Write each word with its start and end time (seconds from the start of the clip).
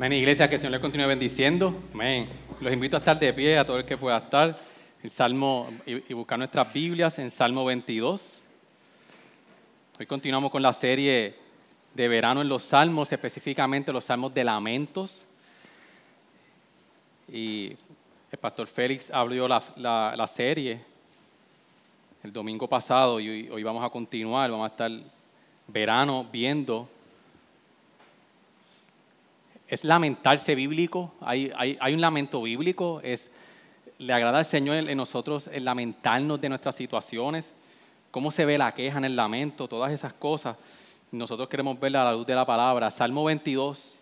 Amén, 0.00 0.14
iglesia, 0.14 0.48
que 0.48 0.54
el 0.54 0.58
Señor 0.62 0.72
les 0.72 0.80
continúe 0.80 1.06
bendiciendo. 1.06 1.74
Amén. 1.92 2.26
Los 2.58 2.72
invito 2.72 2.96
a 2.96 3.00
estar 3.00 3.18
de 3.18 3.34
pie, 3.34 3.58
a 3.58 3.66
todo 3.66 3.76
el 3.80 3.84
que 3.84 3.98
pueda 3.98 4.16
estar. 4.16 4.58
El 5.02 5.10
Salmo 5.10 5.68
y, 5.84 6.14
buscar 6.14 6.38
nuestras 6.38 6.72
Biblias 6.72 7.18
en 7.18 7.28
Salmo 7.30 7.66
22. 7.66 8.38
Hoy 9.98 10.06
continuamos 10.06 10.50
con 10.50 10.62
la 10.62 10.72
serie 10.72 11.34
de 11.92 12.08
verano 12.08 12.40
en 12.40 12.48
los 12.48 12.62
Salmos, 12.62 13.12
específicamente 13.12 13.92
los 13.92 14.06
Salmos 14.06 14.32
de 14.32 14.42
lamentos. 14.42 15.22
Y 17.30 17.76
el 18.32 18.38
pastor 18.40 18.68
Félix 18.68 19.10
abrió 19.10 19.46
la, 19.46 19.62
la- 19.76 20.14
la 20.16 20.26
serie 20.26 20.80
el 22.22 22.32
domingo 22.32 22.66
pasado 22.66 23.20
y 23.20 23.50
hoy 23.50 23.62
vamos 23.62 23.84
a 23.84 23.90
continuar, 23.90 24.50
vamos 24.50 24.64
a 24.64 24.72
estar 24.72 24.90
verano 25.66 26.26
viendo 26.32 26.88
es 29.70 29.84
lamentarse 29.84 30.54
bíblico, 30.54 31.14
hay, 31.20 31.50
hay- 31.56 31.78
hay 31.80 31.94
un 31.94 32.00
lamento 32.00 32.42
bíblico, 32.42 33.00
es, 33.04 33.30
le 33.98 34.12
agrada 34.12 34.38
al 34.38 34.44
Señor 34.44 34.76
en, 34.76 34.96
nosotros 34.96 35.46
el 35.46 35.64
lamentarnos 35.64 36.40
de 36.40 36.48
nuestras 36.48 36.74
situaciones, 36.74 37.52
cómo 38.10 38.30
se 38.32 38.44
ve 38.44 38.58
la 38.58 38.74
queja 38.74 38.98
en 38.98 39.04
el 39.04 39.14
lamento, 39.16 39.68
todas 39.68 39.92
esas 39.92 40.12
cosas. 40.12 40.56
Nosotros 41.12 41.48
queremos 41.48 41.78
verla 41.78 42.02
a 42.02 42.04
la 42.06 42.12
luz 42.12 42.26
de 42.26 42.34
la 42.34 42.44
palabra. 42.44 42.90
Salmo 42.90 43.24
22. 43.24 43.94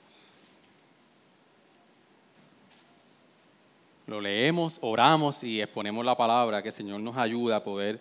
Lo 4.06 4.20
leemos, 4.22 4.78
oramos 4.80 5.44
y 5.44 5.60
exponemos 5.60 6.02
la 6.04 6.16
palabra, 6.16 6.62
que 6.62 6.68
el 6.68 6.74
Señor 6.74 7.00
nos 7.00 7.16
ayuda 7.18 7.56
a 7.56 7.64
poder 7.64 8.00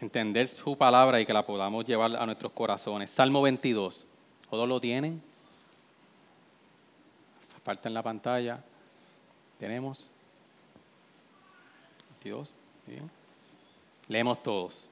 entender 0.00 0.48
su 0.48 0.76
palabra 0.76 1.20
y 1.20 1.26
que 1.26 1.34
la 1.34 1.44
podamos 1.44 1.84
llevar 1.84 2.16
a 2.16 2.24
nuestros 2.24 2.52
corazones. 2.52 3.10
Salmo 3.10 3.42
22. 3.42 4.06
¿Todos 4.52 4.68
lo 4.68 4.78
tienen? 4.78 5.22
Parte 7.64 7.88
en 7.88 7.94
la 7.94 8.02
pantalla. 8.02 8.62
Tenemos. 9.58 10.10
22. 12.20 12.52
Bien. 12.86 13.10
Leemos 14.08 14.42
todos. 14.42 14.82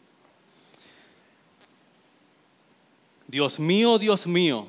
Dios 3.28 3.60
mío, 3.60 3.98
Dios 3.98 4.26
mío, 4.26 4.66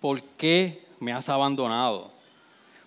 ¿por 0.00 0.20
qué 0.20 0.84
me 0.98 1.12
has 1.12 1.28
abandonado? 1.28 2.10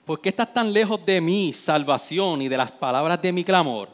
¿Por 0.04 0.20
qué 0.20 0.28
estás 0.28 0.54
tan 0.54 0.74
lejos 0.74 1.06
de 1.06 1.22
mi 1.22 1.54
salvación 1.54 2.42
y 2.42 2.50
de 2.50 2.58
las 2.58 2.74
palabras 2.74 3.22
de 3.22 3.32
mi 3.32 3.46
clamor? 3.46 3.88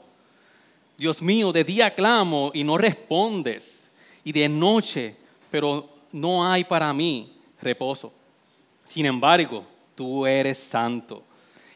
Dios 0.97 1.21
mío, 1.21 1.51
de 1.51 1.63
día 1.63 1.93
clamo 1.93 2.49
y 2.55 2.63
no 2.63 2.75
respondes, 2.75 3.87
y 4.23 4.31
de 4.31 4.49
noche, 4.49 5.15
pero 5.51 5.98
no 6.11 6.45
hay 6.45 6.63
para 6.63 6.91
mí 6.93 7.33
reposo. 7.61 8.11
Sin 8.83 9.05
embargo, 9.05 9.63
tú 9.95 10.25
eres 10.25 10.57
santo, 10.57 11.23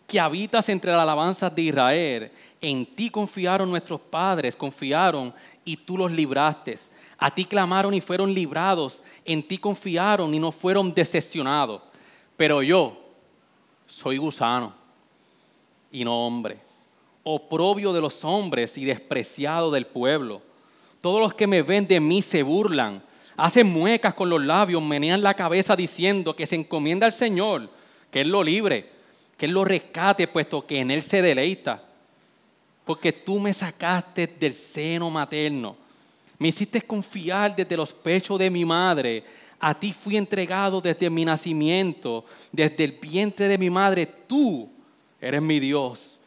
que 0.08 0.20
habitas 0.20 0.68
entre 0.70 0.92
las 0.92 1.02
alabanzas 1.02 1.54
de 1.54 1.62
Israel. 1.62 2.32
En 2.62 2.86
ti 2.86 3.10
confiaron 3.10 3.70
nuestros 3.70 4.00
padres, 4.00 4.56
confiaron 4.56 5.34
y 5.66 5.78
tú 5.78 5.98
los 5.98 6.12
libraste. 6.12 6.78
A 7.18 7.34
ti 7.34 7.46
clamaron 7.46 7.94
y 7.94 8.02
fueron 8.02 8.34
librados. 8.34 9.04
En 9.26 9.42
ti 9.46 9.58
confiaron 9.58 10.34
y 10.34 10.40
no 10.40 10.52
fueron 10.52 10.94
decepcionados. 10.94 11.82
Pero 12.36 12.62
yo 12.64 12.98
soy 13.86 14.18
gusano 14.18 14.74
y 15.92 16.04
no 16.04 16.26
hombre, 16.26 16.58
oprobio 17.24 17.94
de 17.94 18.02
los 18.02 18.26
hombres 18.26 18.78
y 18.78 18.86
despreciado 18.86 19.70
del 19.72 19.86
pueblo. 19.86 20.42
Todos 21.02 21.22
los 21.22 21.34
que 21.34 21.48
me 21.48 21.62
ven 21.62 21.88
de 21.88 22.00
mí 22.00 22.22
se 22.22 22.44
burlan, 22.44 23.04
hacen 23.38 23.68
muecas 23.68 24.14
con 24.14 24.30
los 24.30 24.44
labios, 24.44 24.82
menean 24.82 25.22
la 25.22 25.34
cabeza 25.34 25.76
diciendo 25.76 26.36
que 26.36 26.46
se 26.46 26.56
encomienda 26.56 27.06
al 27.06 27.14
Señor, 27.14 27.70
que 28.12 28.22
Él 28.22 28.30
lo 28.30 28.44
libre, 28.44 28.90
que 29.38 29.46
Él 29.46 29.52
lo 29.52 29.66
rescate, 29.66 30.28
puesto 30.28 30.66
que 30.66 30.80
en 30.80 30.92
Él 30.92 31.02
se 31.02 31.22
deleita. 31.22 31.84
Porque 32.86 33.14
tú 33.14 33.40
me 33.40 33.54
sacaste 33.54 34.28
del 34.28 34.54
seno 34.54 35.10
materno, 35.10 35.76
me 36.38 36.50
hiciste 36.50 36.82
confiar 36.82 37.56
desde 37.56 37.78
los 37.78 37.94
pechos 37.94 38.38
de 38.38 38.50
mi 38.50 38.66
madre. 38.66 39.24
A 39.60 39.74
ti 39.74 39.94
fui 39.94 40.18
entregado 40.18 40.82
desde 40.82 41.10
mi 41.10 41.24
nacimiento, 41.24 42.26
desde 42.52 42.84
el 42.84 42.92
vientre 42.92 43.48
de 43.48 43.58
mi 43.58 43.70
madre. 43.70 44.06
Tú 44.06 44.70
eres 45.22 45.42
mi 45.42 45.60
Dios. 45.62 46.20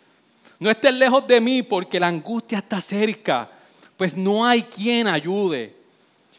No 0.58 0.70
estés 0.70 0.94
lejos 0.94 1.26
de 1.26 1.38
mí 1.38 1.62
porque 1.62 2.00
la 2.00 2.06
angustia 2.06 2.58
está 2.58 2.80
cerca, 2.80 3.50
pues 3.98 4.16
no 4.16 4.46
hay 4.46 4.62
quien 4.62 5.06
ayude. 5.06 5.75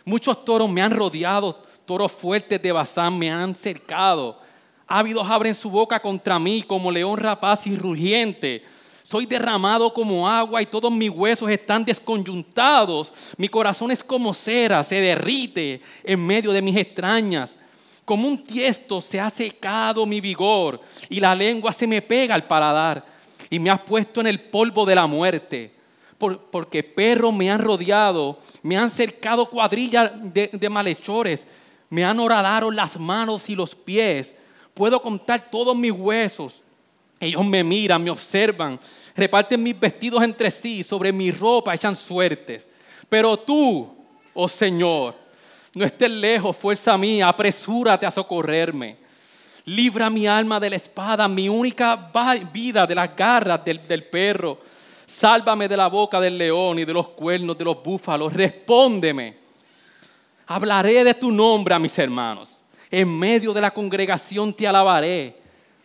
Muchos 0.07 0.45
toros 0.45 0.69
me 0.69 0.81
han 0.81 0.91
rodeado, 0.91 1.51
toros 1.85 2.13
fuertes 2.13 2.61
de 2.61 2.71
Bazán 2.71 3.19
me 3.19 3.29
han 3.29 3.53
cercado. 3.53 4.39
Ávidos 4.87 5.29
abren 5.29 5.53
su 5.53 5.69
boca 5.69 5.99
contra 5.99 6.39
mí 6.39 6.63
como 6.65 6.89
león 6.89 7.17
rapaz 7.17 7.67
y 7.67 7.75
rugiente. 7.75 8.63
Soy 9.03 9.25
derramado 9.25 9.93
como 9.93 10.25
agua 10.25 10.61
y 10.61 10.65
todos 10.65 10.89
mis 10.93 11.09
huesos 11.09 11.49
están 11.49 11.83
desconyuntados. 11.83 13.11
Mi 13.35 13.49
corazón 13.49 13.91
es 13.91 14.01
como 14.01 14.33
cera, 14.33 14.81
se 14.81 15.01
derrite 15.01 15.81
en 16.05 16.25
medio 16.25 16.53
de 16.53 16.61
mis 16.61 16.77
extrañas. 16.77 17.59
Como 18.05 18.29
un 18.29 18.41
tiesto 18.41 19.01
se 19.01 19.19
ha 19.19 19.29
secado 19.29 20.05
mi 20.05 20.21
vigor 20.21 20.79
y 21.09 21.19
la 21.19 21.35
lengua 21.35 21.73
se 21.73 21.85
me 21.85 22.01
pega 22.01 22.33
al 22.33 22.47
paladar 22.47 23.05
y 23.49 23.59
me 23.59 23.69
has 23.69 23.81
puesto 23.81 24.21
en 24.21 24.27
el 24.27 24.39
polvo 24.39 24.85
de 24.85 24.95
la 24.95 25.05
muerte. 25.05 25.76
Por- 26.17 26.39
porque 26.49 26.83
perros 26.83 27.33
me 27.33 27.51
han 27.51 27.59
rodeado, 27.59 28.39
me 28.63 28.75
han 28.77 28.89
cercado 28.89 29.49
cuadrillas 29.49 30.11
de, 30.33 30.69
malhechores, 30.69 31.47
me 31.89 32.03
han 32.03 32.19
horadaron 32.19 32.75
las 32.75 32.99
manos 32.99 33.49
y 33.49 33.55
los 33.55 33.75
pies. 33.75 34.35
Puedo 34.73 35.01
contar 35.01 35.49
todos 35.51 35.75
mis 35.75 35.91
huesos. 35.91 36.63
Ellos 37.19 37.45
me 37.45 37.63
miran, 37.63 38.03
me 38.03 38.11
observan, 38.11 38.79
reparten 39.15 39.61
mis 39.61 39.79
vestidos 39.79 40.21
entre 40.23 40.51
sí, 40.51 40.83
sobre 40.83 41.11
mi 41.11 41.31
ropa 41.31 41.73
echan 41.73 41.95
suertes. 41.95 42.67
Pero 43.09 43.37
tú, 43.37 43.95
oh 44.33 44.47
Señor, 44.47 45.15
no 45.73 45.85
estés 45.85 46.11
lejos, 46.11 46.55
fuerza 46.55 46.97
mía, 46.97 47.27
apresúrate 47.27 48.05
a 48.05 48.11
socorrerme. 48.11 48.97
Libra 49.65 50.09
mi 50.09 50.27
alma 50.27 50.59
de 50.59 50.69
la 50.69 50.75
espada, 50.75 51.27
mi 51.27 51.49
única 51.49 52.11
vida 52.51 52.87
de 52.87 52.95
las 52.95 53.15
garras 53.15 53.63
del 53.65 54.03
perro. 54.03 54.59
Sálvame 55.07 55.69
de 55.69 55.77
la 55.77 55.87
boca 55.87 56.19
del 56.19 56.37
león 56.37 56.79
y 56.79 56.85
de 56.85 56.93
los 56.93 57.07
cuernos 57.07 57.57
de 57.57 57.63
los 57.63 57.81
búfalos. 57.81 58.33
Respóndeme. 58.33 59.37
Hablaré 60.45 61.01
de 61.05 61.13
tu 61.13 61.31
nombre 61.31 61.73
a 61.73 61.79
mis 61.79 61.97
hermanos. 61.97 62.57
En 62.91 63.17
medio 63.17 63.53
de 63.53 63.61
la 63.61 63.71
congregación 63.71 64.53
te 64.53 64.67
alabaré. 64.67 65.37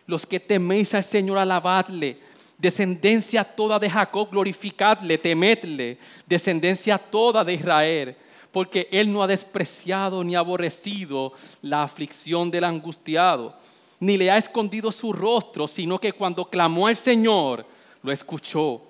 Los 0.07 0.25
que 0.25 0.41
teméis 0.41 0.93
al 0.93 1.05
Señor, 1.05 1.37
alabadle. 1.37 2.19
Descendencia 2.57 3.45
toda 3.45 3.79
de 3.79 3.89
Jacob, 3.89 4.29
glorificadle, 4.29 5.17
temedle. 5.17 5.97
Descendencia 6.27 6.97
toda 6.97 7.45
de 7.45 7.53
Israel. 7.53 8.17
Porque 8.51 8.89
Él 8.91 9.11
no 9.11 9.23
ha 9.23 9.27
despreciado 9.27 10.21
ni 10.21 10.35
aborrecido 10.35 11.31
la 11.61 11.83
aflicción 11.83 12.51
del 12.51 12.65
angustiado, 12.65 13.57
ni 14.01 14.17
le 14.17 14.29
ha 14.29 14.37
escondido 14.37 14.91
su 14.91 15.13
rostro, 15.13 15.65
sino 15.65 15.97
que 15.97 16.11
cuando 16.11 16.45
clamó 16.45 16.87
al 16.87 16.97
Señor, 16.97 17.65
lo 18.01 18.11
escuchó. 18.11 18.81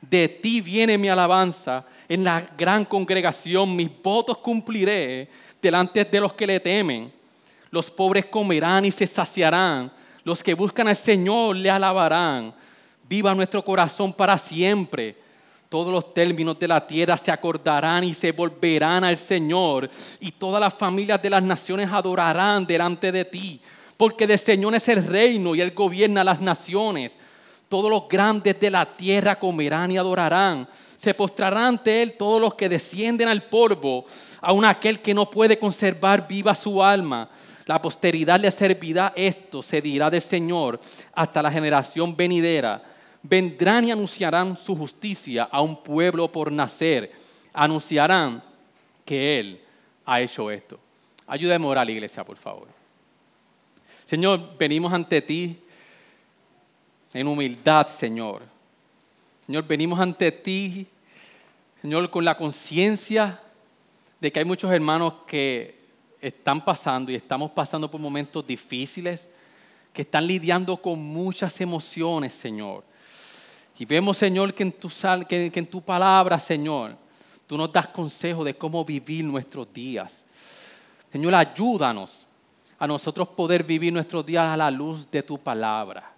De 0.00 0.28
ti 0.28 0.60
viene 0.60 0.96
mi 0.96 1.08
alabanza, 1.08 1.84
en 2.08 2.24
la 2.24 2.40
gran 2.56 2.84
congregación 2.84 3.74
mis 3.74 3.90
votos 4.02 4.38
cumpliré 4.38 5.28
delante 5.60 6.04
de 6.04 6.20
los 6.20 6.32
que 6.32 6.46
le 6.46 6.60
temen. 6.60 7.12
Los 7.70 7.90
pobres 7.90 8.26
comerán 8.26 8.84
y 8.84 8.90
se 8.90 9.06
saciarán, 9.06 9.92
los 10.24 10.42
que 10.42 10.54
buscan 10.54 10.88
al 10.88 10.96
Señor 10.96 11.56
le 11.56 11.70
alabarán. 11.70 12.54
Viva 13.08 13.34
nuestro 13.34 13.64
corazón 13.64 14.12
para 14.12 14.38
siempre. 14.38 15.16
Todos 15.68 15.92
los 15.92 16.14
términos 16.14 16.58
de 16.58 16.68
la 16.68 16.86
tierra 16.86 17.16
se 17.16 17.30
acordarán 17.30 18.04
y 18.04 18.14
se 18.14 18.32
volverán 18.32 19.04
al 19.04 19.18
Señor, 19.18 19.90
y 20.20 20.32
todas 20.32 20.60
las 20.60 20.74
familias 20.74 21.20
de 21.20 21.28
las 21.28 21.42
naciones 21.42 21.90
adorarán 21.92 22.66
delante 22.66 23.12
de 23.12 23.26
ti, 23.26 23.60
porque 23.98 24.26
del 24.26 24.38
Señor 24.38 24.74
es 24.74 24.88
el 24.88 25.04
reino 25.04 25.54
y 25.54 25.60
Él 25.60 25.72
gobierna 25.72 26.24
las 26.24 26.40
naciones. 26.40 27.18
Todos 27.68 27.90
los 27.90 28.08
grandes 28.08 28.58
de 28.58 28.70
la 28.70 28.86
tierra 28.86 29.38
comerán 29.38 29.90
y 29.92 29.98
adorarán. 29.98 30.66
Se 30.96 31.12
postrarán 31.12 31.64
ante 31.64 32.02
Él 32.02 32.14
todos 32.14 32.40
los 32.40 32.54
que 32.54 32.68
descienden 32.68 33.28
al 33.28 33.42
polvo, 33.44 34.06
aun 34.40 34.64
aquel 34.64 35.00
que 35.00 35.12
no 35.12 35.30
puede 35.30 35.58
conservar 35.58 36.26
viva 36.26 36.54
su 36.54 36.82
alma. 36.82 37.28
La 37.66 37.82
posteridad 37.82 38.40
le 38.40 38.50
servirá 38.50 39.12
esto, 39.14 39.62
se 39.62 39.82
dirá 39.82 40.08
del 40.08 40.22
Señor 40.22 40.80
hasta 41.12 41.42
la 41.42 41.50
generación 41.50 42.16
venidera. 42.16 42.82
Vendrán 43.22 43.84
y 43.84 43.90
anunciarán 43.90 44.56
su 44.56 44.74
justicia 44.74 45.48
a 45.52 45.60
un 45.60 45.82
pueblo 45.82 46.32
por 46.32 46.50
nacer. 46.50 47.12
Anunciarán 47.52 48.42
que 49.04 49.38
Él 49.38 49.60
ha 50.06 50.22
hecho 50.22 50.50
esto. 50.50 50.80
Ayúdame 51.26 51.66
a 51.66 51.68
orar 51.68 51.86
la 51.86 51.92
iglesia, 51.92 52.24
por 52.24 52.38
favor. 52.38 52.68
Señor, 54.06 54.56
venimos 54.56 54.90
ante 54.90 55.20
ti 55.20 55.58
en 57.12 57.26
humildad, 57.26 57.88
Señor. 57.88 58.42
Señor, 59.46 59.66
venimos 59.66 59.98
ante 59.98 60.30
ti, 60.30 60.86
Señor, 61.80 62.10
con 62.10 62.24
la 62.24 62.36
conciencia 62.36 63.40
de 64.20 64.30
que 64.32 64.40
hay 64.40 64.44
muchos 64.44 64.70
hermanos 64.70 65.14
que 65.26 65.78
están 66.20 66.64
pasando 66.64 67.10
y 67.10 67.14
estamos 67.14 67.50
pasando 67.52 67.90
por 67.90 68.00
momentos 68.00 68.46
difíciles, 68.46 69.28
que 69.92 70.02
están 70.02 70.26
lidiando 70.26 70.76
con 70.76 70.98
muchas 70.98 71.60
emociones, 71.60 72.34
Señor. 72.34 72.84
Y 73.78 73.84
vemos, 73.84 74.18
Señor, 74.18 74.52
que 74.52 74.64
en 74.64 74.72
tu, 74.72 74.90
que, 75.28 75.50
que 75.50 75.58
en 75.60 75.66
tu 75.66 75.80
palabra, 75.80 76.38
Señor, 76.38 76.96
tú 77.46 77.56
nos 77.56 77.72
das 77.72 77.86
consejo 77.86 78.42
de 78.42 78.54
cómo 78.54 78.84
vivir 78.84 79.24
nuestros 79.24 79.72
días. 79.72 80.24
Señor, 81.12 81.34
ayúdanos 81.34 82.26
a 82.78 82.86
nosotros 82.86 83.28
poder 83.28 83.62
vivir 83.62 83.92
nuestros 83.92 84.26
días 84.26 84.46
a 84.46 84.56
la 84.56 84.70
luz 84.70 85.10
de 85.10 85.22
tu 85.22 85.38
palabra. 85.38 86.17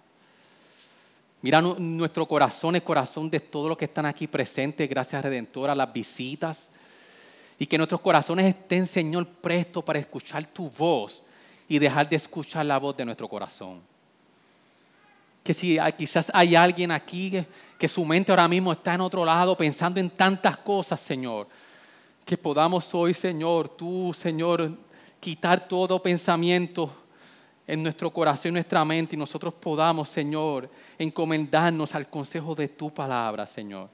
Mira, 1.41 1.59
nuestro 1.61 2.27
corazón 2.27 2.75
es 2.75 2.83
corazón 2.83 3.29
de 3.29 3.39
todos 3.39 3.67
los 3.67 3.77
que 3.77 3.85
están 3.85 4.05
aquí 4.05 4.27
presentes, 4.27 4.87
gracias 4.87 5.23
Redentor, 5.23 5.71
a 5.71 5.75
las 5.75 5.91
visitas. 5.91 6.69
Y 7.57 7.65
que 7.65 7.77
nuestros 7.77 8.01
corazones 8.01 8.45
estén, 8.45 8.85
Señor, 8.85 9.27
prestos 9.27 9.83
para 9.83 9.99
escuchar 9.99 10.45
tu 10.47 10.69
voz 10.69 11.23
y 11.67 11.79
dejar 11.79 12.07
de 12.07 12.15
escuchar 12.15 12.65
la 12.65 12.77
voz 12.77 12.95
de 12.95 13.05
nuestro 13.05 13.27
corazón. 13.27 13.81
Que 15.43 15.53
si 15.53 15.79
quizás 15.97 16.31
hay 16.33 16.55
alguien 16.55 16.91
aquí 16.91 17.43
que 17.77 17.87
su 17.87 18.05
mente 18.05 18.31
ahora 18.31 18.47
mismo 18.47 18.71
está 18.71 18.93
en 18.93 19.01
otro 19.01 19.25
lado 19.25 19.57
pensando 19.57 19.99
en 19.99 20.11
tantas 20.11 20.57
cosas, 20.57 20.99
Señor, 20.99 21.47
que 22.23 22.37
podamos 22.37 22.93
hoy, 22.93 23.15
Señor, 23.15 23.69
tú, 23.69 24.13
Señor, 24.13 24.71
quitar 25.19 25.67
todo 25.67 26.01
pensamiento 26.01 27.00
en 27.71 27.81
nuestro 27.81 28.11
corazón 28.11 28.49
y 28.49 28.51
nuestra 28.51 28.83
mente 28.83 29.15
y 29.15 29.17
nosotros 29.17 29.53
podamos, 29.53 30.09
Señor, 30.09 30.69
encomendarnos 30.99 31.95
al 31.95 32.09
consejo 32.09 32.53
de 32.53 32.67
tu 32.67 32.93
palabra, 32.93 33.47
Señor. 33.47 33.87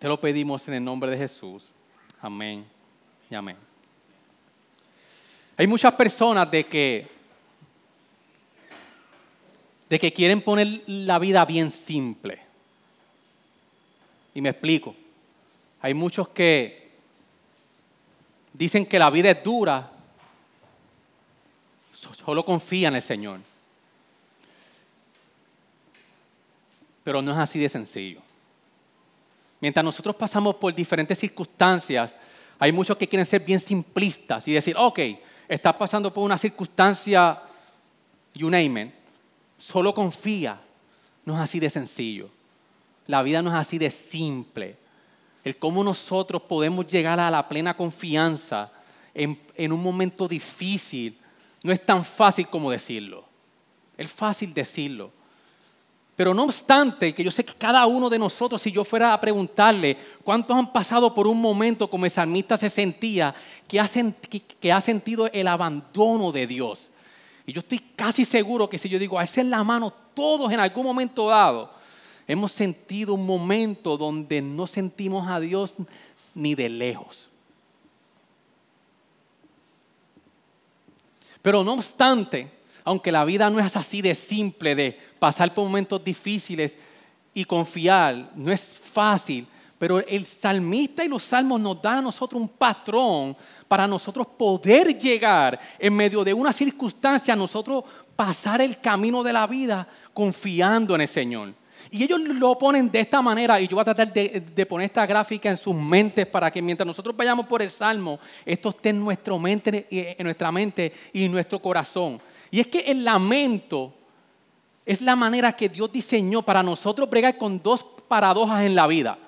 Te 0.00 0.08
lo 0.08 0.20
pedimos 0.20 0.66
en 0.66 0.74
el 0.74 0.84
nombre 0.84 1.12
de 1.12 1.16
Jesús. 1.16 1.68
Amén 2.20 2.66
y 3.30 3.36
amén. 3.36 3.56
Hay 5.56 5.68
muchas 5.68 5.94
personas 5.94 6.50
de 6.50 6.66
que, 6.66 7.06
de 9.88 9.98
que 10.00 10.12
quieren 10.12 10.40
poner 10.40 10.82
la 10.88 11.20
vida 11.20 11.44
bien 11.44 11.70
simple. 11.70 12.40
Y 14.34 14.40
me 14.40 14.48
explico. 14.48 14.92
Hay 15.82 15.94
muchos 15.94 16.30
que 16.30 16.90
dicen 18.52 18.84
que 18.84 18.98
la 18.98 19.08
vida 19.08 19.30
es 19.30 19.44
dura 19.44 19.92
Solo 21.96 22.44
confía 22.44 22.88
en 22.88 22.96
el 22.96 23.02
Señor. 23.02 23.40
Pero 27.02 27.22
no 27.22 27.32
es 27.32 27.38
así 27.38 27.58
de 27.58 27.68
sencillo. 27.68 28.20
Mientras 29.60 29.82
nosotros 29.82 30.14
pasamos 30.14 30.56
por 30.56 30.74
diferentes 30.74 31.18
circunstancias, 31.18 32.14
hay 32.58 32.70
muchos 32.72 32.96
que 32.96 33.08
quieren 33.08 33.24
ser 33.24 33.40
bien 33.40 33.58
simplistas 33.58 34.46
y 34.46 34.52
decir, 34.52 34.76
ok, 34.78 34.98
estás 35.48 35.74
pasando 35.74 36.12
por 36.12 36.24
una 36.24 36.36
circunstancia, 36.36 37.42
you 38.34 38.50
name 38.50 38.82
it, 38.82 38.90
solo 39.56 39.94
confía. 39.94 40.60
No 41.24 41.34
es 41.34 41.40
así 41.40 41.58
de 41.58 41.70
sencillo. 41.70 42.28
La 43.06 43.22
vida 43.22 43.40
no 43.40 43.50
es 43.50 43.56
así 43.56 43.78
de 43.78 43.90
simple. 43.90 44.76
El 45.42 45.56
cómo 45.56 45.82
nosotros 45.82 46.42
podemos 46.42 46.86
llegar 46.86 47.18
a 47.18 47.30
la 47.30 47.48
plena 47.48 47.74
confianza 47.76 48.70
en, 49.14 49.40
en 49.54 49.72
un 49.72 49.82
momento 49.82 50.28
difícil 50.28 51.18
no 51.66 51.72
es 51.72 51.84
tan 51.84 52.04
fácil 52.04 52.46
como 52.46 52.70
decirlo. 52.70 53.24
Es 53.98 54.08
fácil 54.08 54.54
decirlo. 54.54 55.10
Pero 56.14 56.32
no 56.32 56.44
obstante, 56.44 57.12
que 57.12 57.24
yo 57.24 57.30
sé 57.32 57.44
que 57.44 57.54
cada 57.54 57.84
uno 57.86 58.08
de 58.08 58.20
nosotros, 58.20 58.62
si 58.62 58.70
yo 58.70 58.84
fuera 58.84 59.12
a 59.12 59.20
preguntarle 59.20 59.98
cuántos 60.22 60.56
han 60.56 60.72
pasado 60.72 61.12
por 61.12 61.26
un 61.26 61.40
momento 61.40 61.90
como 61.90 62.04
el 62.04 62.10
salmista 62.12 62.56
se 62.56 62.70
sentía, 62.70 63.34
que 63.66 63.80
ha, 63.80 63.90
que 64.60 64.72
ha 64.72 64.80
sentido 64.80 65.28
el 65.32 65.48
abandono 65.48 66.30
de 66.30 66.46
Dios. 66.46 66.90
Y 67.44 67.52
yo 67.52 67.58
estoy 67.58 67.80
casi 67.96 68.24
seguro 68.24 68.70
que 68.70 68.78
si 68.78 68.88
yo 68.88 68.98
digo, 68.98 69.18
a 69.18 69.24
en 69.24 69.50
la 69.50 69.64
mano, 69.64 69.92
todos 70.14 70.52
en 70.52 70.60
algún 70.60 70.84
momento 70.84 71.26
dado, 71.26 71.72
hemos 72.28 72.52
sentido 72.52 73.14
un 73.14 73.26
momento 73.26 73.96
donde 73.96 74.40
no 74.40 74.68
sentimos 74.68 75.28
a 75.28 75.40
Dios 75.40 75.74
ni 76.32 76.54
de 76.54 76.68
lejos. 76.68 77.28
Pero 81.46 81.62
no 81.62 81.74
obstante, 81.74 82.50
aunque 82.82 83.12
la 83.12 83.24
vida 83.24 83.48
no 83.48 83.60
es 83.60 83.76
así 83.76 84.02
de 84.02 84.16
simple, 84.16 84.74
de 84.74 84.98
pasar 85.20 85.54
por 85.54 85.62
momentos 85.62 86.02
difíciles 86.02 86.76
y 87.32 87.44
confiar, 87.44 88.32
no 88.34 88.50
es 88.50 88.76
fácil, 88.76 89.46
pero 89.78 90.00
el 90.00 90.26
salmista 90.26 91.04
y 91.04 91.08
los 91.08 91.22
salmos 91.22 91.60
nos 91.60 91.80
dan 91.80 91.98
a 91.98 92.02
nosotros 92.02 92.42
un 92.42 92.48
patrón 92.48 93.36
para 93.68 93.86
nosotros 93.86 94.26
poder 94.26 94.98
llegar 94.98 95.56
en 95.78 95.94
medio 95.94 96.24
de 96.24 96.34
una 96.34 96.52
circunstancia, 96.52 97.36
nosotros 97.36 97.84
pasar 98.16 98.60
el 98.60 98.80
camino 98.80 99.22
de 99.22 99.32
la 99.32 99.46
vida 99.46 99.86
confiando 100.12 100.96
en 100.96 101.02
el 101.02 101.08
Señor. 101.08 101.54
Y 101.90 102.02
ellos 102.02 102.20
lo 102.20 102.58
ponen 102.58 102.90
de 102.90 103.00
esta 103.00 103.22
manera, 103.22 103.60
y 103.60 103.68
yo 103.68 103.76
voy 103.76 103.82
a 103.82 103.94
tratar 103.94 104.12
de, 104.12 104.66
poner 104.66 104.86
esta 104.86 105.06
gráfica 105.06 105.48
en 105.48 105.56
sus 105.56 105.74
mentes 105.74 106.26
para 106.26 106.50
que 106.50 106.60
mientras 106.60 106.86
nosotros 106.86 107.16
vayamos 107.16 107.46
por 107.46 107.62
el 107.62 107.70
Salmo, 107.70 108.18
esto 108.44 108.70
esté 108.70 108.90
en, 108.90 109.00
nuestra 109.00 109.36
mente, 109.38 109.86
en 109.90 110.24
nuestra 110.24 110.50
mente 110.50 110.92
y 111.12 111.28
nuestro 111.28 111.60
corazón. 111.60 112.20
Y 112.50 112.60
es 112.60 112.66
que 112.66 112.80
el 112.80 113.04
lamento 113.04 113.92
es 114.84 115.00
la 115.00 115.16
manera 115.16 115.52
que 115.52 115.68
Dios 115.68 115.90
diseñó 115.90 116.42
para 116.42 116.62
nosotros 116.62 117.10
bregar 117.10 117.36
con 117.36 117.60
dos 117.62 117.84
paradojas 118.08 118.62
en 118.62 118.74
la 118.74 118.86
vida. 118.86 119.18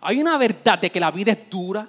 Hay 0.00 0.20
una 0.20 0.38
verdad 0.38 0.78
de 0.78 0.90
que 0.90 1.00
la 1.00 1.10
vida 1.10 1.32
es 1.32 1.50
dura, 1.50 1.88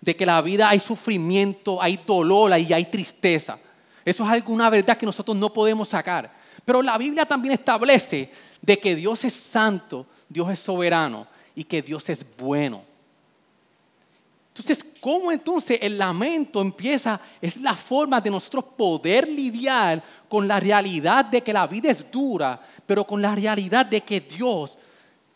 de 0.00 0.16
que 0.16 0.26
la 0.26 0.40
vida 0.40 0.68
hay 0.68 0.80
sufrimiento, 0.80 1.80
hay 1.82 2.00
dolor 2.06 2.58
y 2.58 2.72
hay 2.72 2.86
tristeza. 2.86 3.58
Eso 4.04 4.24
es 4.24 4.30
alguna 4.30 4.70
verdad 4.70 4.96
que 4.96 5.06
nosotros 5.06 5.36
no 5.36 5.52
podemos 5.52 5.88
sacar. 5.88 6.30
Pero 6.64 6.82
la 6.82 6.98
Biblia 6.98 7.24
también 7.26 7.54
establece 7.54 8.30
de 8.66 8.78
que 8.78 8.96
Dios 8.96 9.24
es 9.24 9.32
santo, 9.32 10.06
Dios 10.28 10.50
es 10.50 10.58
soberano 10.58 11.28
y 11.54 11.62
que 11.62 11.80
Dios 11.80 12.08
es 12.10 12.26
bueno. 12.36 12.82
Entonces, 14.48 14.84
¿cómo 15.00 15.30
entonces 15.30 15.78
el 15.80 15.96
lamento 15.96 16.60
empieza? 16.60 17.20
Es 17.40 17.58
la 17.58 17.76
forma 17.76 18.20
de 18.20 18.30
nosotros 18.30 18.64
poder 18.76 19.28
lidiar 19.28 20.02
con 20.28 20.48
la 20.48 20.58
realidad 20.58 21.26
de 21.26 21.42
que 21.42 21.52
la 21.52 21.66
vida 21.66 21.90
es 21.90 22.10
dura, 22.10 22.60
pero 22.84 23.04
con 23.04 23.22
la 23.22 23.34
realidad 23.34 23.86
de 23.86 24.00
que 24.00 24.20
Dios 24.20 24.76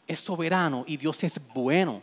es 0.08 0.18
soberano 0.18 0.84
y 0.86 0.96
Dios 0.96 1.22
es 1.22 1.40
bueno. 1.54 2.02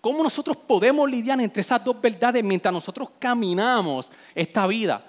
¿Cómo 0.00 0.22
nosotros 0.22 0.56
podemos 0.56 1.10
lidiar 1.10 1.40
entre 1.40 1.62
esas 1.62 1.82
dos 1.82 2.00
verdades 2.00 2.44
mientras 2.44 2.72
nosotros 2.72 3.08
caminamos 3.18 4.12
esta 4.34 4.66
vida? 4.66 5.02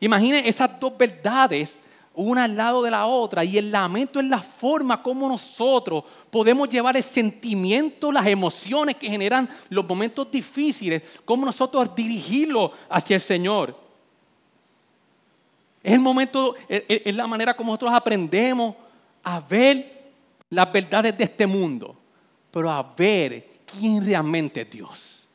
Imaginen 0.00 0.46
esas 0.46 0.80
dos 0.80 0.96
verdades 0.96 1.78
una 2.14 2.44
al 2.44 2.56
lado 2.56 2.82
de 2.82 2.90
la 2.90 3.06
otra. 3.06 3.44
Y 3.44 3.58
el 3.58 3.70
lamento 3.70 4.20
es 4.20 4.26
la 4.26 4.40
forma 4.40 5.02
como 5.02 5.28
nosotros 5.28 6.04
podemos 6.30 6.68
llevar 6.68 6.96
el 6.96 7.02
sentimiento, 7.02 8.12
las 8.12 8.26
emociones 8.26 8.96
que 8.96 9.08
generan 9.08 9.48
los 9.68 9.86
momentos 9.86 10.30
difíciles, 10.30 11.20
cómo 11.24 11.46
nosotros 11.46 11.94
dirigirlo 11.94 12.72
hacia 12.88 13.14
el 13.14 13.20
Señor. 13.20 13.76
Es 15.82 15.94
el 15.94 16.00
momento, 16.00 16.54
es 16.68 17.14
la 17.14 17.26
manera 17.26 17.56
como 17.56 17.72
nosotros 17.72 17.92
aprendemos 17.92 18.76
a 19.24 19.40
ver 19.40 20.02
las 20.50 20.70
verdades 20.70 21.16
de 21.16 21.24
este 21.24 21.46
mundo, 21.46 21.96
pero 22.50 22.70
a 22.70 22.82
ver 22.96 23.48
quién 23.66 24.04
realmente 24.04 24.60
es 24.60 24.70
Dios. 24.70 25.28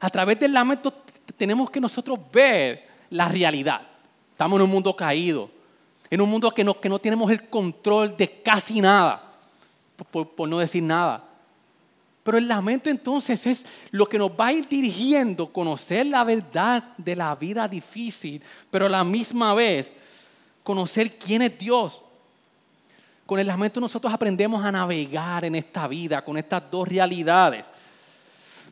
A 0.00 0.10
través 0.10 0.38
del 0.38 0.52
lamento 0.52 0.92
tenemos 1.36 1.70
que 1.70 1.80
nosotros 1.80 2.18
ver 2.32 2.86
la 3.10 3.28
realidad. 3.28 3.80
Estamos 4.32 4.58
en 4.58 4.64
un 4.64 4.70
mundo 4.70 4.94
caído 4.94 5.55
en 6.10 6.20
un 6.20 6.30
mundo 6.30 6.50
que 6.52 6.64
no, 6.64 6.78
que 6.80 6.88
no 6.88 6.98
tenemos 6.98 7.30
el 7.30 7.48
control 7.48 8.16
de 8.16 8.42
casi 8.42 8.80
nada, 8.80 9.22
por, 10.10 10.48
no 10.48 10.58
decir 10.58 10.82
nada. 10.82 11.24
Pero 12.22 12.38
el 12.38 12.48
lamento 12.48 12.90
entonces 12.90 13.46
es 13.46 13.64
lo 13.90 14.08
que 14.08 14.18
nos 14.18 14.30
va 14.30 14.46
a 14.46 14.52
ir 14.52 14.68
dirigiendo, 14.68 15.52
conocer 15.52 16.06
la 16.06 16.24
verdad 16.24 16.82
de 16.96 17.14
la 17.14 17.34
vida 17.34 17.68
difícil, 17.68 18.42
pero 18.70 18.86
a 18.86 18.88
la 18.88 19.04
misma 19.04 19.54
vez 19.54 19.92
conocer 20.62 21.16
quién 21.18 21.42
es 21.42 21.56
Dios. 21.56 22.02
Con 23.24 23.38
el 23.38 23.46
lamento 23.46 23.80
nosotros 23.80 24.12
aprendemos 24.12 24.64
a 24.64 24.72
navegar 24.72 25.44
en 25.44 25.54
esta 25.54 25.86
vida, 25.88 26.24
con 26.24 26.36
estas 26.36 26.68
dos 26.70 26.88
realidades. 26.88 27.66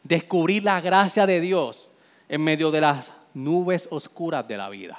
Descubrir 0.03 0.63
la 0.65 0.81
gracia 0.81 1.27
de 1.27 1.41
Dios 1.41 1.89
en 2.29 2.43
medio 2.43 2.71
de 2.71 2.81
las 2.81 3.13
nubes 3.33 3.89
oscuras 3.91 4.47
de 4.47 4.57
la 4.57 4.69
vida. 4.69 4.99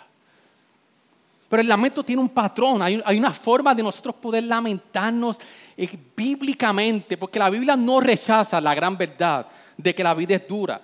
Pero 1.48 1.62
el 1.62 1.68
lamento 1.68 2.04
tiene 2.04 2.22
un 2.22 2.30
patrón, 2.30 2.82
hay, 2.82 3.18
una 3.18 3.32
forma 3.32 3.76
de 3.76 3.84
nosotros 3.84 4.16
poder 4.16 4.44
lamentarnos 4.44 5.38
eh, 5.78 5.90
bíblicamente, 6.16 7.18
porque 7.18 7.38
la 7.38 7.50
Biblia 7.50 7.76
no 7.76 8.00
rechaza 8.00 8.60
la 8.60 8.74
gran 8.74 8.98
verdad 8.98 9.48
de 9.78 9.94
que 9.94 10.04
la 10.04 10.14
vida 10.14 10.36
es 10.36 10.48
dura. 10.48 10.82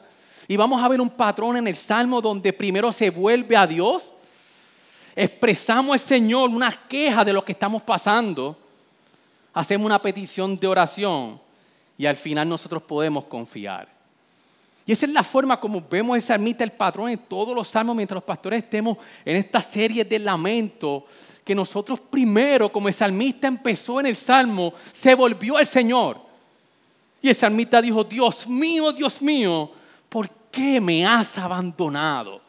Y 0.47 0.55
vamos 0.55 0.81
a 0.81 0.87
ver 0.87 1.01
un 1.01 1.09
patrón 1.09 1.57
en 1.57 1.67
el 1.67 1.75
Salmo 1.75 2.21
donde 2.21 2.53
primero 2.53 2.91
se 2.91 3.09
vuelve 3.09 3.55
a 3.57 3.65
Dios, 3.65 4.13
expresamos 5.15 5.93
al 5.93 5.99
Señor 5.99 6.49
una 6.49 6.71
queja 6.87 7.25
de 7.25 7.33
lo 7.33 7.43
que 7.43 7.53
estamos 7.53 7.81
pasando, 7.81 8.57
hacemos 9.53 9.85
una 9.85 10.01
petición 10.01 10.57
de 10.57 10.67
oración 10.67 11.39
y 11.97 12.05
al 12.05 12.15
final 12.15 12.47
nosotros 12.47 12.83
podemos 12.83 13.25
confiar. 13.25 14.00
Y 14.91 14.93
esa 14.93 15.05
es 15.05 15.13
la 15.13 15.23
forma 15.23 15.57
como 15.57 15.81
vemos 15.89 16.17
el 16.17 16.21
salmista, 16.21 16.65
el 16.65 16.73
patrón 16.73 17.09
en 17.09 17.17
todos 17.17 17.55
los 17.55 17.69
salmos, 17.69 17.95
mientras 17.95 18.17
los 18.17 18.25
pastores 18.25 18.61
estemos 18.61 18.97
en 19.23 19.37
esta 19.37 19.61
serie 19.61 20.03
de 20.03 20.19
lamento, 20.19 21.05
que 21.45 21.55
nosotros 21.55 21.97
primero, 21.97 22.69
como 22.69 22.89
el 22.89 22.93
salmista 22.93 23.47
empezó 23.47 24.01
en 24.01 24.07
el 24.07 24.17
salmo, 24.17 24.73
se 24.91 25.15
volvió 25.15 25.55
al 25.55 25.65
Señor. 25.65 26.19
Y 27.21 27.29
el 27.29 27.35
salmista 27.35 27.81
dijo, 27.81 28.03
Dios 28.03 28.45
mío, 28.47 28.91
Dios 28.91 29.21
mío, 29.21 29.71
¿por 30.09 30.29
qué 30.51 30.81
me 30.81 31.07
has 31.07 31.37
abandonado? 31.37 32.41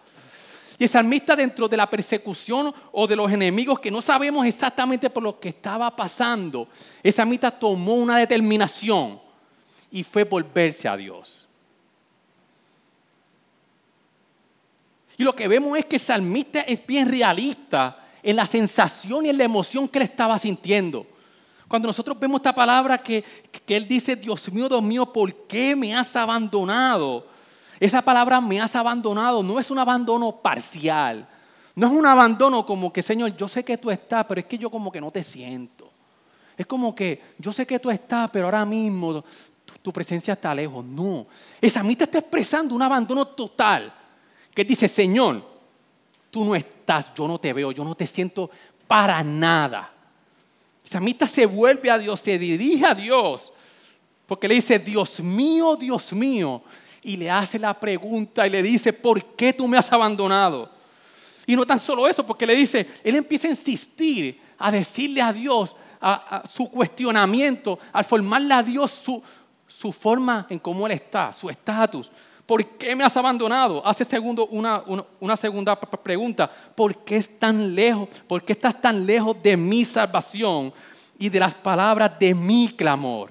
Y 0.81 0.83
el 0.83 0.91
salmista 0.91 1.37
dentro 1.37 1.69
de 1.69 1.77
la 1.77 1.89
persecución 1.89 2.75
o 2.91 3.07
de 3.07 3.15
los 3.15 3.31
enemigos 3.31 3.79
que 3.79 3.93
no 3.93 4.03
sabemos 4.03 4.45
exactamente 4.47 5.09
por 5.11 5.23
lo 5.23 5.39
que 5.39 5.51
estaba 5.51 5.95
pasando, 5.95 6.67
el 7.05 7.13
salmista 7.13 7.53
tomó 7.53 7.95
una 7.95 8.19
determinación 8.19 9.21
y 9.93 10.03
fue 10.03 10.25
volverse 10.25 10.89
a 10.89 10.97
Dios. 10.97 11.42
Y 15.23 15.25
lo 15.25 15.37
que 15.37 15.47
vemos 15.47 15.79
es 15.79 15.85
que 15.85 15.95
el 15.95 16.03
salmista 16.03 16.63
es 16.63 16.85
bien 16.85 17.09
realista 17.09 17.97
en 18.25 18.35
la 18.35 18.45
sensación 18.45 19.25
y 19.25 19.29
en 19.29 19.39
la 19.39 19.45
emoción 19.45 19.87
que 19.87 20.01
él 20.01 20.03
estaba 20.03 20.37
sintiendo. 20.37 21.07
Cuando 21.69 21.87
nosotros 21.87 22.19
vemos 22.19 22.41
esta 22.41 22.53
palabra 22.53 22.99
que, 22.99 23.23
que 23.65 23.77
él 23.77 23.87
dice, 23.87 24.17
Dios 24.17 24.53
mío, 24.53 24.69
Dios 24.69 24.83
mío, 24.83 25.07
¿por 25.07 25.33
qué 25.47 25.77
me 25.77 25.95
has 25.95 26.17
abandonado? 26.17 27.29
Esa 27.79 28.03
palabra 28.03 28.41
me 28.41 28.61
has 28.61 28.75
abandonado 28.75 29.45
no 29.45 29.61
es 29.61 29.71
un 29.71 29.79
abandono 29.79 30.33
parcial. 30.33 31.29
No 31.77 31.87
es 31.87 31.93
un 31.93 32.05
abandono 32.05 32.67
como 32.67 32.93
que, 32.93 33.01
Señor, 33.01 33.37
yo 33.37 33.47
sé 33.47 33.65
que 33.65 33.79
tú 33.79 33.93
estás, 33.93 34.27
pero 34.27 34.41
es 34.41 34.47
que 34.47 34.59
yo 34.59 34.71
como 34.71 34.91
que 34.91 35.01
no 35.01 35.13
te 35.13 35.23
siento. 35.23 35.89
Es 36.59 36.67
como 36.67 36.97
que 36.97 37.23
yo 37.39 37.53
sé 37.53 37.65
que 37.65 37.79
tú 37.79 37.93
estás, 37.93 38.29
pero 38.33 38.47
ahora 38.47 38.65
mismo 38.65 39.23
tu, 39.81 39.93
presencia 39.93 40.35
está 40.35 40.53
lejos. 40.53 40.85
No. 40.85 41.29
Esa 41.61 41.85
mí 41.85 41.95
te 41.95 42.03
está 42.03 42.19
expresando 42.19 42.75
un 42.75 42.83
abandono 42.83 43.25
total 43.25 44.02
que 44.55 44.65
dice, 44.65 44.89
Señor, 44.89 45.43
tú 46.31 46.45
no 46.45 46.55
estás, 46.55 47.13
yo 47.15 47.27
no 47.27 47.39
te 47.39 47.53
veo, 47.53 47.73
yo 47.73 47.85
no 47.85 47.95
te 47.95 48.07
siento 48.07 48.51
para 48.87 49.23
nada. 49.23 49.93
Samita 50.85 51.27
se 51.27 51.47
vuelve 51.47 51.91
a 51.91 51.99
Dios, 51.99 52.21
se 52.21 52.39
dirige 52.39 52.85
a 52.85 52.95
Dios, 52.95 53.53
porque 54.27 54.49
le 54.49 54.55
dice, 54.55 54.79
Dios 54.79 55.21
mío, 55.21 55.77
Dios 55.77 56.13
mío, 56.13 56.63
y 57.03 57.17
le 57.17 57.31
hace 57.31 57.59
la 57.59 57.79
pregunta 57.79 58.47
y 58.47 58.51
le 58.51 58.63
dice, 58.63 58.93
¿por 58.93 59.25
qué 59.35 59.53
tú 59.53 59.67
me 59.67 59.77
has 59.77 59.93
abandonado? 59.93 60.71
Y 61.47 61.57
no 61.57 61.67
tan 61.67 61.81
solo 61.81 62.07
eso, 62.07 62.25
porque 62.25 62.47
le 62.47 62.55
dice, 62.55 62.87
él 63.03 63.17
empieza 63.17 63.49
a 63.49 63.51
insistir, 63.51 64.41
a 64.59 64.71
decirle 64.71 65.21
a 65.21 65.33
Dios 65.33 65.75
a, 66.01 66.43
su 66.47 66.69
cuestionamiento, 66.69 67.79
al 67.93 68.05
formarle 68.05 68.55
a 68.55 68.63
Dios 68.63 68.91
su, 68.91 69.23
su 69.67 69.93
forma 69.93 70.47
en 70.49 70.59
cómo 70.59 70.87
él 70.87 70.93
está, 70.93 71.33
su 71.33 71.49
estatus. 71.49 72.11
¿Por 72.47 72.67
qué 72.77 72.97
me 72.97 73.05
has 73.05 73.17
abandonado? 73.17 73.87
Hace 73.87 74.05
segundo 74.05 74.47
una, 74.47 74.83
una, 75.21 75.37
segunda 75.37 75.79
pregunta. 75.79 76.51
¿Por 76.75 77.05
qué 77.05 77.17
es 77.17 77.39
tan 77.39 77.75
lejos? 77.75 78.09
¿Por 78.27 78.45
qué 78.45 78.53
estás 78.53 78.81
tan 78.81 79.07
lejos 79.07 79.41
de 79.43 79.57
mi 79.57 79.85
salvación 79.85 80.73
y 81.19 81.29
de 81.29 81.39
las 81.39 81.55
palabras 81.55 82.19
de 82.19 82.35
mi 82.35 82.69
clamor? 82.77 83.31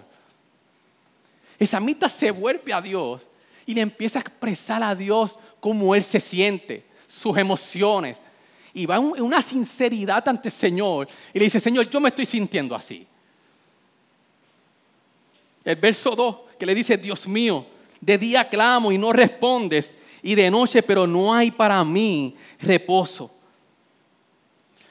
Esa 1.60 1.80
mitad 1.80 2.08
se 2.08 2.32
vuelve 2.32 2.74
a 2.74 2.82
Dios 2.82 3.28
y 3.66 3.74
le 3.74 3.82
empieza 3.82 4.20
a 4.20 4.22
expresar 4.22 4.82
a 4.82 4.96
Dios 4.96 5.38
cómo 5.60 5.94
Él 5.94 6.04
se 6.04 6.20
siente, 6.20 6.86
sus 7.08 7.38
emociones. 7.38 8.22
Y 8.74 8.86
va 8.86 8.96
en 8.96 9.22
una 9.22 9.42
sinceridad 9.42 10.28
ante 10.28 10.48
el 10.48 10.54
Señor 10.54 11.08
y 11.34 11.40
le 11.40 11.46
dice, 11.46 11.60
Señor, 11.60 11.90
yo 11.90 12.00
me 12.00 12.10
estoy 12.10 12.26
sintiendo 12.26 12.74
así. 12.74 13.06
El 15.64 15.76
verso 15.76 16.16
2 16.16 16.36
que 16.58 16.66
le 16.66 16.74
dice, 16.74 16.98
Dios 16.98 17.28
mío, 17.28 17.66
de 18.02 18.18
día 18.18 18.50
clamo 18.50 18.92
y 18.92 18.98
no 18.98 19.14
respondes, 19.14 19.96
y 20.24 20.36
de 20.36 20.52
noche, 20.52 20.84
pero 20.84 21.08
no 21.08 21.34
hay 21.34 21.52
para 21.52 21.84
mí 21.84 22.36
reposo. 22.60 23.32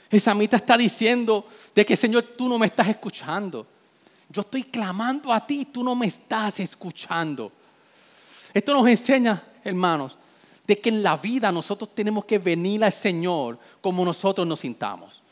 Esa 0.09 0.35
mitad 0.35 0.61
está 0.61 0.77
diciendo 0.77 1.47
de 1.75 1.85
que 1.85 1.97
Señor, 1.97 2.23
tú 2.37 2.49
no 2.49 2.59
me 2.59 2.67
estás 2.67 2.89
escuchando. 2.89 3.67
Yo 4.29 4.43
estoy 4.43 4.65
clamando 4.65 5.33
a 5.33 5.45
ti, 5.45 5.67
tú 5.67 5.85
no 5.85 5.95
me 5.95 6.07
estás 6.07 6.59
escuchando. 6.61 7.53
Esto 8.53 8.73
nos 8.73 8.89
enseña, 8.89 9.43
hermanos, 9.63 10.17
de 10.67 10.79
que 10.79 10.89
en 10.89 11.03
la 11.03 11.17
vida 11.17 11.53
nosotros 11.53 11.95
tenemos 11.95 12.25
que 12.25 12.39
venir 12.39 12.85
al 12.85 12.93
Señor 12.93 13.59
como 13.81 14.05
nosotros 14.05 14.47
nos 14.47 14.61
sintamos. 14.61 15.23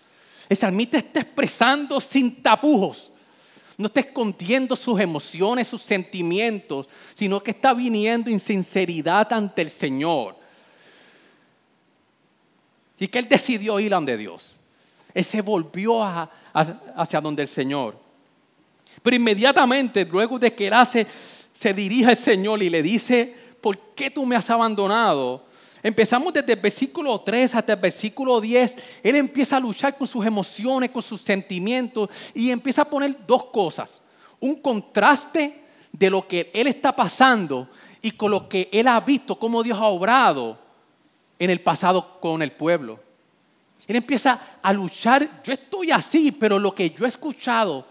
El 0.49 0.57
salmista 0.57 0.99
está 0.99 1.21
expresando 1.21 2.01
sin 2.01 2.43
tapujos 2.43 3.13
no 3.79 3.87
está 3.87 4.01
escondiendo 4.01 4.75
sus 4.75 4.99
emociones, 4.99 5.69
sus 5.69 5.83
sentimientos, 5.83 6.89
sino 7.15 7.41
que 7.41 7.53
está 7.53 7.73
viniendo 7.73 8.29
en 8.29 8.41
sinceridad 8.41 9.33
ante 9.33 9.63
el 9.63 9.71
Señor. 9.71 10.37
Y 12.99 13.07
que 13.07 13.21
él 13.21 13.29
decidió 13.29 13.79
ir 13.79 13.95
a 13.95 14.01
Dios. 14.01 14.57
Él 15.15 15.25
se 15.25 15.41
volvió 15.41 16.03
hacia 16.03 17.21
donde 17.21 17.43
el 17.43 17.49
Señor. 17.49 17.97
Pero 19.01 19.15
inmediatamente, 19.15 20.05
luego 20.05 20.41
de 20.41 20.53
que 20.53 20.67
él 20.67 20.73
hace, 20.73 21.07
se 21.53 21.73
dirige 21.73 22.11
al 22.11 22.17
Señor 22.17 22.61
y 22.61 22.71
le 22.71 22.83
dice, 22.83 23.33
¿por 23.61 23.79
qué 23.95 24.11
tú 24.11 24.27
me 24.27 24.35
has 24.35 24.51
abandonado? 24.51 25.47
Empezamos 25.83 26.33
desde 26.33 26.55
el 26.55 26.61
versículo 26.61 27.21
3 27.21 27.55
hasta 27.55 27.73
el 27.73 27.79
versículo 27.79 28.41
10. 28.41 28.77
Él 29.03 29.17
empieza 29.17 29.57
a 29.57 29.61
luchar 29.61 29.97
con 29.97 30.07
sus 30.07 30.25
emociones, 30.27 30.91
con 30.91 31.03
sus 31.03 31.21
sentimientos 31.21 32.11
y 32.35 32.51
empieza 32.51 32.83
a 32.83 32.85
poner 32.85 33.17
dos 33.27 33.45
cosas. 33.47 34.01
Un 34.41 34.57
contraste 34.57 35.63
de 35.93 36.11
lo 36.11 36.27
que 36.27 36.51
él 36.53 36.67
está 36.67 36.95
pasando 36.95 37.69
y 38.03 38.11
con 38.13 38.31
lo 38.31 38.49
que 38.49 38.69
él 38.73 38.89
ha 38.89 39.01
visto, 39.01 39.39
cómo 39.39 39.63
Dios 39.63 39.79
ha 39.79 39.87
obrado 39.87 40.59
en 41.39 41.51
el 41.51 41.61
pasado 41.61 42.21
con 42.21 42.43
el 42.43 42.53
pueblo. 42.53 43.01
Él 43.87 43.97
empieza 43.97 44.59
a 44.63 44.73
luchar, 44.73 45.43
yo 45.43 45.53
estoy 45.53 45.91
así, 45.91 46.33
pero 46.33 46.59
lo 46.59 46.75
que 46.75 46.91
yo 46.91 47.05
he 47.05 47.09
escuchado 47.09 47.87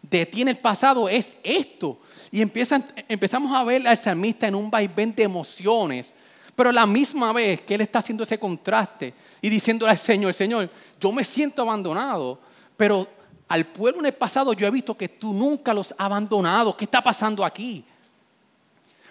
de 0.00 0.24
ti 0.24 0.42
en 0.42 0.48
el 0.48 0.58
pasado 0.58 1.08
es 1.08 1.36
esto. 1.42 1.98
Y 2.30 2.40
empezamos 2.40 3.54
a 3.54 3.64
ver 3.64 3.86
al 3.86 3.98
salmista 3.98 4.46
en 4.46 4.54
un 4.54 4.70
vaivén 4.70 5.14
de 5.14 5.24
emociones 5.24 6.14
pero 6.58 6.72
la 6.72 6.86
misma 6.86 7.32
vez 7.32 7.60
que 7.60 7.76
Él 7.76 7.82
está 7.82 8.00
haciendo 8.00 8.24
ese 8.24 8.36
contraste 8.36 9.14
y 9.40 9.48
diciéndole 9.48 9.92
al 9.92 9.98
Señor, 9.98 10.34
Señor, 10.34 10.68
yo 11.00 11.12
me 11.12 11.22
siento 11.22 11.62
abandonado, 11.62 12.40
pero 12.76 13.06
al 13.46 13.64
pueblo 13.64 14.00
en 14.00 14.06
el 14.06 14.12
pasado 14.12 14.52
yo 14.54 14.66
he 14.66 14.70
visto 14.72 14.96
que 14.96 15.08
tú 15.08 15.32
nunca 15.32 15.72
los 15.72 15.92
has 15.92 16.00
abandonado. 16.00 16.76
¿Qué 16.76 16.84
está 16.84 17.00
pasando 17.00 17.44
aquí? 17.44 17.84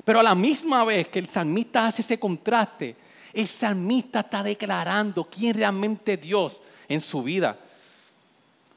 Pero 0.03 0.19
a 0.19 0.23
la 0.23 0.35
misma 0.35 0.83
vez 0.83 1.07
que 1.07 1.19
el 1.19 1.29
salmista 1.29 1.87
hace 1.87 2.01
ese 2.01 2.19
contraste, 2.19 2.97
el 3.31 3.47
salmista 3.47 4.19
está 4.19 4.43
declarando 4.43 5.23
quién 5.23 5.53
realmente 5.53 6.15
es 6.15 6.21
Dios 6.21 6.61
en 6.89 6.99
su 6.99 7.23
vida. 7.23 7.57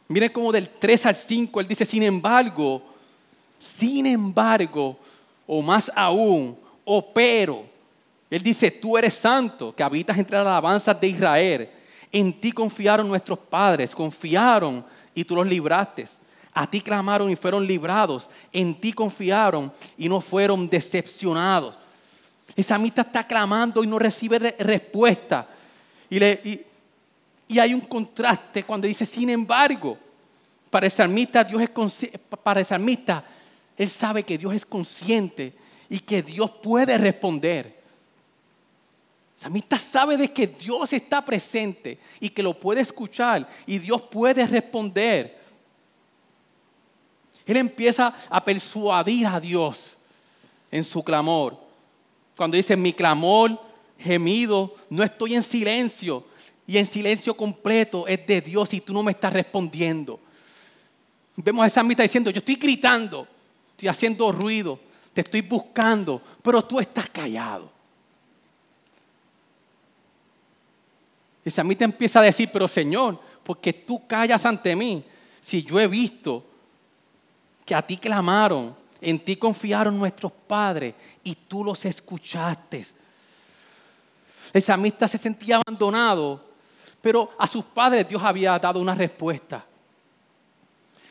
Miren 0.06 0.30
cómo 0.30 0.52
del 0.52 0.68
3 0.68 1.06
al 1.06 1.16
5 1.16 1.58
él 1.58 1.66
dice, 1.66 1.84
sin 1.84 2.04
embargo, 2.04 2.84
sin 3.58 4.06
embargo, 4.06 4.96
o 5.44 5.60
más 5.60 5.90
aún, 5.92 6.56
o 6.84 7.12
pero, 7.12 7.69
él 8.30 8.42
dice, 8.44 8.70
tú 8.70 8.96
eres 8.96 9.14
santo, 9.14 9.75
que 9.75 9.82
habitas 9.82 10.16
entre 10.16 10.38
las 10.38 10.46
alabanzas 10.46 10.99
de 11.00 11.08
Israel. 11.08 11.70
En 12.12 12.40
ti 12.40 12.52
confiaron 12.52 13.08
nuestros 13.08 13.38
padres, 13.38 13.92
confiaron 13.92 14.84
y 15.12 15.25
tú 15.25 15.34
los 15.34 15.46
libraste. 15.46 16.06
A 16.54 16.68
ti 16.68 16.80
clamaron 16.80 17.28
y 17.28 17.37
fueron 17.37 17.66
librados. 17.66 18.30
En 18.52 18.80
ti 18.80 18.92
confiaron 18.92 19.72
y 19.99 20.08
no 20.08 20.20
fueron 20.20 20.68
decepcionados. 20.68 21.75
Esa 22.54 22.76
amistad 22.76 23.06
está 23.06 23.26
clamando 23.26 23.82
y 23.82 23.88
no 23.88 23.99
recibe 23.99 24.38
respuesta. 24.58 25.49
Y, 26.08 27.58
hay 27.58 27.75
un 27.75 27.80
contraste 27.80 28.62
cuando 28.62 28.87
dice, 28.87 29.04
sin 29.04 29.28
embargo, 29.30 29.99
para 30.70 30.87
el 30.87 30.92
salmista, 30.92 31.42
Dios 31.42 31.62
es 31.62 32.20
para 32.44 32.60
el 32.60 32.66
salmista, 32.66 33.25
él 33.76 33.88
sabe 33.88 34.22
que 34.22 34.38
Dios 34.38 34.54
es 34.54 34.64
consciente 34.64 35.52
y 35.88 35.99
que 35.99 36.22
Dios 36.22 36.52
puede 36.62 36.96
responder 36.96 37.79
samita 39.40 39.78
sabe 39.78 40.18
de 40.18 40.30
que 40.30 40.47
Dios 40.47 40.92
está 40.92 41.25
presente 41.25 41.99
y 42.20 42.28
que 42.28 42.42
lo 42.42 42.52
puede 42.52 42.82
escuchar 42.82 43.49
y 43.66 43.78
Dios 43.78 44.02
puede 44.02 44.47
responder. 44.47 45.40
Él 47.47 47.56
empieza 47.56 48.14
a 48.28 48.44
persuadir 48.44 49.26
a 49.26 49.40
Dios 49.40 49.97
en 50.70 50.85
su 50.85 51.02
clamor. 51.02 51.59
Cuando 52.37 52.59
dice, 52.59 52.76
mi 52.76 52.92
clamor 52.92 53.59
gemido, 53.99 54.75
no 54.90 55.02
estoy 55.02 55.35
en 55.35 55.42
silencio. 55.42 56.26
Y 56.66 56.76
en 56.76 56.85
silencio 56.85 57.35
completo 57.35 58.06
es 58.06 58.26
de 58.26 58.42
Dios 58.42 58.75
y 58.75 58.82
tú 58.82 58.92
no 58.92 59.02
me 59.02 59.12
estás 59.12 59.32
respondiendo. 59.32 60.20
Vemos 61.35 61.64
a 61.64 61.66
esa 61.66 61.82
mitad 61.82 62.04
diciendo, 62.04 62.30
yo 62.30 62.40
estoy 62.40 62.56
gritando, 62.56 63.26
estoy 63.70 63.88
haciendo 63.88 64.30
ruido, 64.32 64.78
te 65.14 65.23
estoy 65.23 65.40
buscando, 65.40 66.20
pero 66.42 66.62
tú 66.62 66.78
estás 66.78 67.09
callado. 67.09 67.79
Y 71.44 71.50
Samita 71.50 71.85
empieza 71.85 72.20
a 72.20 72.25
decir, 72.25 72.50
pero 72.52 72.68
Señor, 72.68 73.18
porque 73.42 73.73
tú 73.73 74.06
callas 74.06 74.44
ante 74.44 74.76
mí? 74.76 75.04
Si 75.40 75.62
yo 75.62 75.80
he 75.80 75.87
visto 75.87 76.44
que 77.64 77.75
a 77.75 77.82
ti 77.82 77.97
clamaron, 77.97 78.76
en 79.00 79.18
ti 79.18 79.37
confiaron 79.37 79.99
nuestros 79.99 80.32
padres 80.32 80.94
y 81.25 81.35
tú 81.35 81.64
los 81.64 81.85
escuchaste. 81.85 82.87
El 84.52 84.62
samista 84.62 85.06
se 85.06 85.16
sentía 85.16 85.61
abandonado, 85.64 86.44
pero 87.00 87.32
a 87.38 87.47
sus 87.47 87.64
padres 87.64 88.09
Dios 88.09 88.23
había 88.23 88.59
dado 88.59 88.80
una 88.80 88.94
respuesta. 88.94 89.64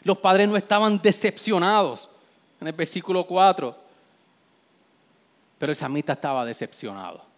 Los 0.04 0.18
padres 0.18 0.48
no 0.48 0.58
estaban 0.58 1.02
decepcionados 1.02 2.10
en 2.60 2.68
el 2.68 2.74
versículo 2.74 3.26
4, 3.26 3.76
pero 5.58 5.72
el 5.72 5.76
samita 5.76 6.14
estaba 6.14 6.46
decepcionado. 6.46 7.29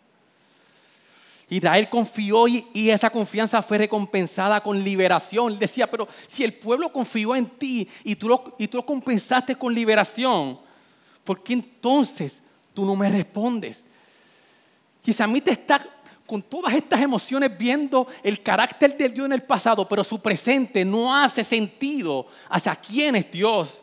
Israel 1.51 1.89
confió 1.89 2.48
y, 2.48 2.89
esa 2.89 3.10
confianza 3.10 3.62
fue 3.62 3.77
recompensada 3.77 4.63
con 4.63 4.81
liberación. 4.81 5.51
Él 5.51 5.60
decía, 5.60 5.86
pero 5.86 6.08
si 6.25 6.46
el 6.46 6.53
pueblo 6.53 6.93
confió 6.93 7.36
en 7.36 7.46
ti 7.46 7.89
y 8.05 8.15
tú 8.15 8.29
lo, 8.29 8.55
y 8.58 8.70
tú 8.70 8.77
lo 8.77 8.86
compensaste 8.86 9.55
con 9.55 9.75
liberación, 9.75 10.58
¿por 11.25 11.43
qué 11.43 11.51
entonces 11.51 12.41
tú 12.74 12.86
no 12.86 12.96
me 12.96 13.10
respondes? 13.10 13.84
Y 15.03 15.41
te 15.41 15.51
está 15.51 15.86
con 16.25 16.41
todas 16.41 16.74
estas 16.74 17.01
emociones 17.01 17.58
viendo 17.58 18.08
el 18.24 18.41
carácter 18.41 18.98
de 18.98 19.10
Dios 19.10 19.25
en 19.25 19.34
el 19.34 19.43
pasado, 19.43 19.86
pero 19.89 20.05
su 20.05 20.22
presente 20.22 20.86
no 20.86 21.13
hace 21.13 21.43
sentido 21.43 22.27
hacia 22.48 22.74
quién 22.77 23.17
es 23.17 23.29
Dios. 23.29 23.81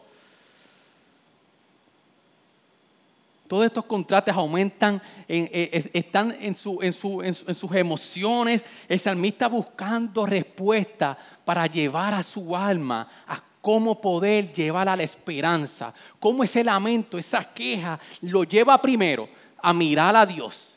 Todos 3.49 3.64
estos 3.64 3.87
contrastes 3.87 4.35
aumentan, 4.37 5.00
eh, 5.26 5.90
están 5.95 6.37
en, 6.38 6.55
sus 6.55 7.73
emociones. 7.73 8.62
El 8.87 8.99
salmista 8.99 9.49
buscando 9.49 10.26
respuesta 10.26 11.17
para 11.47 11.67
llevar 11.67 12.12
a 12.12 12.23
su 12.23 12.55
alma 12.55 13.09
a 13.26 13.43
cómo 13.62 13.99
poder 13.99 14.52
llevar 14.52 14.90
a 14.90 14.97
la 14.97 15.02
esperanza. 15.02 15.95
Cómo 16.21 16.45
ese 16.45 16.62
lamento, 16.62 17.17
esa 17.17 17.43
queja, 17.43 17.99
lo 18.21 18.45
lleva 18.45 18.81
primero 18.83 19.26
a 19.62 19.73
mirar 19.73 20.14
a 20.14 20.26
Dios. 20.26 20.76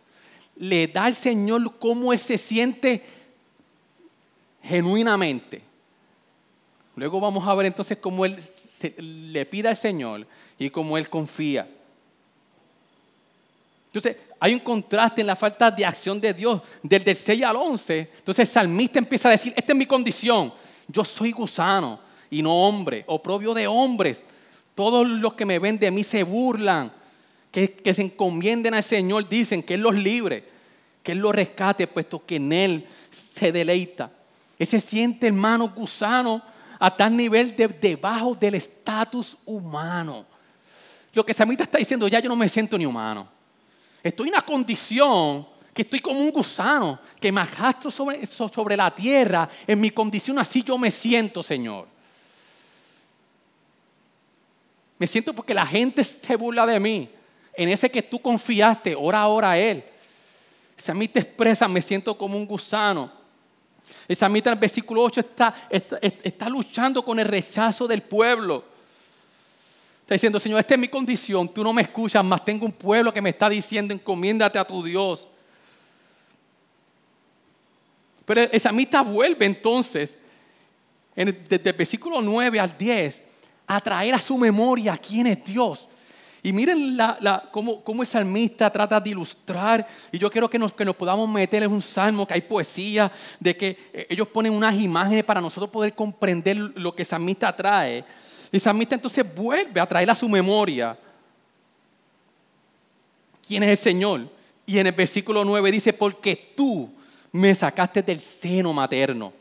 Le 0.55 0.87
da 0.87 1.05
al 1.05 1.15
Señor 1.15 1.77
cómo 1.77 2.13
Él 2.13 2.19
se 2.19 2.37
siente 2.37 3.03
genuinamente. 4.63 5.61
Luego 6.95 7.19
vamos 7.19 7.45
a 7.45 7.53
ver 7.53 7.65
entonces 7.65 7.97
cómo 7.97 8.23
Él 8.23 8.39
le 8.97 9.45
pide 9.45 9.67
al 9.67 9.75
Señor 9.75 10.25
y 10.57 10.69
cómo 10.69 10.97
Él 10.97 11.09
confía. 11.09 11.67
Entonces, 13.91 14.15
hay 14.39 14.53
un 14.53 14.61
contraste 14.61 15.19
en 15.19 15.27
la 15.27 15.35
falta 15.35 15.69
de 15.69 15.85
acción 15.85 16.21
de 16.21 16.33
Dios, 16.33 16.61
del, 16.81 17.03
del 17.03 17.15
6 17.15 17.43
al 17.43 17.57
11. 17.57 18.09
Entonces, 18.19 18.47
el 18.47 18.53
salmista 18.53 18.99
empieza 18.99 19.27
a 19.27 19.31
decir, 19.31 19.53
esta 19.53 19.73
es 19.73 19.77
mi 19.77 19.85
condición, 19.85 20.53
yo 20.87 21.03
soy 21.03 21.33
gusano 21.33 21.99
y 22.29 22.41
no 22.41 22.55
hombre, 22.55 23.03
oprobio 23.07 23.53
de 23.53 23.67
hombres. 23.67 24.23
Todos 24.75 25.05
los 25.05 25.33
que 25.33 25.45
me 25.45 25.59
ven 25.59 25.77
de 25.77 25.91
mí 25.91 26.05
se 26.05 26.23
burlan, 26.23 26.93
que, 27.51 27.93
se 27.93 28.01
encomienden 28.01 28.73
al 28.73 28.83
Señor, 28.83 29.27
dicen 29.27 29.61
que 29.61 29.73
Él 29.73 29.81
los 29.81 29.95
libre, 29.95 30.45
que 31.03 31.11
Él 31.11 31.17
los 31.17 31.35
rescate, 31.35 31.85
puesto 31.85 32.25
que 32.25 32.37
en 32.37 32.53
Él 32.53 32.87
se 33.09 33.51
deleita. 33.51 34.09
Ese 34.57 34.79
siente, 34.79 35.27
hermano, 35.27 35.73
gusano 35.75 36.41
a 36.79 36.95
tal 36.95 37.17
nivel 37.17 37.57
de 37.57 37.67
debajo 37.67 38.35
del 38.35 38.55
estatus 38.55 39.37
humano. 39.45 40.25
Lo 41.11 41.25
que 41.25 41.33
el 41.33 41.37
salmista 41.37 41.65
está 41.65 41.77
diciendo, 41.77 42.07
ya 42.07 42.21
yo 42.21 42.29
no 42.29 42.37
me 42.37 42.47
siento 42.47 42.77
ni 42.77 42.85
humano. 42.85 43.40
Estoy 44.03 44.29
en 44.29 44.35
una 44.35 44.45
condición 44.45 45.47
que 45.73 45.83
estoy 45.83 45.99
como 45.99 46.19
un 46.19 46.31
gusano, 46.31 46.99
que 47.19 47.31
me 47.31 47.41
arrastro 47.41 47.89
sobre, 47.89 48.25
sobre 48.25 48.75
la 48.75 48.93
tierra. 48.93 49.49
En 49.65 49.79
mi 49.79 49.91
condición 49.91 50.37
así 50.39 50.63
yo 50.63 50.77
me 50.77 50.91
siento, 50.91 51.41
Señor. 51.41 51.87
Me 54.97 55.07
siento 55.07 55.33
porque 55.33 55.53
la 55.53 55.65
gente 55.65 56.03
se 56.03 56.35
burla 56.35 56.65
de 56.65 56.79
mí. 56.79 57.09
En 57.53 57.69
ese 57.69 57.89
que 57.89 58.01
tú 58.01 58.19
confiaste, 58.19 58.95
ora 58.95 59.21
ahora 59.21 59.51
a 59.51 59.57
Él. 59.57 59.83
Esa 60.77 60.93
mí 60.93 61.07
te 61.07 61.19
expresa, 61.19 61.67
me 61.67 61.81
siento 61.81 62.17
como 62.17 62.37
un 62.37 62.45
gusano. 62.45 63.11
Esa 64.07 64.27
mí 64.29 64.39
en 64.39 64.47
el 64.49 64.55
versículo 64.55 65.03
8 65.03 65.19
está, 65.19 65.67
está, 65.69 65.97
está 66.01 66.49
luchando 66.49 67.03
con 67.03 67.19
el 67.19 67.27
rechazo 67.27 67.87
del 67.87 68.01
pueblo. 68.01 68.70
Diciendo, 70.15 70.39
Señor, 70.39 70.59
esta 70.59 70.73
es 70.73 70.79
mi 70.79 70.89
condición, 70.89 71.47
tú 71.47 71.63
no 71.63 71.71
me 71.71 71.83
escuchas, 71.83 72.23
más 72.23 72.43
tengo 72.43 72.65
un 72.65 72.71
pueblo 72.73 73.13
que 73.13 73.21
me 73.21 73.29
está 73.29 73.47
diciendo, 73.47 73.93
encomiéndate 73.93 74.59
a 74.59 74.65
tu 74.65 74.83
Dios. 74.83 75.27
Pero 78.25 78.41
esa 78.41 78.71
mitad 78.71 79.05
vuelve 79.05 79.45
entonces, 79.45 80.17
desde 81.15 81.69
el 81.69 81.75
versículo 81.75 82.21
9 82.21 82.59
al 82.59 82.77
10, 82.77 83.23
a 83.67 83.79
traer 83.79 84.13
a 84.13 84.19
su 84.19 84.37
memoria 84.37 84.97
quién 84.97 85.27
es 85.27 85.43
Dios. 85.45 85.87
Y 86.43 86.51
miren 86.51 86.97
la, 86.97 87.47
cómo, 87.51 87.81
cómo, 87.81 88.01
el 88.01 88.07
salmista 88.07 88.69
trata 88.69 88.99
de 88.99 89.11
ilustrar, 89.11 89.87
y 90.11 90.17
yo 90.17 90.29
quiero 90.29 90.49
que 90.49 90.59
nos, 90.59 90.73
que 90.73 90.83
nos 90.83 90.95
podamos 90.95 91.29
meter 91.29 91.63
en 91.63 91.71
un 91.71 91.81
salmo, 91.81 92.27
que 92.27 92.33
hay 92.33 92.41
poesía, 92.41 93.11
de 93.39 93.55
que 93.55 93.77
eh, 93.93 94.07
ellos 94.09 94.27
ponen 94.27 94.51
unas 94.51 94.75
imágenes 94.77 95.23
para 95.23 95.39
nosotros 95.39 95.69
poder 95.69 95.93
comprender 95.93 96.57
lo 96.57 96.93
que 96.93 97.03
el 97.03 97.07
salmista 97.07 97.55
trae. 97.55 98.03
Y 98.51 98.59
salmista 98.59 98.95
entonces 98.95 99.25
vuelve 99.33 99.79
a 99.79 99.87
traer 99.87 100.09
a 100.09 100.15
su 100.15 100.27
memoria 100.27 100.97
quién 103.45 103.63
es 103.63 103.69
el 103.69 103.77
Señor. 103.77 104.29
Y 104.65 104.77
en 104.77 104.87
el 104.87 104.93
versículo 104.93 105.43
9 105.43 105.71
dice, 105.71 105.93
porque 105.93 106.53
tú 106.55 106.89
me 107.31 107.55
sacaste 107.55 108.01
del 108.01 108.19
seno 108.19 108.73
materno, 108.73 109.33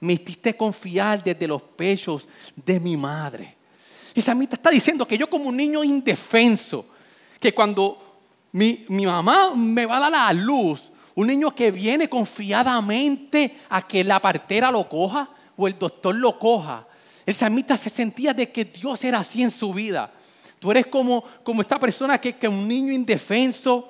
me 0.00 0.14
hiciste 0.14 0.56
confiar 0.56 1.22
desde 1.22 1.46
los 1.46 1.62
pechos 1.62 2.28
de 2.54 2.80
mi 2.80 2.96
madre. 2.96 3.54
Y 4.14 4.20
salmista 4.20 4.56
está 4.56 4.70
diciendo 4.70 5.06
que 5.06 5.18
yo 5.18 5.28
como 5.28 5.46
un 5.46 5.56
niño 5.56 5.84
indefenso, 5.84 6.86
que 7.38 7.54
cuando 7.54 7.98
mi, 8.52 8.84
mi 8.88 9.06
mamá 9.06 9.54
me 9.54 9.86
va 9.86 9.98
a 9.98 10.00
dar 10.00 10.12
la 10.12 10.32
luz, 10.32 10.90
un 11.14 11.26
niño 11.26 11.54
que 11.54 11.70
viene 11.70 12.08
confiadamente 12.08 13.58
a 13.68 13.86
que 13.86 14.04
la 14.04 14.20
partera 14.20 14.70
lo 14.70 14.88
coja 14.88 15.28
o 15.56 15.66
el 15.66 15.78
doctor 15.78 16.14
lo 16.14 16.38
coja, 16.38 16.86
el 17.26 17.34
salmista 17.34 17.76
se 17.76 17.90
sentía 17.90 18.32
de 18.32 18.50
que 18.50 18.64
Dios 18.64 19.02
era 19.02 19.18
así 19.18 19.42
en 19.42 19.50
su 19.50 19.74
vida. 19.74 20.12
Tú 20.60 20.70
eres 20.70 20.86
como, 20.86 21.24
como 21.42 21.60
esta 21.60 21.78
persona 21.78 22.18
que, 22.18 22.36
que 22.36 22.46
un 22.46 22.66
niño 22.66 22.92
indefenso 22.92 23.88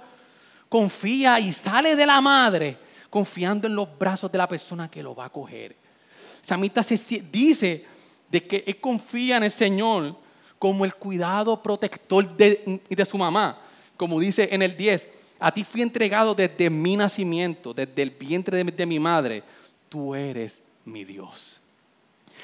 confía 0.71 1.39
y 1.39 1.53
sale 1.53 1.95
de 1.95 2.07
la 2.07 2.21
madre 2.21 2.79
confiando 3.11 3.69
en 3.69 3.77
los 3.77 3.89
brazos 3.99 4.33
de 4.33 4.39
la 4.39 4.49
persona 4.49 4.91
que 4.91 5.03
lo 5.03 5.15
va 5.15 5.27
a 5.27 5.31
coger. 5.31 5.73
El 5.73 6.47
salmista 6.47 6.83
se 6.83 6.97
dice 7.31 7.85
de 8.31 8.47
que 8.47 8.65
él 8.67 8.81
confía 8.81 9.37
en 9.37 9.45
el 9.45 9.51
Señor 9.51 10.17
como 10.59 10.85
el 10.85 10.95
cuidado 10.95 11.63
protector 11.63 12.37
de, 12.37 12.81
de 12.89 13.05
su 13.05 13.19
mamá. 13.19 13.61
Como 13.97 14.19
dice 14.19 14.49
en 14.51 14.63
el 14.63 14.77
10, 14.77 15.09
a 15.39 15.53
ti 15.53 15.63
fui 15.63 15.83
entregado 15.83 16.35
desde 16.35 16.71
mi 16.71 16.97
nacimiento, 16.97 17.75
desde 17.75 18.03
el 18.03 18.11
vientre 18.11 18.65
de, 18.65 18.73
de 18.73 18.87
mi 18.87 18.99
madre. 18.99 19.43
Tú 19.89 20.15
eres 20.15 20.63
mi 20.85 21.05
Dios. 21.05 21.61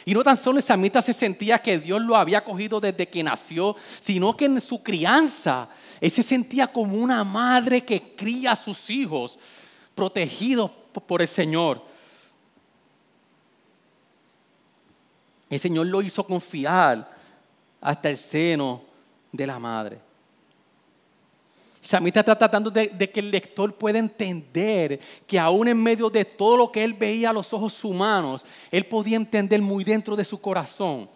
Y 0.05 0.15
no 0.15 0.23
tan 0.23 0.37
solo 0.37 0.59
el 0.59 0.65
samita 0.65 1.01
se 1.01 1.13
sentía 1.13 1.59
que 1.59 1.79
Dios 1.79 2.01
lo 2.01 2.17
había 2.17 2.43
cogido 2.43 2.81
desde 2.81 3.09
que 3.09 3.23
nació, 3.23 3.77
sino 4.01 4.37
que 4.37 4.47
en 4.47 4.61
su 4.61 4.83
crianza 4.83 5.69
él 6.01 6.11
se 6.11 6.23
sentía 6.23 6.67
como 6.67 6.97
una 6.97 7.23
madre 7.25 7.85
que 7.85 8.15
cría 8.17 8.53
a 8.53 8.57
sus 8.57 8.91
hijos, 8.91 9.39
protegidos 9.95 10.71
por 11.07 11.23
el 11.23 11.29
Señor. 11.29 11.83
El 15.49 15.61
Señor 15.61 15.87
lo 15.87 16.03
hizo 16.03 16.25
confiar 16.25 17.09
hasta 17.81 18.09
el 18.11 18.17
seno 18.17 18.83
de 19.31 19.47
la 19.47 19.59
madre. 19.59 20.12
Samita 21.83 22.21
está 22.21 22.39
tratando 22.39 22.71
de, 22.71 23.11
que 23.11 23.19
el 23.19 23.33
lector 23.33 23.75
pueda 23.75 23.99
entender 23.99 25.01
que 25.27 25.37
aún 25.37 25.67
en 25.67 25.83
medio 25.83 26.09
de 26.09 26.25
todo 26.25 26.57
lo 26.57 26.71
que 26.71 26.85
él 26.85 26.95
veía 26.95 27.31
a 27.31 27.33
los 27.33 27.53
ojos 27.53 27.83
humanos, 27.83 28.47
él 28.71 28.87
podía 28.87 29.17
entender 29.17 29.61
muy 29.61 29.83
dentro 29.83 30.15
de 30.15 30.25
su 30.25 30.41
corazón 30.41 31.11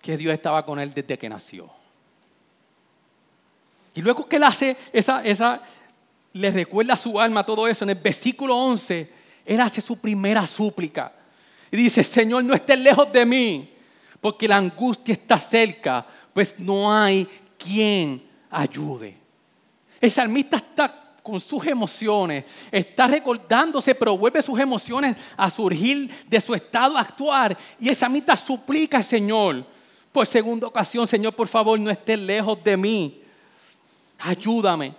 que 0.00 0.16
Dios 0.16 0.32
estaba 0.32 0.64
con 0.64 0.80
él 0.80 0.92
desde 0.94 1.18
que 1.18 1.28
nació. 1.28 1.68
Y 3.94 4.00
luego 4.00 4.26
que 4.26 4.36
él 4.36 4.44
hace 4.44 4.74
esa, 4.90 5.22
esa, 5.22 5.60
le 6.32 6.50
recuerda 6.50 6.94
a 6.94 6.96
su 6.96 7.20
alma 7.20 7.44
todo 7.44 7.68
eso, 7.68 7.84
en 7.84 7.90
el 7.90 7.98
versículo 7.98 8.56
11, 8.56 9.12
él 9.44 9.60
hace 9.60 9.82
su 9.82 9.98
primera 9.98 10.46
súplica. 10.46 11.12
Y 11.70 11.76
dice, 11.76 12.02
Señor, 12.02 12.42
no 12.44 12.54
estés 12.54 12.78
lejos 12.78 13.12
de 13.12 13.26
mí, 13.26 13.70
porque 14.18 14.48
la 14.48 14.56
angustia 14.56 15.12
está 15.12 15.38
cerca, 15.38 16.06
pues 16.32 16.58
no 16.58 16.90
hay 16.90 17.28
quien 17.58 18.31
ayude. 18.52 19.16
El 20.00 20.10
salmista 20.10 20.56
está 20.56 21.02
con 21.22 21.40
sus 21.40 21.64
emociones, 21.66 22.44
está 22.70 23.06
recordándose, 23.06 23.94
pero 23.94 24.18
vuelve 24.18 24.42
sus 24.42 24.58
emociones 24.58 25.16
a 25.36 25.48
surgir 25.48 26.10
de 26.26 26.40
su 26.40 26.54
estado 26.54 26.98
actuar. 26.98 27.56
Y 27.78 27.88
esa 27.88 28.08
mitad 28.08 28.36
suplica 28.36 28.98
al 28.98 29.04
Señor, 29.04 29.64
por 30.10 30.26
segunda 30.26 30.66
ocasión, 30.66 31.06
Señor, 31.06 31.34
por 31.34 31.48
favor, 31.48 31.78
no 31.78 31.90
estés 31.90 32.18
lejos 32.18 32.62
de 32.62 32.76
mí. 32.76 33.22
Ayúdame. 34.18 34.94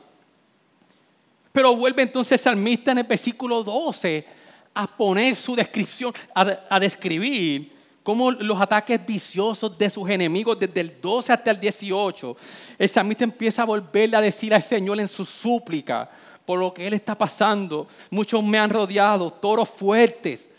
Pero 1.51 1.75
vuelve 1.75 2.01
entonces 2.01 2.31
el 2.31 2.39
salmista 2.39 2.91
en 2.91 2.99
el 2.99 3.03
versículo 3.03 3.63
12 3.63 4.25
a 4.73 4.87
poner 4.87 5.35
su 5.35 5.55
descripción, 5.55 6.13
a, 6.33 6.79
describir 6.79 7.72
cómo 8.03 8.31
los 8.31 8.61
ataques 8.61 9.03
viciosos 9.05 9.77
de 9.77 9.89
sus 9.89 10.09
enemigos, 10.09 10.59
desde 10.59 10.81
el 10.81 11.01
12 11.01 11.33
hasta 11.33 11.51
el 11.51 11.59
18, 11.59 12.37
el 12.77 12.89
salmista 12.89 13.23
empieza 13.23 13.61
a 13.61 13.65
volverle 13.65 14.17
a 14.17 14.21
decir 14.21 14.53
al 14.53 14.61
Señor 14.61 14.99
en 14.99 15.07
su 15.07 15.25
súplica 15.25 16.09
por 16.45 16.59
lo 16.59 16.73
que 16.73 16.85
Él 16.85 16.93
está 16.93 17.17
pasando. 17.17 17.87
Muchos 18.09 18.43
me 18.43 18.59
han 18.59 18.69
rodeado, 18.69 19.29
toros 19.31 19.69
fuertes. 19.69 20.49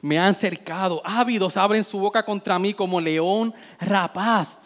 Me 0.00 0.18
han 0.18 0.34
cercado, 0.34 1.02
ávidos 1.04 1.56
abren 1.56 1.82
su 1.82 1.98
boca 1.98 2.24
contra 2.24 2.58
mí 2.58 2.72
como 2.72 3.00
león 3.00 3.52
rapaz. 3.80 4.60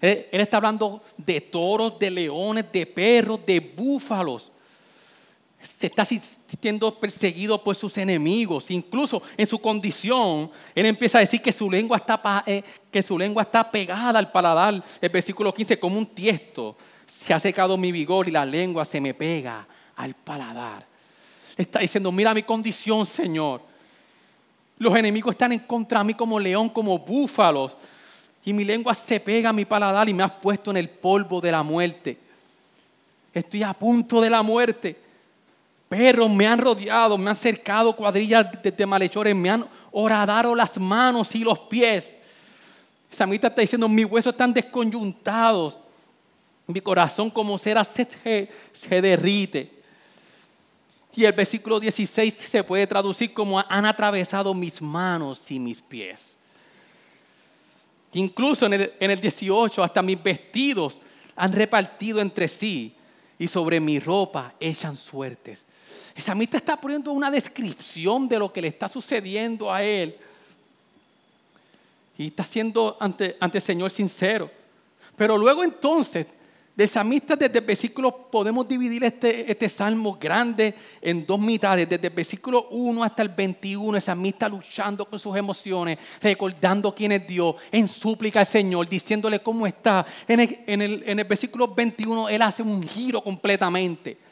Él, 0.00 0.26
está 0.32 0.56
hablando 0.56 1.02
de 1.16 1.40
toros, 1.40 1.98
de 1.98 2.10
leones, 2.10 2.64
de 2.72 2.86
perros, 2.86 3.40
de 3.46 3.60
búfalos. 3.60 4.50
Se 5.62 5.86
está 5.86 6.04
sintiendo 6.04 6.98
perseguido 6.98 7.62
por 7.62 7.76
sus 7.76 7.96
enemigos. 7.98 8.70
Incluso 8.70 9.22
en 9.36 9.46
su 9.46 9.58
condición, 9.58 10.50
él 10.74 10.86
empieza 10.86 11.18
a 11.18 11.20
decir 11.20 11.42
que 11.42 11.52
su 11.52 11.70
lengua 11.70 11.98
está, 11.98 12.44
eh, 12.46 12.62
que 12.90 13.02
su 13.02 13.18
lengua 13.18 13.42
está 13.42 13.70
pegada 13.70 14.18
al 14.18 14.30
paladar. 14.30 14.82
El 15.00 15.08
versículo 15.08 15.52
15, 15.52 15.78
como 15.78 15.98
un 15.98 16.06
tiesto, 16.06 16.76
se 17.06 17.34
ha 17.34 17.40
secado 17.40 17.76
mi 17.76 17.92
vigor 17.92 18.28
y 18.28 18.30
la 18.30 18.44
lengua 18.44 18.84
se 18.84 19.00
me 19.00 19.14
pega 19.14 19.66
al 19.96 20.14
paladar. 20.14 20.86
Está 21.56 21.80
diciendo, 21.80 22.10
mira 22.10 22.32
mi 22.32 22.42
condición, 22.42 23.04
Señor. 23.04 23.62
Los 24.78 24.96
enemigos 24.96 25.34
están 25.34 25.52
en 25.52 25.60
contra 25.60 25.98
de 25.98 26.06
mí 26.06 26.14
como 26.14 26.40
león, 26.40 26.70
como 26.70 26.98
búfalos 26.98 27.76
y 28.44 28.52
mi 28.52 28.64
lengua 28.64 28.94
se 28.94 29.20
pega 29.20 29.50
a 29.50 29.52
mi 29.52 29.64
paladar 29.64 30.08
y 30.08 30.14
me 30.14 30.22
has 30.22 30.32
puesto 30.32 30.70
en 30.70 30.78
el 30.78 30.88
polvo 30.88 31.40
de 31.40 31.52
la 31.52 31.62
muerte. 31.62 32.18
Estoy 33.32 33.62
a 33.62 33.74
punto 33.74 34.20
de 34.20 34.30
la 34.30 34.42
muerte. 34.42 34.96
Perros 35.90 36.30
me 36.30 36.46
han 36.46 36.60
rodeado, 36.60 37.18
me 37.18 37.30
han 37.30 37.34
cercado 37.34 37.96
cuadrillas 37.96 38.46
de, 38.62 38.86
malhechores, 38.86 39.34
me 39.34 39.50
han 39.50 39.68
horadado 39.90 40.54
las 40.54 40.78
manos 40.78 41.34
y 41.34 41.40
los 41.40 41.58
pies. 41.58 42.14
Samita 43.10 43.48
está 43.48 43.60
diciendo, 43.60 43.88
mis 43.88 44.06
huesos 44.06 44.32
están 44.32 44.54
desconyuntados, 44.54 45.80
mi 46.68 46.80
corazón 46.80 47.28
como 47.28 47.58
cera 47.58 47.82
se, 47.82 48.06
se 48.72 49.02
derrite. 49.02 49.82
Y 51.16 51.24
el 51.24 51.32
versículo 51.32 51.80
16 51.80 52.34
se 52.34 52.62
puede 52.62 52.86
traducir 52.86 53.34
como 53.34 53.58
han 53.58 53.84
atravesado 53.84 54.54
mis 54.54 54.80
manos 54.80 55.50
y 55.50 55.58
mis 55.58 55.80
pies. 55.80 56.36
Incluso 58.12 58.66
en 58.66 58.74
el, 58.74 58.92
en 59.00 59.10
el 59.10 59.20
18, 59.20 59.82
hasta 59.82 60.02
mis 60.02 60.22
vestidos 60.22 61.00
han 61.34 61.52
repartido 61.52 62.20
entre 62.20 62.46
sí 62.46 62.94
y 63.40 63.48
sobre 63.48 63.80
mi 63.80 63.98
ropa 63.98 64.54
echan 64.60 64.96
suertes. 64.96 65.66
Esa 66.20 66.32
amistad 66.32 66.58
está 66.58 66.78
poniendo 66.78 67.12
una 67.12 67.30
descripción 67.30 68.28
de 68.28 68.38
lo 68.38 68.52
que 68.52 68.60
le 68.60 68.68
está 68.68 68.90
sucediendo 68.90 69.72
a 69.72 69.82
él. 69.82 70.14
Y 72.18 72.26
está 72.26 72.44
siendo 72.44 72.94
ante, 73.00 73.38
ante 73.40 73.56
el 73.56 73.62
Señor 73.62 73.90
sincero. 73.90 74.50
Pero 75.16 75.38
luego 75.38 75.64
entonces 75.64 76.26
de 76.76 76.86
salmista 76.86 77.36
desde 77.36 77.58
el 77.58 77.64
versículo, 77.64 78.28
podemos 78.30 78.68
dividir 78.68 79.02
este, 79.02 79.50
este 79.50 79.66
salmo 79.66 80.18
grande 80.20 80.74
en 81.00 81.24
dos 81.24 81.40
mitades, 81.40 81.88
desde 81.88 82.08
el 82.08 82.12
versículo 82.12 82.68
1 82.68 83.02
hasta 83.02 83.22
el 83.22 83.30
21, 83.30 83.96
el 83.96 84.02
salmista 84.02 84.46
luchando 84.46 85.06
con 85.06 85.18
sus 85.18 85.34
emociones, 85.34 85.98
recordando 86.20 86.94
quién 86.94 87.12
es 87.12 87.26
Dios, 87.26 87.56
en 87.72 87.88
súplica 87.88 88.40
al 88.40 88.46
Señor, 88.46 88.86
diciéndole 88.86 89.40
cómo 89.40 89.66
está. 89.66 90.04
En 90.28 90.40
el, 90.40 90.60
en 90.66 90.82
el, 90.82 91.02
en 91.06 91.18
el 91.18 91.24
versículo 91.24 91.68
21 91.68 92.28
él 92.28 92.42
hace 92.42 92.62
un 92.62 92.82
giro 92.86 93.24
completamente, 93.24 94.28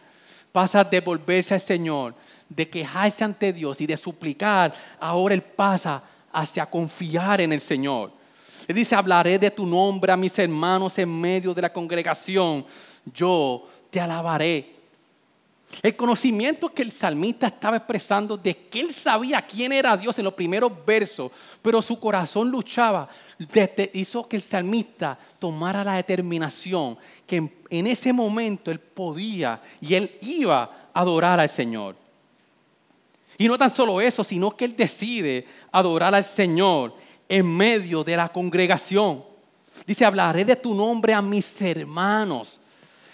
pasa 0.58 0.82
de 0.82 0.98
volverse 1.00 1.54
al 1.54 1.60
Señor, 1.60 2.16
de 2.48 2.68
quejarse 2.68 3.22
ante 3.22 3.52
Dios 3.52 3.80
y 3.80 3.86
de 3.86 3.96
suplicar, 3.96 4.74
ahora 4.98 5.32
él 5.32 5.40
pasa 5.40 6.02
hacia 6.32 6.66
confiar 6.66 7.40
en 7.40 7.52
el 7.52 7.60
Señor. 7.60 8.10
Él 8.66 8.74
dice, 8.74 8.96
hablaré 8.96 9.38
de 9.38 9.52
tu 9.52 9.64
nombre 9.64 10.10
a 10.10 10.16
mis 10.16 10.36
hermanos 10.36 10.98
en 10.98 11.08
medio 11.20 11.54
de 11.54 11.62
la 11.62 11.72
congregación. 11.72 12.66
Yo 13.14 13.68
te 13.88 14.00
alabaré. 14.00 14.74
El 15.80 15.94
conocimiento 15.94 16.70
que 16.70 16.82
el 16.82 16.90
salmista 16.90 17.46
estaba 17.46 17.76
expresando 17.76 18.36
de 18.36 18.56
que 18.68 18.80
él 18.80 18.92
sabía 18.92 19.40
quién 19.40 19.70
era 19.70 19.96
Dios 19.96 20.18
en 20.18 20.24
los 20.24 20.34
primeros 20.34 20.72
versos, 20.84 21.30
pero 21.62 21.80
su 21.80 22.00
corazón 22.00 22.50
luchaba, 22.50 23.08
hizo 23.92 24.28
que 24.28 24.36
el 24.36 24.42
salmista 24.42 25.18
tomara 25.38 25.84
la 25.84 25.94
determinación 25.94 26.98
que 27.26 27.50
en 27.70 27.86
ese 27.86 28.12
momento 28.12 28.70
él 28.70 28.80
podía 28.80 29.60
y 29.80 29.94
él 29.94 30.18
iba 30.22 30.62
a 30.92 31.00
adorar 31.00 31.38
al 31.38 31.48
Señor. 31.48 31.96
Y 33.36 33.46
no 33.46 33.56
tan 33.56 33.70
solo 33.70 34.00
eso, 34.00 34.24
sino 34.24 34.56
que 34.56 34.64
él 34.64 34.76
decide 34.76 35.46
adorar 35.70 36.14
al 36.14 36.24
Señor 36.24 36.94
en 37.28 37.46
medio 37.56 38.02
de 38.02 38.16
la 38.16 38.28
congregación. 38.28 39.22
Dice, 39.86 40.04
hablaré 40.04 40.44
de 40.44 40.56
tu 40.56 40.74
nombre 40.74 41.14
a 41.14 41.22
mis 41.22 41.60
hermanos. 41.62 42.58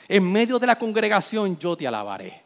En 0.08 0.30
medio 0.30 0.58
de 0.58 0.66
la 0.66 0.78
congregación 0.78 1.58
yo 1.58 1.76
te 1.76 1.86
alabaré. 1.86 2.43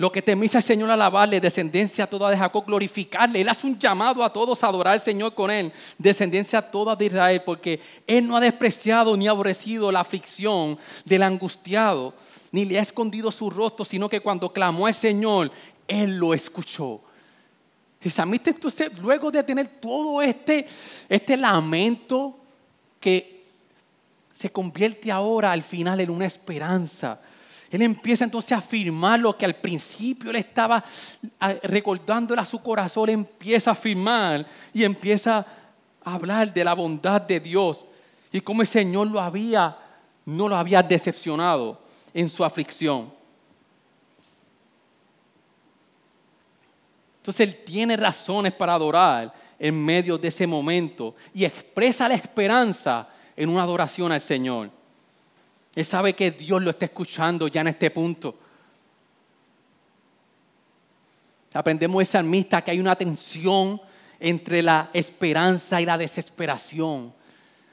Lo 0.00 0.10
que 0.10 0.22
temís 0.22 0.56
al 0.56 0.62
Señor 0.62 0.90
alabarle, 0.90 1.42
descendencia 1.42 2.08
toda 2.08 2.30
de 2.30 2.38
Jacob, 2.38 2.64
glorificarle. 2.64 3.42
Él 3.42 3.48
hace 3.50 3.66
un 3.66 3.78
llamado 3.78 4.24
a 4.24 4.32
todos 4.32 4.64
a 4.64 4.68
adorar 4.68 4.94
al 4.94 5.00
Señor 5.02 5.34
con 5.34 5.50
él, 5.50 5.70
descendencia 5.98 6.62
toda 6.62 6.96
de 6.96 7.04
Israel, 7.04 7.42
porque 7.44 7.78
él 8.06 8.26
no 8.26 8.34
ha 8.34 8.40
despreciado 8.40 9.14
ni 9.14 9.28
aborrecido 9.28 9.92
la 9.92 10.00
aflicción 10.00 10.78
del 11.04 11.22
angustiado, 11.22 12.14
ni 12.50 12.64
le 12.64 12.78
ha 12.78 12.82
escondido 12.82 13.30
su 13.30 13.50
rostro, 13.50 13.84
sino 13.84 14.08
que 14.08 14.22
cuando 14.22 14.50
clamó 14.50 14.86
al 14.86 14.94
Señor, 14.94 15.50
él 15.86 16.16
lo 16.16 16.32
escuchó. 16.32 17.02
El 18.00 18.10
salmista 18.10 18.48
entonces, 18.48 18.98
luego 19.00 19.30
de 19.30 19.42
tener 19.42 19.68
todo 19.68 20.22
este, 20.22 20.66
este 21.10 21.36
lamento 21.36 22.38
que 22.98 23.42
se 24.32 24.50
convierte 24.50 25.12
ahora 25.12 25.52
al 25.52 25.62
final 25.62 26.00
en 26.00 26.08
una 26.08 26.24
esperanza. 26.24 27.20
Él 27.70 27.82
empieza 27.82 28.24
entonces 28.24 28.52
a 28.52 28.56
afirmar 28.58 29.20
lo 29.20 29.36
que 29.36 29.44
al 29.44 29.54
principio 29.54 30.32
le 30.32 30.40
estaba 30.40 30.84
recordándole 31.62 32.40
a 32.40 32.46
su 32.46 32.60
corazón, 32.60 33.08
empieza 33.10 33.70
a 33.70 33.72
afirmar 33.74 34.44
y 34.74 34.82
empieza 34.82 35.46
a 36.02 36.14
hablar 36.14 36.52
de 36.52 36.64
la 36.64 36.74
bondad 36.74 37.20
de 37.20 37.38
Dios 37.38 37.84
y 38.32 38.40
cómo 38.40 38.62
el 38.62 38.68
Señor 38.68 39.06
lo 39.06 39.20
había, 39.20 39.76
no 40.26 40.48
lo 40.48 40.56
había 40.56 40.82
decepcionado 40.82 41.80
en 42.12 42.28
su 42.28 42.44
aflicción. 42.44 43.12
Entonces 47.18 47.48
Él 47.48 47.64
tiene 47.64 47.96
razones 47.96 48.52
para 48.52 48.74
adorar 48.74 49.32
en 49.58 49.84
medio 49.84 50.18
de 50.18 50.26
ese 50.26 50.46
momento 50.46 51.14
y 51.32 51.44
expresa 51.44 52.08
la 52.08 52.14
esperanza 52.14 53.08
en 53.36 53.48
una 53.48 53.62
adoración 53.62 54.10
al 54.10 54.20
Señor. 54.20 54.79
Él 55.80 55.86
sabe 55.86 56.12
que 56.12 56.30
Dios 56.30 56.60
lo 56.60 56.68
está 56.68 56.84
escuchando 56.84 57.48
ya 57.48 57.62
en 57.62 57.68
este 57.68 57.90
punto. 57.90 58.38
Aprendemos 61.54 62.00
de 62.00 62.04
salmista 62.04 62.60
que 62.60 62.70
hay 62.70 62.78
una 62.78 62.94
tensión 62.94 63.80
entre 64.18 64.62
la 64.62 64.90
esperanza 64.92 65.80
y 65.80 65.86
la 65.86 65.96
desesperación. 65.96 67.14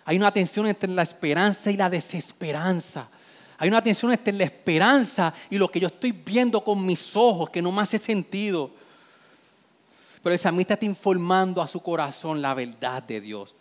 Hay 0.05 0.15
una 0.15 0.31
tensión 0.31 0.67
entre 0.67 0.89
la 0.89 1.01
esperanza 1.01 1.69
y 1.69 1.75
la 1.75 1.89
desesperanza. 1.89 3.09
Hay 3.57 3.67
una 3.67 3.83
tensión 3.83 4.13
entre 4.13 4.31
la 4.31 4.45
esperanza 4.45 5.33
y 5.49 5.57
lo 5.57 5.69
que 5.69 5.81
yo 5.81 5.87
estoy 5.87 6.13
viendo 6.13 6.63
con 6.63 6.85
mis 6.85 7.13
ojos 7.13 7.49
que 7.49 7.61
no 7.61 7.73
me 7.73 7.81
hace 7.81 7.99
sentido. 7.99 8.71
Pero 10.23 10.31
el 10.31 10.39
salmista 10.39 10.75
está 10.75 10.85
informando 10.85 11.61
a 11.61 11.67
su 11.67 11.81
corazón 11.81 12.41
la 12.41 12.53
verdad 12.53 13.03
de 13.03 13.19
Dios. 13.19 13.53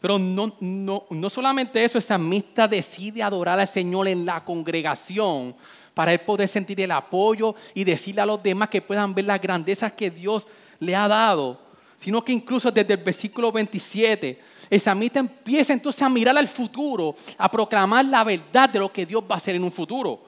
Pero 0.00 0.18
no, 0.18 0.54
no, 0.60 1.04
no 1.10 1.30
solamente 1.30 1.84
eso, 1.84 1.98
el 1.98 2.04
salmista 2.04 2.68
decide 2.68 3.22
adorar 3.22 3.58
al 3.58 3.66
Señor 3.66 4.06
en 4.08 4.24
la 4.24 4.44
congregación 4.44 5.56
para 5.92 6.12
él 6.12 6.20
poder 6.20 6.48
sentir 6.48 6.80
el 6.80 6.92
apoyo 6.92 7.56
y 7.74 7.82
decirle 7.82 8.20
a 8.20 8.26
los 8.26 8.40
demás 8.40 8.68
que 8.68 8.80
puedan 8.80 9.12
ver 9.12 9.24
las 9.24 9.40
grandezas 9.40 9.92
que 9.92 10.10
Dios 10.10 10.46
le 10.78 10.94
ha 10.94 11.08
dado, 11.08 11.60
sino 11.96 12.24
que 12.24 12.32
incluso 12.32 12.70
desde 12.70 12.94
el 12.94 13.02
versículo 13.02 13.50
27, 13.50 14.40
el 14.70 14.80
salmista 14.80 15.18
empieza 15.18 15.72
entonces 15.72 16.00
a 16.02 16.08
mirar 16.08 16.38
al 16.38 16.46
futuro, 16.46 17.16
a 17.36 17.50
proclamar 17.50 18.04
la 18.04 18.22
verdad 18.22 18.68
de 18.68 18.78
lo 18.78 18.92
que 18.92 19.04
Dios 19.04 19.24
va 19.24 19.34
a 19.34 19.38
hacer 19.38 19.56
en 19.56 19.64
un 19.64 19.72
futuro. 19.72 20.20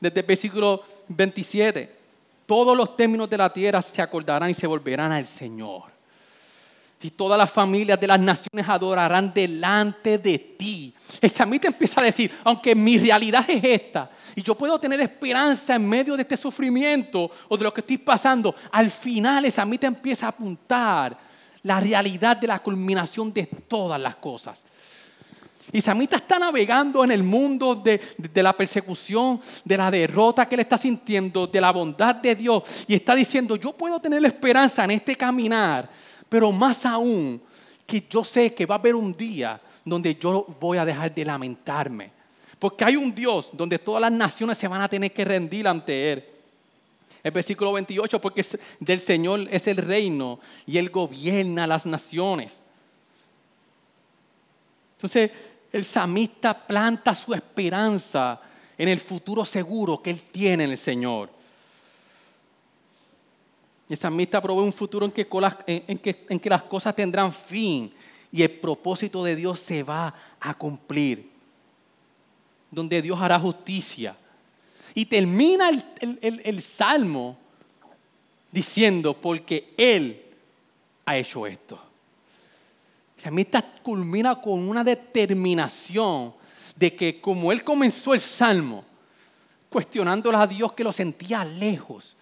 Desde 0.00 0.20
el 0.20 0.26
versículo 0.26 0.82
27 1.08 2.00
todos 2.50 2.76
los 2.76 2.96
términos 2.96 3.30
de 3.30 3.38
la 3.38 3.52
tierra 3.52 3.80
se 3.80 4.02
acordarán 4.02 4.50
y 4.50 4.54
se 4.54 4.66
volverán 4.66 5.12
al 5.12 5.24
Señor. 5.24 5.99
Y 7.02 7.10
todas 7.10 7.38
las 7.38 7.50
familias 7.50 7.98
de 7.98 8.06
las 8.06 8.20
naciones 8.20 8.68
adorarán 8.68 9.32
delante 9.32 10.18
de 10.18 10.38
ti. 10.38 10.94
El 11.20 11.30
samita 11.30 11.68
empieza 11.68 12.00
a 12.00 12.04
decir, 12.04 12.30
aunque 12.44 12.74
mi 12.74 12.98
realidad 12.98 13.44
es 13.48 13.64
esta, 13.64 14.10
y 14.34 14.42
yo 14.42 14.54
puedo 14.54 14.78
tener 14.78 15.00
esperanza 15.00 15.74
en 15.74 15.88
medio 15.88 16.14
de 16.14 16.22
este 16.22 16.36
sufrimiento 16.36 17.30
o 17.48 17.56
de 17.56 17.64
lo 17.64 17.72
que 17.72 17.80
estoy 17.80 17.98
pasando, 17.98 18.54
al 18.70 18.90
final 18.90 19.44
el 19.44 19.52
samita 19.52 19.86
empieza 19.86 20.26
a 20.26 20.30
apuntar 20.30 21.16
la 21.62 21.80
realidad 21.80 22.36
de 22.36 22.46
la 22.46 22.58
culminación 22.58 23.32
de 23.32 23.46
todas 23.46 24.00
las 24.00 24.16
cosas. 24.16 24.64
Y 25.72 25.80
Samita 25.80 26.16
está 26.16 26.36
navegando 26.36 27.04
en 27.04 27.12
el 27.12 27.22
mundo 27.22 27.76
de, 27.76 28.00
de, 28.18 28.42
la 28.42 28.56
persecución, 28.56 29.40
de 29.64 29.76
la 29.76 29.88
derrota 29.88 30.48
que 30.48 30.56
él 30.56 30.62
está 30.62 30.76
sintiendo, 30.76 31.46
de 31.46 31.60
la 31.60 31.70
bondad 31.70 32.16
de 32.16 32.34
Dios. 32.34 32.84
Y 32.88 32.94
está 32.94 33.14
diciendo, 33.14 33.54
yo 33.54 33.72
puedo 33.72 34.00
tener 34.00 34.24
esperanza 34.24 34.82
en 34.82 34.92
este 34.92 35.14
caminar 35.14 35.88
pero 36.30 36.50
más 36.52 36.86
aún, 36.86 37.42
que 37.84 38.06
yo 38.08 38.24
sé 38.24 38.54
que 38.54 38.64
va 38.64 38.76
a 38.76 38.78
haber 38.78 38.94
un 38.94 39.14
día 39.14 39.60
donde 39.84 40.14
yo 40.14 40.46
voy 40.60 40.78
a 40.78 40.84
dejar 40.84 41.12
de 41.12 41.24
lamentarme. 41.24 42.12
Porque 42.58 42.84
hay 42.84 42.96
un 42.96 43.12
Dios 43.12 43.50
donde 43.52 43.78
todas 43.78 44.00
las 44.00 44.12
naciones 44.12 44.56
se 44.56 44.68
van 44.68 44.80
a 44.80 44.88
tener 44.88 45.12
que 45.12 45.24
rendir 45.24 45.66
ante 45.66 46.12
Él. 46.12 46.24
El 47.22 47.32
versículo 47.32 47.72
28, 47.72 48.20
porque 48.20 48.46
del 48.78 49.00
Señor 49.00 49.48
es 49.50 49.66
el 49.66 49.76
reino 49.78 50.38
y 50.66 50.78
Él 50.78 50.88
gobierna 50.88 51.66
las 51.66 51.84
naciones. 51.84 52.60
Entonces, 54.96 55.30
el 55.72 55.84
samista 55.84 56.66
planta 56.66 57.14
su 57.14 57.34
esperanza 57.34 58.40
en 58.78 58.88
el 58.88 59.00
futuro 59.00 59.44
seguro 59.44 60.00
que 60.00 60.10
Él 60.10 60.22
tiene 60.30 60.64
en 60.64 60.70
el 60.70 60.78
Señor. 60.78 61.39
El 63.90 63.96
salmista 63.96 64.40
provee 64.40 64.62
un 64.62 64.72
futuro 64.72 65.04
en 65.04 65.10
que, 65.10 65.26
en, 65.66 65.98
que, 65.98 66.24
en 66.28 66.38
que 66.38 66.48
las 66.48 66.62
cosas 66.62 66.94
tendrán 66.94 67.32
fin 67.32 67.92
y 68.30 68.42
el 68.42 68.50
propósito 68.50 69.24
de 69.24 69.34
Dios 69.34 69.58
se 69.58 69.82
va 69.82 70.14
a 70.38 70.54
cumplir. 70.54 71.28
Donde 72.70 73.02
Dios 73.02 73.20
hará 73.20 73.40
justicia. 73.40 74.16
Y 74.94 75.06
termina 75.06 75.68
el, 75.68 76.40
el 76.44 76.62
salmo 76.62 77.36
diciendo, 78.52 79.20
porque 79.20 79.74
Él 79.76 80.22
ha 81.04 81.16
hecho 81.16 81.44
esto. 81.44 81.76
El 83.16 83.24
salmista 83.24 83.60
culmina 83.82 84.40
con 84.40 84.68
una 84.68 84.84
determinación 84.84 86.32
de 86.76 86.94
que 86.94 87.20
como 87.20 87.50
Él 87.50 87.64
comenzó 87.64 88.14
el 88.14 88.20
salmo, 88.20 88.84
cuestionándole 89.68 90.38
a 90.38 90.46
Dios 90.46 90.74
que 90.74 90.84
lo 90.84 90.92
sentía 90.92 91.44
lejos, 91.44 92.16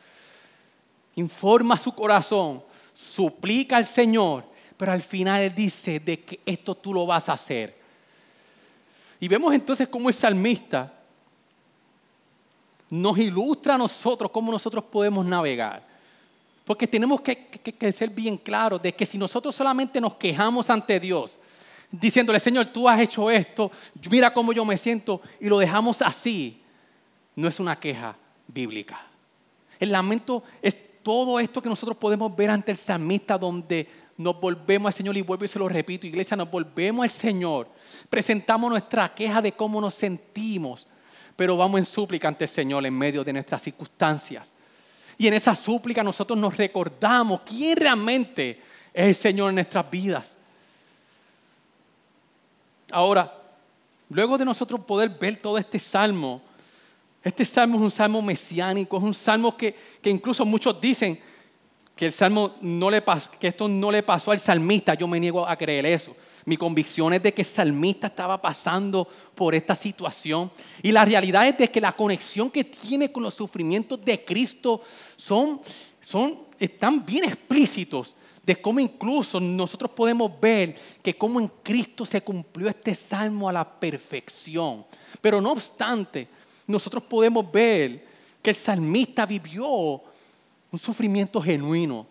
informa 1.19 1.77
su 1.77 1.93
corazón, 1.93 2.63
suplica 2.93 3.77
al 3.77 3.85
Señor, 3.85 4.45
pero 4.77 4.93
al 4.93 5.03
final 5.03 5.43
Él 5.43 5.55
dice 5.55 5.99
de 5.99 6.21
que 6.21 6.41
esto 6.47 6.77
tú 6.77 6.95
lo 6.95 7.07
vas 7.07 7.29
a 7.29 7.33
hacer. 7.33 7.77
Y 9.19 9.27
vemos 9.27 9.53
entonces 9.53 9.89
cómo 9.89 10.09
el 10.09 10.15
salmista 10.15 10.95
nos 12.91 13.19
ilustra 13.19 13.75
a 13.75 13.79
nosotros 13.79 14.31
cómo 14.31 14.53
nosotros 14.53 14.85
podemos 14.85 15.27
navegar. 15.27 15.87
Porque 16.65 16.87
tenemos 16.87 17.21
que, 17.21 17.49
que, 17.49 17.93
ser 17.93 18.11
bien 18.11 18.37
claros 18.37 18.81
de 18.81 18.95
que 18.95 19.05
si 19.05 19.19
nosotros 19.19 19.57
solamente 19.57 20.01
nos 20.01 20.15
quejamos 20.15 20.71
ante 20.71 21.01
Dios, 21.01 21.39
diciéndole, 21.91 22.39
Señor, 22.39 22.67
tú 22.67 22.89
has 22.89 23.01
hecho 23.01 23.29
esto, 23.29 23.73
mira 24.09 24.33
cómo 24.33 24.53
yo 24.53 24.65
me 24.65 24.79
siento, 24.79 25.21
y 25.41 25.49
lo 25.49 25.59
dejamos 25.59 26.01
así, 26.01 26.63
no 27.35 27.49
es 27.49 27.59
una 27.59 27.81
queja 27.81 28.17
bíblica. 28.47 29.01
El 29.81 29.93
lamento 29.93 30.45
es 30.63 30.77
todo 31.03 31.41
esto 31.41 31.63
que 31.63 31.69
nosotros 31.69 31.97
podemos 31.97 32.35
ver 32.35 32.51
ante 32.51 32.71
el 32.71 32.77
salmista 32.77 33.39
donde 33.39 33.89
nos 34.17 34.41
volvemos 34.41 34.89
al 34.89 34.93
Señor 34.93 35.17
y 35.17 35.23
vuelvo 35.23 35.45
y 35.45 35.49
se 35.49 35.59
lo 35.59 35.69
repito, 35.69 36.07
iglesia, 36.07 36.37
nos 36.37 36.51
volvemos 36.51 37.05
al 37.05 37.11
Señor, 37.11 37.69
presentamos 38.11 38.71
nuestra 38.71 39.15
queja 39.15 39.41
de 39.41 39.53
cómo 39.53 39.81
nos 39.81 39.95
sentimos, 39.95 40.87
pero 41.37 41.57
vamos 41.57 41.79
en 41.79 41.85
súplica 41.85 42.27
ante 42.27 42.45
el 42.45 42.51
Señor 42.51 42.85
en 42.85 42.95
medio 42.95 43.23
de 43.23 43.33
nuestras 43.33 43.63
circunstancias. 43.63 44.53
Y 45.17 45.27
en 45.27 45.35
esa 45.35 45.55
súplica 45.55 46.03
nosotros 46.03 46.39
nos 46.39 46.57
recordamos 46.57 47.43
quién 47.45 47.77
realmente 47.77 48.61
es 48.93 49.09
el 49.09 49.15
Señor 49.15 49.51
en 49.51 49.57
nuestras 49.57 49.89
vidas. 49.91 50.39
Ahora, 52.91 53.33
luego 54.09 54.39
de 54.39 54.45
nosotros 54.45 54.81
poder 54.81 55.11
ver 55.11 55.37
todo 55.37 55.59
este 55.59 55.79
salmo, 55.79 56.41
este 57.29 57.45
salmo 57.45 57.77
es 57.77 57.83
un 57.83 57.91
salmo 57.91 58.23
mesiánico, 58.23 58.97
es 58.97 59.03
un 59.03 59.13
salmo 59.13 59.55
que, 59.57 59.75
incluso 60.05 60.47
muchos 60.47 60.81
dicen 60.81 61.21
que, 61.95 62.07
el 62.07 62.13
salmo 62.13 62.55
no 62.63 62.91
le 62.91 63.03
que 63.39 63.49
esto 63.49 63.69
no 63.69 63.91
le 63.91 64.03
pasó 64.03 64.31
al 64.31 64.41
salmista. 64.41 64.95
Yo 64.95 65.07
me 65.07 65.21
niego 65.21 65.47
a 65.47 65.57
creer 65.57 65.85
eso. 65.85 66.17
Mi 66.47 66.57
convicción 66.57 67.13
es 67.13 67.23
de 67.23 67.35
que 67.35 67.43
el 67.43 67.47
salmista 67.47 68.07
estaba 68.07 68.41
pasando 68.41 69.07
por 69.35 69.55
esta 69.55 69.75
situación. 69.75 70.51
Y 70.83 70.91
la 70.91 71.05
realidad 71.05 71.47
es 71.47 71.59
de 71.59 71.69
que 71.69 71.83
la 71.83 71.93
conexión 71.93 72.51
que 72.51 72.65
tiene 72.65 73.13
con 73.13 73.23
los 73.23 73.35
sufrimientos 73.35 74.03
de 74.03 74.25
Cristo 74.25 74.81
son, 75.17 75.61
son, 76.01 76.47
están 76.59 77.05
bien 77.05 77.25
explícitos 77.25 78.17
de 78.43 78.57
cómo 78.57 78.81
incluso 78.81 79.39
nosotros 79.39 79.91
podemos 79.91 80.33
ver 80.41 80.75
que 81.03 81.15
cómo 81.15 81.39
en 81.39 81.49
Cristo 81.63 82.07
se 82.07 82.23
cumplió 82.23 82.71
este 82.71 82.95
salmo 82.95 83.51
a 83.51 83.53
la 83.53 83.69
perfección. 83.69 84.87
Pero 85.21 85.43
no 85.43 85.53
obstante, 85.53 86.29
nosotros 86.69 87.03
podemos 87.03 87.51
ver 87.51 88.07
que 88.43 88.51
el 88.51 88.57
salmista 88.57 89.27
vivió 89.27 89.65
un 90.71 90.79
sufrimiento 90.79 91.41
genuino. 91.41 92.07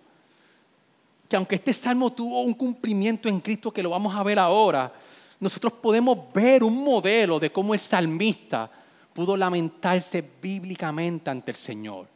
Que 1.30 1.36
aunque 1.36 1.56
este 1.56 1.74
salmo 1.74 2.12
tuvo 2.12 2.42
un 2.42 2.54
cumplimiento 2.54 3.30
en 3.30 3.40
Cristo, 3.40 3.72
que 3.72 3.84
lo 3.84 3.92
vamos 3.92 4.16
a 4.16 4.24
ver 4.24 4.40
ahora, 4.40 4.92
nosotros 5.40 5.74
podemos 5.74 6.18
ver 6.34 6.64
un 6.64 6.84
modelo 6.84 7.40
de 7.40 7.52
cómo 7.52 7.74
el 7.74 7.80
salmista 7.80 8.70
pudo 9.14 9.38
lamentarse 9.38 10.24
bíblicamente 10.42 11.30
ante 11.30 11.52
el 11.52 11.58
Señor. 11.58 12.08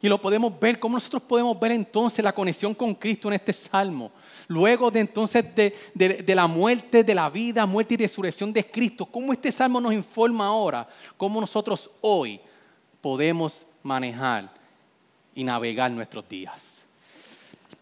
Y 0.00 0.08
lo 0.08 0.20
podemos 0.20 0.58
ver, 0.60 0.78
cómo 0.78 0.96
nosotros 0.96 1.22
podemos 1.22 1.58
ver 1.58 1.72
entonces 1.72 2.24
la 2.24 2.32
conexión 2.32 2.72
con 2.72 2.94
Cristo 2.94 3.28
en 3.28 3.34
este 3.34 3.52
salmo. 3.52 4.12
Luego 4.46 4.90
de 4.92 5.00
entonces 5.00 5.44
de, 5.54 6.34
la 6.34 6.46
muerte, 6.46 7.02
de 7.02 7.14
la 7.14 7.28
vida, 7.28 7.66
muerte 7.66 7.94
y 7.94 7.96
resurrección 7.96 8.52
de 8.52 8.64
Cristo, 8.64 9.06
cómo 9.06 9.32
este 9.32 9.50
salmo 9.50 9.80
nos 9.80 9.92
informa 9.92 10.46
ahora, 10.46 10.88
cómo 11.16 11.40
nosotros 11.40 11.90
hoy 12.00 12.40
podemos 13.00 13.66
manejar 13.82 14.52
y 15.34 15.42
navegar 15.42 15.90
nuestros 15.90 16.28
días. 16.28 16.82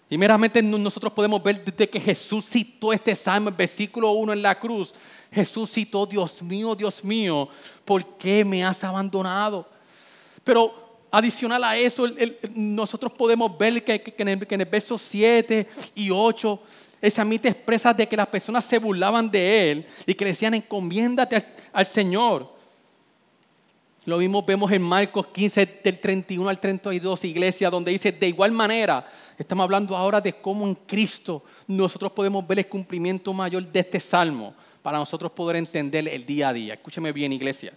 Y 0.09 0.17
meramente 0.17 0.63
nosotros 0.63 1.13
podemos 1.13 1.43
ver 1.43 1.63
desde 1.65 1.91
que 1.91 2.01
Jesús 2.01 2.47
citó 2.49 2.95
este 2.95 3.15
salmo, 3.15 3.51
el 3.51 3.55
versículo 3.55 4.13
1 4.13 4.33
en 4.33 4.43
la 4.43 4.59
cruz. 4.59 4.95
Jesús 5.31 5.71
citó, 5.71 6.07
Dios 6.07 6.43
mío, 6.43 6.75
Dios 6.75 7.05
mío, 7.05 7.49
¿por 7.85 8.17
qué 8.17 8.43
me 8.43 8.65
has 8.65 8.83
abandonado? 8.85 9.67
Pero 10.45 10.86
adicional 11.17 11.65
a 11.65 11.77
eso, 11.77 12.07
nosotros 12.55 13.13
podemos 13.13 13.57
ver 13.57 13.83
que, 13.83 14.15
en 14.19 14.29
el, 14.29 14.67
verso 14.67 14.99
7 14.99 15.67
y 15.95 16.11
8, 16.11 16.61
el 17.01 17.11
samita 17.11 17.49
expresa 17.49 17.95
de 17.95 18.07
que 18.07 18.17
las 18.17 18.27
personas 18.27 18.65
se 18.65 18.79
burlaban 18.79 19.31
de 19.31 19.71
él 19.71 19.87
y 20.07 20.15
que 20.15 20.25
le 20.25 20.33
decían, 20.33 20.53
encomiéndate 20.55 21.43
al, 21.73 21.87
Señor. 21.87 22.55
Lo 24.05 24.19
mismo 24.19 24.43
vemos 24.43 24.71
en 24.71 24.83
Marcos 24.83 25.29
15, 25.29 25.81
del 25.83 25.99
31 25.99 26.49
al 26.49 26.61
32, 26.61 27.25
iglesia, 27.25 27.71
donde 27.71 27.93
dice, 27.93 28.13
de 28.13 28.29
igual 28.29 28.53
manera, 28.53 29.09
estamos 29.39 29.65
hablando 29.65 29.97
ahora 29.97 30.21
de 30.21 30.35
cómo 30.35 30.67
en 30.67 30.75
Cristo 30.75 31.43
nosotros 31.67 32.13
podemos 32.13 32.47
ver 32.47 32.59
el 32.59 32.69
cumplimiento 32.69 33.33
mayor 33.33 33.67
de 33.67 33.81
este 33.81 34.01
salmo 34.01 34.55
para 34.83 34.99
nosotros 34.99 35.33
poder 35.33 35.57
entender 35.57 36.07
el 36.09 36.27
día 36.27 36.51
a 36.51 36.53
día. 36.53 36.75
Escúcheme 36.75 37.11
bien, 37.11 37.33
iglesia. 37.33 37.73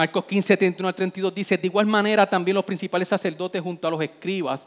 Marcos 0.00 0.24
15, 0.24 0.56
31 0.56 0.88
al 0.88 0.94
32 0.94 1.34
dice, 1.34 1.58
de 1.58 1.66
igual 1.66 1.84
manera 1.84 2.26
también 2.26 2.54
los 2.54 2.64
principales 2.64 3.06
sacerdotes 3.06 3.60
junto 3.60 3.86
a 3.86 3.90
los 3.90 4.00
escribas, 4.00 4.66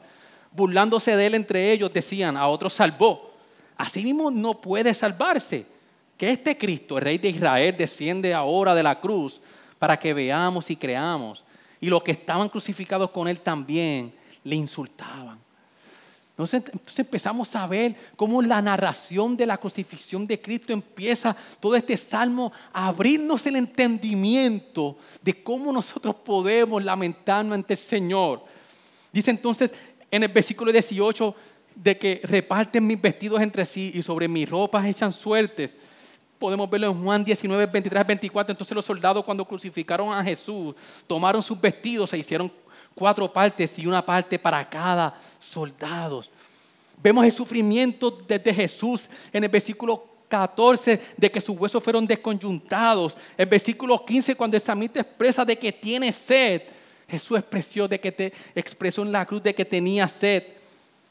burlándose 0.51 1.17
de 1.17 1.25
él 1.25 1.33
entre 1.33 1.71
ellos, 1.71 1.91
decían, 1.91 2.37
a 2.37 2.47
otros 2.47 2.71
salvó. 2.71 3.31
Así 3.75 4.03
mismo 4.03 4.29
no 4.29 4.61
puede 4.61 4.93
salvarse. 4.93 5.65
Que 6.15 6.29
este 6.29 6.55
Cristo, 6.55 6.99
el 6.99 7.05
Rey 7.05 7.17
de 7.17 7.29
Israel, 7.29 7.75
desciende 7.75 8.31
ahora 8.31 8.75
de 8.75 8.83
la 8.83 8.99
cruz 8.99 9.41
para 9.79 9.97
que 9.97 10.13
veamos 10.13 10.69
y 10.69 10.75
creamos. 10.75 11.43
Y 11.81 11.87
los 11.87 12.03
que 12.03 12.11
estaban 12.11 12.47
crucificados 12.47 13.09
con 13.09 13.27
él 13.27 13.39
también 13.39 14.13
le 14.43 14.55
insultaban. 14.55 15.39
Entonces, 16.33 16.63
empezamos 16.97 17.55
a 17.55 17.67
ver 17.67 17.95
cómo 18.15 18.41
la 18.41 18.59
narración 18.59 19.37
de 19.37 19.45
la 19.45 19.59
crucifixión 19.59 20.25
de 20.25 20.41
Cristo 20.41 20.73
empieza 20.73 21.35
todo 21.59 21.75
este 21.75 21.95
salmo 21.95 22.51
a 22.73 22.87
abrirnos 22.87 23.45
el 23.45 23.55
entendimiento 23.55 24.97
de 25.21 25.43
cómo 25.43 25.71
nosotros 25.71 26.15
podemos 26.15 26.83
lamentarnos 26.83 27.53
ante 27.53 27.75
el 27.75 27.77
Señor. 27.77 28.43
Dice 29.11 29.29
entonces 29.29 29.75
en 30.09 30.23
el 30.23 30.29
versículo 30.29 30.71
18 30.71 31.35
de 31.75 31.97
que 31.99 32.21
reparten 32.23 32.85
mis 32.85 32.99
vestidos 32.99 33.39
entre 33.39 33.63
sí 33.63 33.91
y 33.93 34.01
sobre 34.01 34.27
mis 34.27 34.49
ropas 34.49 34.87
echan 34.87 35.13
suertes. 35.13 35.77
Podemos 36.39 36.67
verlo 36.67 36.87
en 36.87 37.03
Juan 37.03 37.23
19, 37.23 37.67
23, 37.67 38.07
24. 38.07 38.51
Entonces 38.51 38.75
los 38.75 38.85
soldados 38.85 39.23
cuando 39.23 39.45
crucificaron 39.45 40.11
a 40.11 40.23
Jesús 40.23 40.75
tomaron 41.05 41.43
sus 41.43 41.61
vestidos 41.61 42.11
e 42.11 42.17
hicieron 42.17 42.51
cuatro 42.95 43.31
partes 43.31 43.77
y 43.79 43.85
una 43.85 44.05
parte 44.05 44.37
para 44.39 44.67
cada 44.69 45.19
soldado. 45.39 46.23
Vemos 47.01 47.25
el 47.25 47.31
sufrimiento 47.31 48.11
desde 48.11 48.53
Jesús 48.53 49.09
en 49.31 49.43
el 49.43 49.49
versículo 49.49 50.13
14 50.29 50.99
de 51.17 51.31
que 51.31 51.41
sus 51.41 51.57
huesos 51.57 51.83
fueron 51.83 52.07
desconyuntados. 52.07 53.17
El 53.37 53.45
versículo 53.45 54.03
15 54.03 54.35
cuando 54.35 54.57
el 54.57 54.63
samita 54.63 55.01
expresa 55.01 55.45
de 55.45 55.57
que 55.57 55.71
tiene 55.71 56.11
sed. 56.11 56.63
Jesús 57.07 57.37
expresó 57.37 57.87
de 57.87 57.99
que 57.99 58.11
te 58.11 58.33
expresó 58.55 59.03
en 59.03 59.11
la 59.11 59.25
cruz 59.25 59.43
de 59.43 59.53
que 59.53 59.65
tenía 59.65 60.07
sed. 60.07 60.43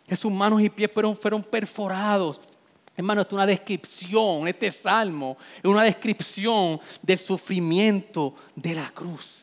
Que 0.06 0.16
sus 0.16 0.32
manos 0.32 0.60
y 0.60 0.68
pies 0.68 0.90
fueron, 0.92 1.16
fueron 1.16 1.42
perforados. 1.42 2.40
Hermano, 2.96 3.22
esto 3.22 3.34
es 3.34 3.38
una 3.38 3.46
descripción, 3.46 4.48
este 4.48 4.70
salmo 4.70 5.38
es 5.58 5.64
una 5.64 5.82
descripción 5.82 6.80
del 7.00 7.18
sufrimiento 7.18 8.34
de 8.54 8.74
la 8.74 8.90
cruz. 8.90 9.41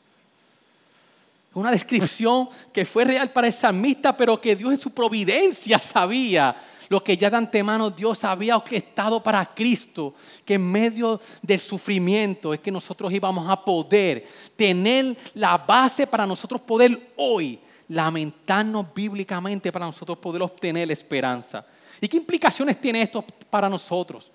Una 1.53 1.71
descripción 1.71 2.47
que 2.71 2.85
fue 2.85 3.05
real 3.05 3.31
para 3.31 3.47
el 3.47 3.53
salmista, 3.53 4.15
pero 4.15 4.39
que 4.39 4.55
Dios 4.55 4.71
en 4.71 4.77
su 4.77 4.91
providencia 4.91 5.79
sabía 5.79 6.55
lo 6.89 7.03
que 7.03 7.15
ya 7.15 7.29
de 7.29 7.37
antemano 7.37 7.89
Dios 7.91 8.23
había 8.23 8.57
orquestado 8.57 9.21
para 9.21 9.45
Cristo, 9.45 10.15
que 10.43 10.55
en 10.55 10.71
medio 10.71 11.21
del 11.41 11.59
sufrimiento 11.59 12.53
es 12.53 12.59
que 12.59 12.71
nosotros 12.71 13.13
íbamos 13.13 13.47
a 13.47 13.63
poder 13.63 14.27
tener 14.55 15.15
la 15.35 15.57
base 15.57 16.07
para 16.07 16.25
nosotros 16.25 16.61
poder 16.61 17.13
hoy 17.15 17.59
lamentarnos 17.89 18.87
bíblicamente, 18.93 19.71
para 19.71 19.85
nosotros 19.85 20.17
poder 20.17 20.41
obtener 20.41 20.91
esperanza. 20.91 21.65
¿Y 22.01 22.07
qué 22.07 22.17
implicaciones 22.17 22.79
tiene 22.79 23.01
esto 23.01 23.23
para 23.49 23.69
nosotros? 23.69 24.31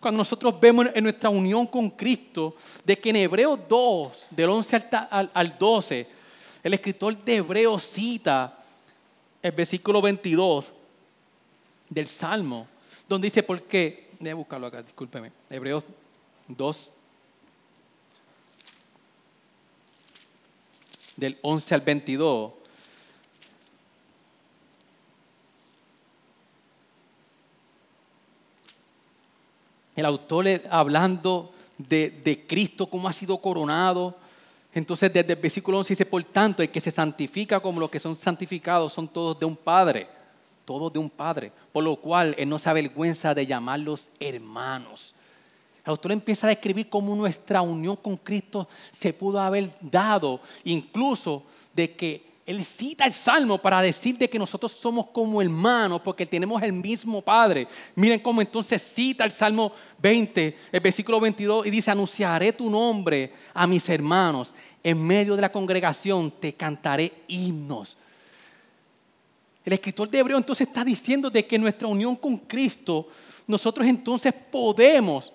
Cuando 0.00 0.18
nosotros 0.18 0.58
vemos 0.60 0.86
en 0.94 1.04
nuestra 1.04 1.30
unión 1.30 1.66
con 1.66 1.90
Cristo, 1.90 2.56
de 2.84 2.98
que 2.98 3.10
en 3.10 3.16
Hebreos 3.16 3.60
2, 3.68 4.26
del 4.30 4.50
11 4.50 4.84
al 5.10 5.56
12, 5.58 6.21
el 6.62 6.74
escritor 6.74 7.16
de 7.24 7.36
Hebreos 7.36 7.82
cita 7.82 8.58
el 9.42 9.52
versículo 9.52 10.00
22 10.00 10.72
del 11.88 12.06
Salmo, 12.06 12.68
donde 13.08 13.26
dice, 13.26 13.42
¿por 13.42 13.62
qué? 13.62 14.10
Voy 14.20 14.32
buscarlo 14.34 14.68
acá, 14.68 14.82
discúlpeme. 14.82 15.32
Hebreos 15.50 15.84
2, 16.46 16.92
del 21.16 21.38
11 21.42 21.74
al 21.74 21.80
22. 21.80 22.52
El 29.94 30.06
autor 30.06 30.46
hablando 30.70 31.52
de, 31.76 32.10
de 32.10 32.46
Cristo, 32.46 32.86
cómo 32.86 33.08
ha 33.08 33.12
sido 33.12 33.38
coronado. 33.38 34.16
Entonces, 34.74 35.12
desde 35.12 35.34
el 35.34 35.40
versículo 35.40 35.78
11 35.78 35.92
dice, 35.92 36.06
por 36.06 36.24
tanto, 36.24 36.62
el 36.62 36.70
que 36.70 36.80
se 36.80 36.90
santifica 36.90 37.60
como 37.60 37.80
los 37.80 37.90
que 37.90 38.00
son 38.00 38.16
santificados 38.16 38.92
son 38.92 39.08
todos 39.08 39.38
de 39.38 39.46
un 39.46 39.56
Padre 39.56 40.08
todo 40.64 40.90
de 40.90 40.98
un 40.98 41.10
padre, 41.10 41.52
por 41.72 41.84
lo 41.84 41.96
cual 41.96 42.34
él 42.38 42.48
no 42.48 42.58
se 42.58 42.70
avergüenza 42.70 43.34
de 43.34 43.46
llamarlos 43.46 44.10
hermanos. 44.20 45.14
El 45.84 45.90
autor 45.90 46.12
empieza 46.12 46.46
a 46.46 46.50
describir 46.50 46.88
cómo 46.88 47.14
nuestra 47.16 47.60
unión 47.62 47.96
con 47.96 48.16
Cristo 48.16 48.68
se 48.90 49.12
pudo 49.12 49.40
haber 49.40 49.74
dado, 49.80 50.40
incluso 50.64 51.44
de 51.74 51.94
que 51.94 52.31
él 52.44 52.64
cita 52.64 53.04
el 53.04 53.12
Salmo 53.12 53.58
para 53.58 53.80
decir 53.80 54.18
de 54.18 54.28
que 54.28 54.38
nosotros 54.38 54.72
somos 54.72 55.06
como 55.06 55.40
hermanos 55.40 56.00
porque 56.02 56.26
tenemos 56.26 56.60
el 56.62 56.72
mismo 56.72 57.22
Padre. 57.22 57.68
Miren 57.94 58.18
cómo 58.18 58.40
entonces 58.40 58.82
cita 58.82 59.24
el 59.24 59.30
Salmo 59.30 59.72
20, 59.98 60.56
el 60.72 60.80
versículo 60.80 61.20
22 61.20 61.66
y 61.66 61.70
dice, 61.70 61.92
anunciaré 61.92 62.52
tu 62.52 62.68
nombre 62.68 63.32
a 63.54 63.66
mis 63.66 63.88
hermanos. 63.88 64.54
En 64.82 65.00
medio 65.06 65.36
de 65.36 65.42
la 65.42 65.52
congregación 65.52 66.32
te 66.32 66.52
cantaré 66.54 67.12
himnos. 67.28 67.96
El 69.64 69.74
escritor 69.74 70.10
de 70.10 70.18
Hebreo 70.18 70.38
entonces 70.38 70.66
está 70.66 70.84
diciendo 70.84 71.30
de 71.30 71.46
que 71.46 71.56
nuestra 71.56 71.86
unión 71.86 72.16
con 72.16 72.36
Cristo, 72.38 73.06
nosotros 73.46 73.86
entonces 73.86 74.34
podemos 74.50 75.32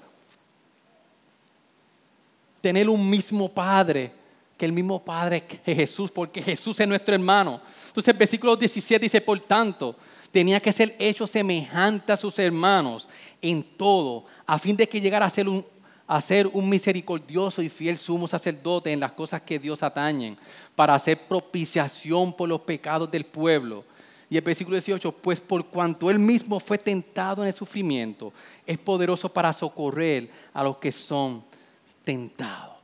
tener 2.60 2.90
un 2.90 3.10
mismo 3.10 3.48
Padre, 3.48 4.12
que 4.58 4.66
el 4.66 4.74
mismo 4.74 5.04
Padre 5.04 5.44
que 5.44 5.76
Jesús, 5.76 6.12
porque 6.12 6.42
Jesús 6.42 6.80
es 6.80 6.88
nuestro 6.88 7.14
hermano. 7.14 7.62
Entonces 7.88 8.08
el 8.10 8.18
versículo 8.18 8.56
17 8.56 9.04
dice, 9.04 9.22
por 9.22 9.40
tanto, 9.42 9.96
tenía 10.32 10.60
que 10.60 10.72
ser 10.72 10.96
hecho 11.00 11.28
semejante 11.28 12.12
a 12.12 12.18
sus 12.18 12.38
hermanos 12.40 13.08
en 13.42 13.64
todo, 13.64 14.26
a 14.46 14.58
fin 14.58 14.76
de 14.76 14.90
que 14.90 15.00
llegara 15.00 15.26
a 15.26 15.30
ser 15.30 15.48
un, 15.48 15.66
a 16.08 16.20
ser 16.20 16.48
un 16.48 16.68
misericordioso 16.68 17.62
y 17.62 17.70
fiel 17.70 17.98
sumo 17.98 18.28
sacerdote 18.28 18.92
en 18.92 19.00
las 19.00 19.12
cosas 19.12 19.42
que 19.42 19.60
Dios 19.60 19.84
atañen, 19.84 20.38
para 20.76 20.96
hacer 20.96 21.28
propiciación 21.28 22.36
por 22.36 22.50
los 22.50 22.62
pecados 22.62 23.10
del 23.12 23.26
pueblo 23.26 23.84
y 24.30 24.36
el 24.36 24.42
versículo 24.42 24.76
18, 24.76 25.12
pues 25.12 25.40
por 25.40 25.66
cuanto 25.68 26.10
él 26.10 26.20
mismo 26.20 26.60
fue 26.60 26.78
tentado 26.78 27.44
en 27.44 27.48
el 27.48 27.54
sufrimiento, 27.54 28.34
es 28.66 28.78
poderoso 28.78 29.32
para 29.32 29.54
socorrer 29.54 30.30
a 30.54 30.64
los 30.64 30.78
que 30.78 30.92
son 30.92 31.44
tentados. 32.04 32.77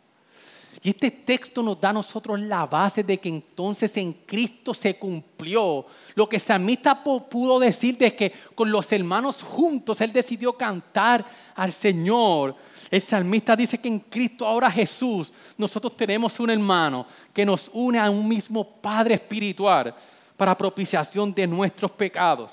Y 0.85 0.89
este 0.89 1.09
texto 1.09 1.63
nos 1.63 1.79
da 1.79 1.91
a 1.91 1.93
nosotros 1.93 2.37
la 2.41 2.65
base 2.65 3.03
de 3.03 3.17
que 3.17 3.29
entonces 3.29 3.95
en 3.95 4.11
Cristo 4.11 4.73
se 4.73 4.97
cumplió 4.97 5.85
lo 6.13 6.27
que 6.27 6.37
Samita 6.37 7.01
pudo 7.01 7.57
decir 7.57 7.97
de 7.97 8.13
que 8.13 8.33
con 8.53 8.69
los 8.69 8.91
hermanos 8.91 9.41
juntos 9.41 10.01
él 10.01 10.11
decidió 10.11 10.51
cantar 10.51 11.25
al 11.55 11.71
Señor. 11.71 12.57
El 12.91 13.01
salmista 13.01 13.55
dice 13.55 13.77
que 13.77 13.87
en 13.87 13.99
Cristo 13.99 14.45
ahora 14.45 14.69
Jesús 14.69 15.31
nosotros 15.57 15.95
tenemos 15.95 16.37
un 16.41 16.49
hermano 16.49 17.07
que 17.33 17.45
nos 17.45 17.71
une 17.71 17.97
a 17.97 18.09
un 18.09 18.27
mismo 18.27 18.65
Padre 18.65 19.13
espiritual 19.13 19.95
para 20.35 20.57
propiciación 20.57 21.33
de 21.33 21.47
nuestros 21.47 21.91
pecados. 21.91 22.51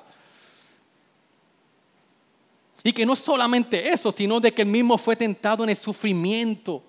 Y 2.84 2.92
que 2.92 3.04
no 3.04 3.16
solamente 3.16 3.88
eso, 3.92 4.12
sino 4.12 4.38
de 4.38 4.54
que 4.54 4.62
él 4.62 4.68
mismo 4.68 4.96
fue 4.96 5.16
tentado 5.16 5.64
en 5.64 5.70
el 5.70 5.76
sufrimiento. 5.76 6.84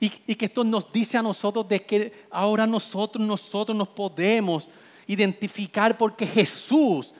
Y, 0.00 0.10
que 0.10 0.46
esto 0.46 0.62
nos 0.62 0.92
dice 0.92 1.18
a 1.18 1.22
nosotros 1.22 1.68
de 1.68 1.84
que 1.84 2.26
ahora 2.30 2.66
nosotros, 2.66 3.24
nosotros 3.24 3.76
nos 3.76 3.88
podemos 3.88 4.68
identificar 5.06 5.98
porque 5.98 6.24
Jesús 6.24 7.12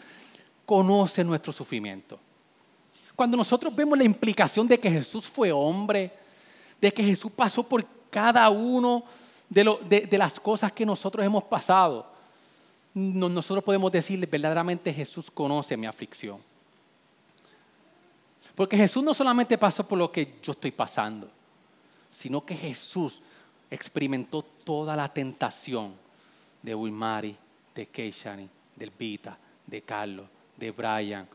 conoce 0.65 1.25
nuestro 1.25 1.53
sufrimiento. 1.53 2.21
Cuando 3.17 3.37
nosotros 3.37 3.75
vemos 3.75 3.99
la 3.99 4.05
implicación 4.05 4.69
de 4.69 4.79
que 4.79 4.91
Jesús 4.91 5.27
fue 5.27 5.51
hombre, 5.51 6.13
de 6.81 6.93
que 6.93 7.03
Jesús 7.03 7.33
pasó 7.35 7.65
por 7.65 7.85
cada 8.11 8.49
uno 8.49 9.03
de, 9.49 10.07
de 10.09 10.19
las 10.19 10.39
cosas 10.39 10.71
que 10.71 10.87
nosotros 10.87 11.27
hemos 11.27 11.43
pasado, 11.45 12.07
nosotros 12.95 13.65
podemos 13.65 13.91
decirle 13.91 14.27
verdaderamente 14.27 14.93
Jesús 14.93 15.31
conoce 15.31 15.77
mi 15.77 15.87
aflicción. 15.87 16.39
Porque 18.55 18.77
Jesús 18.77 19.03
no 19.03 19.15
solamente 19.15 19.59
pasó 19.59 19.87
por 19.87 19.99
lo 19.99 20.13
que 20.13 20.37
yo 20.43 20.53
estoy 20.53 20.71
pasando, 20.71 21.29
sino 22.11 22.45
que 22.45 22.57
Jesús 22.57 23.23
experimentó 23.71 24.43
toda 24.43 24.97
la 24.97 25.13
tentación 25.13 25.95
de 26.63 26.75
Wilmari, 26.75 27.37
de 27.75 27.87
Keishani, 27.87 28.49
del 28.75 28.91
Vita, 28.91 29.37
de 29.67 29.83
Carlos, 29.83 30.27
de 30.57 30.71
Brian, 30.71 31.29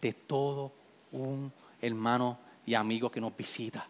de 0.00 0.12
todo 0.12 0.72
un 1.12 1.52
hermano 1.80 2.38
y 2.64 2.74
amigo 2.74 3.10
que 3.10 3.20
nos 3.20 3.36
visita. 3.36 3.86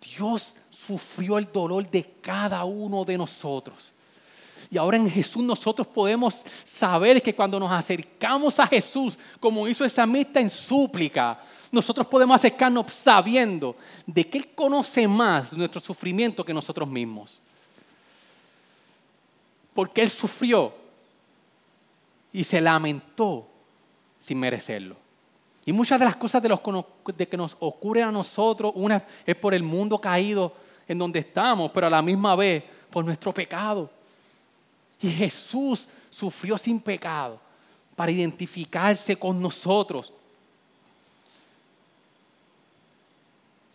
Dios 0.00 0.54
sufrió 0.70 1.38
el 1.38 1.50
dolor 1.52 1.88
de 1.90 2.04
cada 2.20 2.64
uno 2.64 3.04
de 3.04 3.18
nosotros. 3.18 3.92
Y 4.70 4.76
ahora 4.76 4.96
en 4.96 5.10
Jesús 5.10 5.42
nosotros 5.42 5.86
podemos 5.86 6.44
saber 6.62 7.22
que 7.22 7.34
cuando 7.34 7.58
nos 7.58 7.70
acercamos 7.70 8.58
a 8.58 8.66
Jesús, 8.66 9.18
como 9.40 9.66
hizo 9.66 9.84
esa 9.84 10.02
amistad 10.02 10.42
en 10.42 10.50
súplica, 10.50 11.40
nosotros 11.70 12.06
podemos 12.06 12.34
acercarnos 12.34 12.92
sabiendo 12.92 13.76
de 14.06 14.28
que 14.28 14.38
Él 14.38 14.48
conoce 14.54 15.06
más 15.06 15.52
nuestro 15.52 15.80
sufrimiento 15.80 16.44
que 16.44 16.54
nosotros 16.54 16.88
mismos. 16.88 17.40
Porque 19.74 20.02
Él 20.02 20.10
sufrió 20.10 20.72
y 22.32 22.44
se 22.44 22.60
lamentó 22.60 23.46
sin 24.18 24.38
merecerlo. 24.38 24.96
Y 25.64 25.72
muchas 25.72 25.98
de 25.98 26.06
las 26.06 26.16
cosas 26.16 26.42
de, 26.42 27.28
que 27.28 27.36
nos 27.36 27.56
ocurren 27.60 28.04
a 28.04 28.12
nosotros, 28.12 28.72
una 28.74 29.04
es 29.26 29.36
por 29.36 29.52
el 29.52 29.62
mundo 29.62 30.00
caído 30.00 30.54
en 30.86 30.98
donde 30.98 31.18
estamos, 31.18 31.70
pero 31.70 31.86
a 31.86 31.90
la 31.90 32.00
misma 32.00 32.34
vez 32.34 32.64
por 32.90 33.04
nuestro 33.04 33.34
pecado. 33.34 33.90
Y 35.00 35.10
Jesús 35.10 35.86
sufrió 36.08 36.56
sin 36.56 36.80
pecado 36.80 37.38
para 37.94 38.10
identificarse 38.10 39.16
con 39.16 39.40
nosotros. 39.40 40.12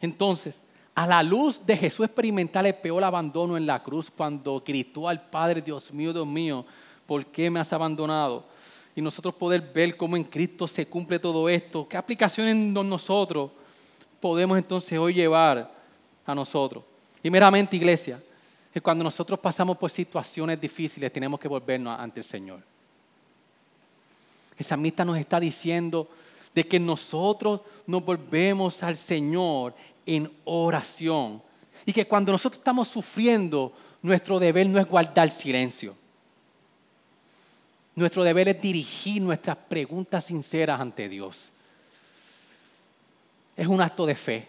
Entonces, 0.03 0.61
a 0.93 1.07
la 1.07 1.23
luz 1.23 1.65
de 1.65 1.77
Jesús 1.77 2.05
experimentar 2.05 2.65
el 2.67 2.75
peor 2.75 3.01
abandono 3.05 3.55
en 3.55 3.65
la 3.65 3.81
cruz 3.81 4.11
cuando 4.11 4.61
gritó 4.63 5.07
al 5.07 5.29
Padre, 5.29 5.61
Dios 5.61 5.93
mío, 5.93 6.11
Dios 6.11 6.27
mío, 6.27 6.65
¿por 7.07 7.25
qué 7.27 7.49
me 7.49 7.61
has 7.61 7.71
abandonado? 7.71 8.43
Y 8.97 9.01
nosotros 9.01 9.33
poder 9.33 9.61
ver 9.61 9.95
cómo 9.95 10.17
en 10.17 10.25
Cristo 10.25 10.67
se 10.67 10.85
cumple 10.85 11.19
todo 11.19 11.47
esto, 11.47 11.87
qué 11.87 11.95
aplicaciones 11.95 12.53
nosotros 12.53 13.51
podemos 14.19 14.57
entonces 14.57 14.99
hoy 14.99 15.13
llevar 15.13 15.71
a 16.25 16.35
nosotros. 16.35 16.83
Y 17.23 17.29
meramente, 17.29 17.77
iglesia, 17.77 18.21
que 18.73 18.81
cuando 18.81 19.05
nosotros 19.05 19.39
pasamos 19.39 19.77
por 19.77 19.89
situaciones 19.89 20.59
difíciles 20.59 21.13
tenemos 21.13 21.39
que 21.39 21.47
volvernos 21.47 21.97
ante 21.97 22.19
el 22.19 22.25
Señor. 22.25 22.59
El 24.57 24.65
salmista 24.65 25.05
nos 25.05 25.17
está 25.17 25.39
diciendo 25.39 26.09
de 26.53 26.67
que 26.67 26.79
nosotros 26.79 27.61
nos 27.87 28.03
volvemos 28.05 28.83
al 28.83 28.95
Señor 28.95 29.73
en 30.05 30.31
oración. 30.45 31.41
Y 31.85 31.93
que 31.93 32.07
cuando 32.07 32.31
nosotros 32.31 32.59
estamos 32.59 32.87
sufriendo, 32.87 33.73
nuestro 34.01 34.39
deber 34.39 34.67
no 34.67 34.79
es 34.79 34.85
guardar 34.85 35.31
silencio. 35.31 35.95
Nuestro 37.95 38.23
deber 38.23 38.49
es 38.49 38.61
dirigir 38.61 39.21
nuestras 39.21 39.55
preguntas 39.55 40.25
sinceras 40.25 40.79
ante 40.79 41.07
Dios. 41.07 41.51
Es 43.55 43.67
un 43.67 43.81
acto 43.81 44.05
de 44.05 44.15
fe. 44.15 44.47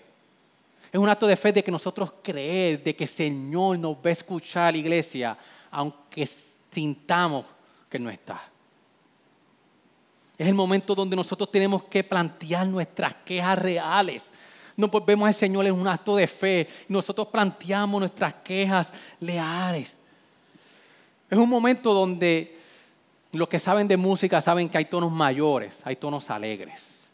Es 0.90 0.98
un 0.98 1.08
acto 1.08 1.26
de 1.26 1.36
fe 1.36 1.52
de 1.52 1.64
que 1.64 1.70
nosotros 1.70 2.12
creer 2.22 2.82
de 2.82 2.94
que 2.94 3.04
el 3.04 3.10
Señor 3.10 3.78
nos 3.78 3.96
va 3.96 4.10
a 4.10 4.12
escuchar, 4.12 4.76
iglesia, 4.76 5.36
aunque 5.70 6.26
sintamos 6.70 7.44
que 7.90 7.98
no 7.98 8.08
está. 8.08 8.42
Es 10.38 10.48
el 10.48 10.54
momento 10.54 10.94
donde 10.94 11.16
nosotros 11.16 11.50
tenemos 11.50 11.84
que 11.84 12.02
plantear 12.02 12.66
nuestras 12.66 13.14
quejas 13.24 13.58
reales. 13.58 14.32
Nos 14.76 14.90
volvemos 14.90 15.26
al 15.26 15.34
Señor 15.34 15.66
en 15.66 15.74
un 15.74 15.86
acto 15.86 16.16
de 16.16 16.26
fe. 16.26 16.68
Nosotros 16.88 17.28
planteamos 17.28 18.00
nuestras 18.00 18.34
quejas 18.34 18.92
leales. 19.20 19.98
Es 21.30 21.38
un 21.38 21.48
momento 21.48 21.94
donde 21.94 22.56
los 23.32 23.48
que 23.48 23.58
saben 23.58 23.88
de 23.88 23.96
música 23.96 24.40
saben 24.40 24.68
que 24.68 24.78
hay 24.78 24.84
tonos 24.84 25.10
mayores, 25.10 25.80
hay 25.84 25.96
tonos 25.96 26.30
alegres. 26.30 27.06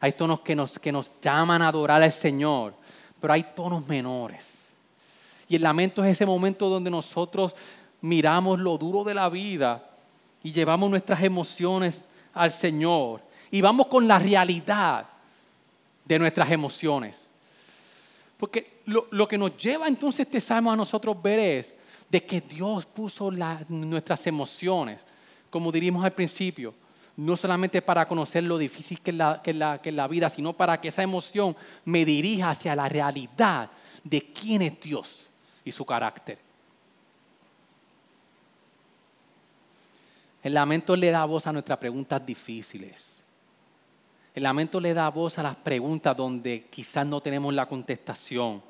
Hay 0.00 0.12
tonos 0.12 0.40
que 0.40 0.54
nos, 0.54 0.78
que 0.78 0.92
nos 0.92 1.10
llaman 1.20 1.62
a 1.62 1.68
adorar 1.68 2.02
al 2.02 2.12
Señor, 2.12 2.74
pero 3.20 3.32
hay 3.32 3.42
tonos 3.54 3.88
menores. 3.88 4.54
Y 5.48 5.56
el 5.56 5.62
lamento 5.62 6.04
es 6.04 6.12
ese 6.12 6.26
momento 6.26 6.68
donde 6.68 6.90
nosotros 6.90 7.54
miramos 8.00 8.60
lo 8.60 8.78
duro 8.78 9.02
de 9.02 9.14
la 9.14 9.28
vida 9.28 9.90
y 10.42 10.52
llevamos 10.52 10.90
nuestras 10.90 11.22
emociones 11.22 12.04
al 12.32 12.52
Señor 12.52 13.22
y 13.50 13.60
vamos 13.60 13.86
con 13.86 14.06
la 14.06 14.18
realidad 14.18 15.06
de 16.08 16.18
nuestras 16.18 16.50
emociones. 16.50 17.26
Porque 18.38 18.80
lo, 18.86 19.28
que 19.28 19.36
nos 19.36 19.56
lleva 19.56 19.86
entonces 19.86 20.20
este 20.20 20.40
salmo 20.40 20.72
a 20.72 20.76
nosotros 20.76 21.20
ver 21.20 21.38
es 21.38 21.74
de 22.08 22.24
que 22.24 22.40
Dios 22.40 22.86
puso 22.86 23.30
nuestras 23.68 24.26
emociones, 24.26 25.04
como 25.50 25.70
diríamos 25.70 26.04
al 26.04 26.12
principio, 26.12 26.72
no 27.16 27.36
solamente 27.36 27.82
para 27.82 28.06
conocer 28.08 28.44
lo 28.44 28.56
difícil 28.56 29.00
que 29.00 29.10
es 29.10 29.16
la, 29.16 29.42
que 29.42 29.52
la, 29.52 29.82
que 29.82 29.92
la 29.92 30.06
vida, 30.08 30.28
sino 30.28 30.52
para 30.52 30.80
que 30.80 30.88
esa 30.88 31.02
emoción 31.02 31.54
me 31.84 32.04
dirija 32.04 32.50
hacia 32.50 32.76
la 32.76 32.88
realidad 32.88 33.70
de 34.04 34.32
quién 34.32 34.62
es 34.62 34.80
Dios 34.80 35.28
y 35.64 35.72
su 35.72 35.84
carácter. 35.84 36.38
El 40.42 40.54
lamento 40.54 40.94
le 40.94 41.10
da 41.10 41.24
voz 41.24 41.46
a 41.48 41.52
nuestras 41.52 41.78
preguntas 41.78 42.24
difíciles. 42.24 43.17
El 44.38 44.44
lamento 44.44 44.78
le 44.78 44.94
da 44.94 45.08
voz 45.08 45.36
a 45.40 45.42
las 45.42 45.56
preguntas 45.56 46.16
donde 46.16 46.68
quizás 46.70 47.04
no 47.04 47.20
tenemos 47.20 47.52
la 47.52 47.66
contestación. 47.66 48.62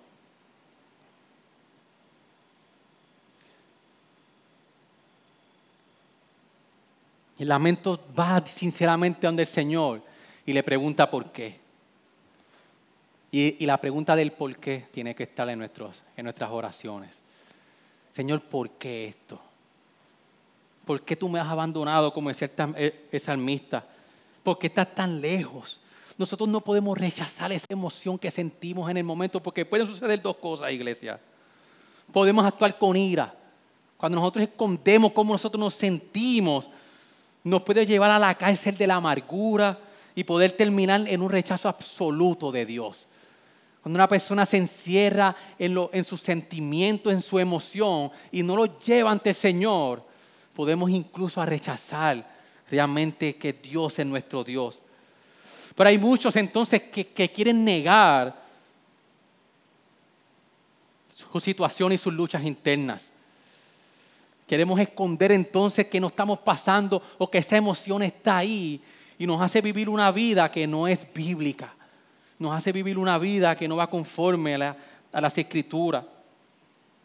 El 7.39 7.49
lamento 7.49 8.03
va 8.19 8.43
sinceramente 8.47 9.27
donde 9.27 9.43
el 9.43 9.47
Señor 9.47 10.01
y 10.47 10.55
le 10.55 10.63
pregunta 10.63 11.11
por 11.11 11.31
qué. 11.33 11.61
Y, 13.31 13.67
la 13.67 13.79
pregunta 13.79 14.17
del 14.17 14.33
por 14.33 14.57
qué 14.57 14.87
tiene 14.91 15.15
que 15.15 15.25
estar 15.25 15.51
en, 15.51 15.59
nuestros, 15.59 16.03
en 16.17 16.25
nuestras 16.25 16.51
oraciones. 16.51 17.21
Señor, 18.11 18.41
¿por 18.41 18.71
qué 18.71 19.09
esto? 19.09 19.39
¿Por 20.87 21.03
qué 21.03 21.15
tú 21.15 21.29
me 21.29 21.39
has 21.39 21.49
abandonado 21.49 22.11
como 22.11 22.31
decía 22.31 22.51
el 22.75 23.21
salmista? 23.21 23.85
¿Por 24.49 24.57
qué 24.57 24.69
estás 24.69 24.95
tan 24.95 25.21
lejos? 25.21 25.79
Nosotros 26.17 26.49
no 26.49 26.63
podemos 26.63 26.97
rechazar 26.97 27.53
esa 27.53 27.67
emoción 27.69 28.19
que 28.19 28.31
sentimos 28.31 28.91
en 28.91 28.97
el 28.97 29.05
momento 29.05 29.43
porque 29.43 29.67
pueden 29.67 29.87
suceder 29.87 30.23
dos 30.23 30.37
cosas, 30.37 30.73
iglesia. 30.73 31.21
Podemos 32.11 32.47
actuar 32.47 32.79
con 32.79 32.97
ira. 32.97 33.35
Cuando 33.99 34.17
nosotros 34.17 34.49
escondemos 34.49 35.13
cómo 35.13 35.35
nosotros 35.35 35.61
nos 35.61 35.75
sentimos, 35.75 36.67
nos 37.45 37.61
puede 37.61 37.85
llevar 37.85 38.11
a 38.11 38.19
la 38.19 38.35
cárcel 38.37 38.75
de 38.79 38.87
la 38.87 38.95
amargura 38.95 39.79
y 40.15 40.25
poder 40.25 40.53
terminar 40.53 41.07
en 41.07 41.21
un 41.21 41.29
rechazo 41.29 41.69
absoluto 41.69 42.51
de 42.51 42.65
Dios. 42.65 43.07
Cuando 43.83 43.99
una 43.99 44.09
persona 44.09 44.47
se 44.47 44.57
encierra 44.57 45.37
en 45.59 46.05
su 46.05 46.17
sentimiento, 46.17 47.11
en 47.11 47.21
su 47.21 47.39
emoción 47.39 48.11
y 48.33 48.43
no 48.43 48.57
lo 48.57 48.79
lleva 48.79 49.11
ante 49.11 49.29
el 49.29 49.35
Señor, 49.35 50.03
podemos 50.55 50.89
incluso 50.89 51.39
a 51.39 51.45
rechazar 51.45 52.38
realmente 52.71 53.37
que 53.37 53.53
Dios 53.53 53.99
es 53.99 54.07
nuestro 54.07 54.45
Dios. 54.45 54.81
Pero 55.75 55.89
hay 55.89 55.99
muchos 55.99 56.35
entonces 56.37 56.83
que, 56.85 57.07
que 57.09 57.31
quieren 57.31 57.65
negar 57.65 58.49
su 61.09 61.41
situación 61.41 61.93
y 61.93 61.99
sus 61.99 62.13
luchas 62.13 62.45
internas. 62.45 63.13
Queremos 64.47 64.81
esconder 64.81 65.31
entonces 65.33 65.87
que 65.89 66.01
no 66.01 66.07
estamos 66.07 66.39
pasando 66.39 67.03
o 67.19 67.31
que 67.31 67.39
esa 67.39 67.57
emoción 67.57 68.03
está 68.03 68.39
ahí 68.39 68.81
y 69.19 69.27
nos 69.27 69.41
hace 69.41 69.61
vivir 69.61 69.89
una 69.89 70.11
vida 70.11 70.51
que 70.51 70.67
no 70.67 70.89
es 70.89 71.07
bíblica. 71.13 71.75
Nos 72.39 72.55
hace 72.55 72.73
vivir 72.73 72.97
una 72.97 73.19
vida 73.19 73.57
que 73.57 73.69
no 73.69 73.77
va 73.77 73.91
conforme 73.91 74.55
a, 74.55 74.77
las 75.13 75.37
escrituras. 75.37 76.05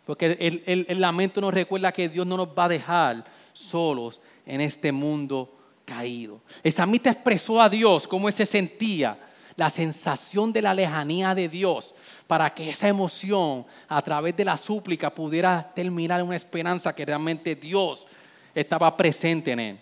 Porque 0.05 0.37
el, 0.67 1.01
lamento 1.01 1.41
nos 1.41 1.53
recuerda 1.53 1.91
que 1.91 2.07
Dios 2.07 2.25
no 2.25 2.37
nos 2.37 2.47
va 2.47 2.65
a 2.65 2.69
dejar 2.69 3.25
solos 3.51 4.21
en 4.45 4.61
este 4.61 4.91
mundo 4.91 5.53
caído. 5.85 6.41
El 6.63 6.71
salmista 6.71 7.09
expresó 7.09 7.61
a 7.61 7.69
Dios 7.69 8.07
cómo 8.07 8.31
se 8.31 8.45
sentía, 8.45 9.17
la 9.55 9.69
sensación 9.69 10.51
de 10.51 10.63
la 10.63 10.73
lejanía 10.73 11.35
de 11.35 11.47
Dios, 11.47 11.93
para 12.25 12.49
que 12.53 12.71
esa 12.71 12.87
emoción 12.87 13.65
a 13.87 14.01
través 14.01 14.35
de 14.35 14.45
la 14.45 14.57
súplica 14.57 15.13
pudiera 15.13 15.71
terminar 15.75 16.19
en 16.19 16.27
una 16.27 16.35
esperanza 16.35 16.95
que 16.95 17.05
realmente 17.05 17.55
Dios 17.55 18.07
estaba 18.55 18.97
presente 18.97 19.51
en 19.51 19.59
él. 19.59 19.79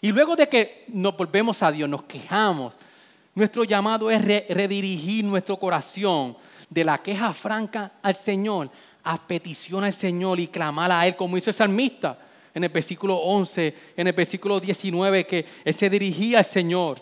Y 0.00 0.10
luego 0.10 0.34
de 0.34 0.48
que 0.48 0.84
nos 0.88 1.16
volvemos 1.16 1.62
a 1.62 1.70
Dios, 1.70 1.88
nos 1.88 2.02
quejamos, 2.04 2.76
nuestro 3.34 3.62
llamado 3.62 4.10
es 4.10 4.24
redirigir 4.48 5.24
nuestro 5.24 5.56
corazón 5.56 6.36
de 6.68 6.84
la 6.84 6.98
queja 6.98 7.32
franca 7.32 7.92
al 8.02 8.16
Señor 8.16 8.70
a 9.04 9.16
petición 9.16 9.84
al 9.84 9.94
Señor 9.94 10.40
y 10.40 10.48
clamar 10.48 10.90
a 10.92 11.06
Él 11.06 11.14
como 11.14 11.36
hizo 11.36 11.50
el 11.50 11.56
salmista 11.56 12.18
en 12.58 12.64
el 12.64 12.70
versículo 12.70 13.16
11, 13.16 13.74
en 13.96 14.06
el 14.06 14.12
versículo 14.12 14.60
19, 14.60 15.26
que 15.26 15.46
Él 15.64 15.74
se 15.74 15.88
dirigía 15.88 16.38
al 16.38 16.44
Señor. 16.44 16.98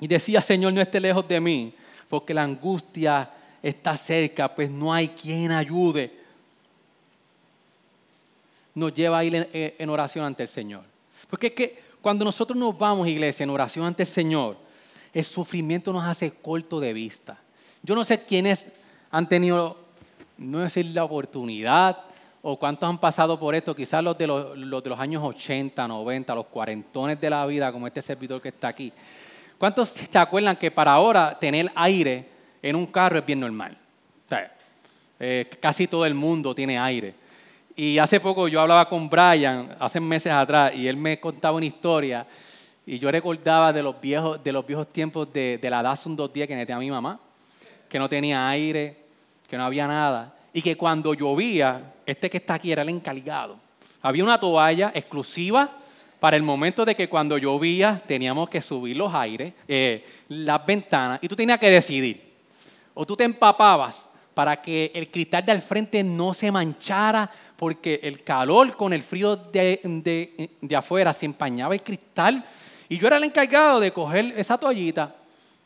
Y 0.00 0.08
decía, 0.08 0.42
Señor, 0.42 0.72
no 0.72 0.80
esté 0.80 0.98
lejos 0.98 1.28
de 1.28 1.38
mí, 1.38 1.74
porque 2.08 2.34
la 2.34 2.42
angustia 2.42 3.30
está 3.62 3.96
cerca, 3.96 4.52
pues 4.52 4.68
no 4.70 4.92
hay 4.92 5.08
quien 5.08 5.52
ayude. 5.52 6.12
Nos 8.74 8.92
lleva 8.94 9.18
a 9.18 9.24
ir 9.24 9.48
en, 9.52 9.90
oración 9.90 10.24
ante 10.24 10.42
el 10.42 10.48
Señor. 10.48 10.82
Porque 11.28 11.48
es 11.48 11.52
que 11.52 11.82
cuando 12.00 12.24
nosotros 12.24 12.58
nos 12.58 12.76
vamos, 12.76 13.06
iglesia, 13.06 13.44
en 13.44 13.50
oración 13.50 13.84
ante 13.84 14.02
el 14.02 14.08
Señor, 14.08 14.56
el 15.12 15.24
sufrimiento 15.24 15.92
nos 15.92 16.04
hace 16.04 16.32
corto 16.32 16.80
de 16.80 16.92
vista. 16.92 17.38
Yo 17.82 17.94
no 17.94 18.02
sé 18.02 18.24
quiénes 18.24 18.72
han 19.12 19.28
tenido, 19.28 19.76
no 20.38 20.58
decir 20.58 20.86
la 20.86 21.04
oportunidad, 21.04 21.98
o 22.42 22.58
cuántos 22.58 22.88
han 22.88 22.98
pasado 22.98 23.38
por 23.38 23.54
esto, 23.54 23.76
quizás 23.76 24.02
los 24.02 24.18
de 24.18 24.26
los, 24.26 24.58
los, 24.58 24.82
de 24.82 24.90
los 24.90 24.98
años 24.98 25.22
80, 25.22 25.86
90, 25.86 26.34
los 26.34 26.46
cuarentones 26.46 27.20
de 27.20 27.30
la 27.30 27.46
vida, 27.46 27.70
como 27.70 27.86
este 27.86 28.02
servidor 28.02 28.42
que 28.42 28.48
está 28.48 28.68
aquí. 28.68 28.92
¿Cuántos 29.58 29.90
se 29.90 30.18
acuerdan 30.18 30.56
que 30.56 30.72
para 30.72 30.92
ahora 30.92 31.38
tener 31.38 31.70
aire 31.76 32.26
en 32.60 32.74
un 32.74 32.86
carro 32.86 33.18
es 33.18 33.24
bien 33.24 33.38
normal? 33.38 33.78
Eh, 35.20 35.48
casi 35.60 35.86
todo 35.86 36.04
el 36.04 36.14
mundo 36.14 36.52
tiene 36.52 36.76
aire. 36.80 37.14
Y 37.76 37.96
hace 37.98 38.18
poco 38.18 38.48
yo 38.48 38.60
hablaba 38.60 38.88
con 38.88 39.08
Brian, 39.08 39.76
hace 39.78 40.00
meses 40.00 40.32
atrás, 40.32 40.72
y 40.74 40.88
él 40.88 40.96
me 40.96 41.20
contaba 41.20 41.56
una 41.56 41.66
historia, 41.66 42.26
y 42.84 42.98
yo 42.98 43.08
recordaba 43.08 43.72
de 43.72 43.84
los 43.84 44.00
viejos, 44.00 44.42
de 44.42 44.50
los 44.50 44.66
viejos 44.66 44.88
tiempos 44.88 45.32
de, 45.32 45.58
de 45.62 45.70
la 45.70 45.80
Datsun 45.80 46.16
210 46.16 46.48
que 46.48 46.66
tenía 46.66 46.78
mi 46.78 46.90
mamá, 46.90 47.20
que 47.88 47.98
no 48.00 48.08
tenía 48.08 48.48
aire, 48.48 49.01
que 49.52 49.58
no 49.58 49.66
había 49.66 49.86
nada, 49.86 50.34
y 50.54 50.62
que 50.62 50.78
cuando 50.78 51.12
llovía, 51.12 51.92
este 52.06 52.30
que 52.30 52.38
está 52.38 52.54
aquí 52.54 52.72
era 52.72 52.80
el 52.80 52.88
encargado. 52.88 53.58
Había 54.00 54.24
una 54.24 54.40
toalla 54.40 54.92
exclusiva 54.94 55.70
para 56.18 56.38
el 56.38 56.42
momento 56.42 56.86
de 56.86 56.94
que 56.94 57.06
cuando 57.06 57.36
llovía 57.36 58.00
teníamos 58.06 58.48
que 58.48 58.62
subir 58.62 58.96
los 58.96 59.12
aires, 59.12 59.52
eh, 59.68 60.06
las 60.28 60.64
ventanas, 60.64 61.18
y 61.20 61.28
tú 61.28 61.36
tenías 61.36 61.58
que 61.58 61.68
decidir. 61.68 62.32
O 62.94 63.04
tú 63.04 63.14
te 63.14 63.24
empapabas 63.24 64.08
para 64.32 64.56
que 64.62 64.90
el 64.94 65.10
cristal 65.10 65.44
del 65.44 65.60
frente 65.60 66.02
no 66.02 66.32
se 66.32 66.50
manchara, 66.50 67.30
porque 67.54 68.00
el 68.02 68.22
calor 68.22 68.74
con 68.74 68.94
el 68.94 69.02
frío 69.02 69.36
de, 69.36 70.48
de, 70.62 70.74
afuera 70.76 71.12
se 71.12 71.26
empañaba 71.26 71.74
el 71.74 71.82
cristal. 71.82 72.42
Y 72.88 72.96
yo 72.96 73.06
era 73.06 73.18
el 73.18 73.24
encargado 73.24 73.80
de 73.80 73.92
coger 73.92 74.32
esa 74.34 74.56
toallita 74.56 75.14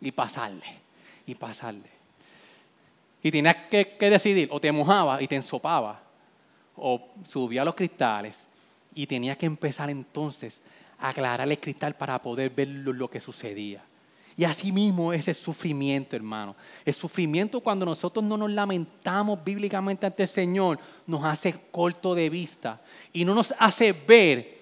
y 0.01 0.11
pasarle. 0.11 0.80
y 1.24 1.37
pasarle. 1.37 1.96
Y 3.27 3.31
tenías 3.33 3.57
que, 3.68 3.97
decidir, 4.09 4.49
o 4.53 4.61
te 4.61 4.70
mojaba 4.70 5.20
y 5.20 5.27
te 5.27 5.35
ensopaba, 5.35 6.01
o 6.77 7.09
subía 7.24 7.64
los 7.64 7.74
cristales 7.74 8.47
y 8.95 9.05
tenía 9.05 9.37
que 9.37 9.47
empezar 9.47 9.91
entonces 9.91 10.61
a 11.01 11.09
aclarar 11.09 11.49
el 11.49 11.59
cristal 11.59 11.97
para 11.97 12.22
poder 12.22 12.51
ver 12.51 12.68
lo, 12.68 13.11
que 13.11 13.18
sucedía. 13.18 13.83
Y 14.37 14.45
así 14.45 14.70
mismo 14.70 15.12
es 15.12 15.27
el 15.27 15.35
sufrimiento, 15.35 16.14
hermano. 16.14 16.55
El 16.85 16.95
sufrimiento 16.95 17.59
cuando 17.59 17.85
nosotros 17.85 18.24
no 18.24 18.37
nos 18.37 18.53
lamentamos 18.53 19.43
bíblicamente 19.43 20.07
ante 20.07 20.22
el 20.22 20.29
Señor, 20.29 20.79
nos 21.05 21.24
hace 21.24 21.53
corto 21.72 22.14
de 22.14 22.31
vista 22.31 22.81
y 23.12 23.24
no 23.24 23.35
nos 23.35 23.53
hace 23.59 23.91
ver 23.91 24.57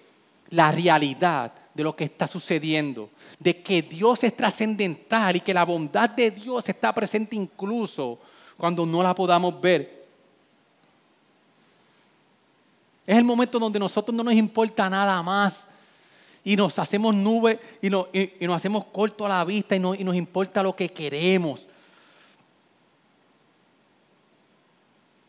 la 0.48 0.72
realidad 0.72 1.52
de 1.74 1.82
lo 1.82 1.94
que 1.94 2.04
está 2.04 2.26
sucediendo, 2.26 3.10
de 3.38 3.60
que 3.62 3.82
Dios 3.82 4.24
es 4.24 4.34
trascendental 4.34 5.36
y 5.36 5.40
que 5.40 5.52
la 5.52 5.66
bondad 5.66 6.08
de 6.08 6.30
Dios 6.30 6.66
está 6.66 6.94
presente 6.94 7.36
incluso 7.36 8.20
cuando 8.57 8.86
no 8.86 9.02
la 9.02 9.14
podamos 9.14 9.61
ver. 9.61 10.05
Es 13.07 13.16
el 13.16 13.24
momento 13.24 13.59
donde 13.59 13.78
nosotros 13.78 14.14
no 14.14 14.22
nos 14.22 14.34
importa 14.34 14.88
nada 14.88 15.22
más 15.22 15.66
y 16.42 16.57
nos 16.57 16.78
hacemos 16.78 17.14
nubes 17.14 17.59
y, 17.82 17.90
nos 17.90 18.57
hacemos 18.57 18.86
corto 18.86 19.26
a 19.26 19.28
la 19.28 19.44
vista 19.44 19.76
y, 19.76 19.78
nos 19.78 20.16
importa 20.16 20.62
lo 20.62 20.74
que 20.74 20.88
queremos. 20.88 21.66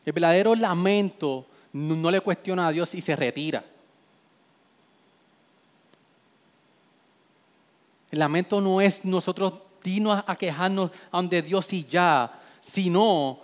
El 0.06 0.14
verdadero 0.14 0.56
lamento 0.56 1.46
no 1.74 2.12
le 2.12 2.22
cuestiona 2.22 2.68
a 2.68 2.72
Dios 2.72 2.94
y 2.96 3.02
se 3.02 3.16
retira. 3.16 3.64
El 8.12 8.20
lamento 8.20 8.62
no 8.62 8.80
es 8.80 9.04
nosotros 9.04 9.54
dinos 9.84 10.24
a 10.26 10.36
quejarnos 10.36 10.92
ante 11.12 11.42
Dios 11.42 11.74
y 11.74 11.84
ya, 11.86 12.32
sino 12.66 13.40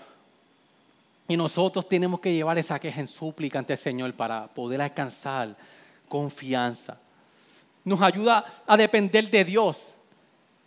y 1.27 1.37
nosotros 1.37 1.87
tenemos 1.87 2.19
que 2.19 2.33
llevar 2.33 2.57
esa 2.57 2.79
queja 2.79 2.99
en 2.99 3.07
súplica 3.07 3.59
ante 3.59 3.73
el 3.73 3.79
Señor 3.79 4.13
para 4.13 4.47
poder 4.47 4.81
alcanzar 4.81 5.55
confianza. 6.09 6.97
Nos 7.85 8.01
ayuda 8.01 8.43
a 8.65 8.75
depender 8.75 9.29
de 9.29 9.45
Dios. 9.45 9.93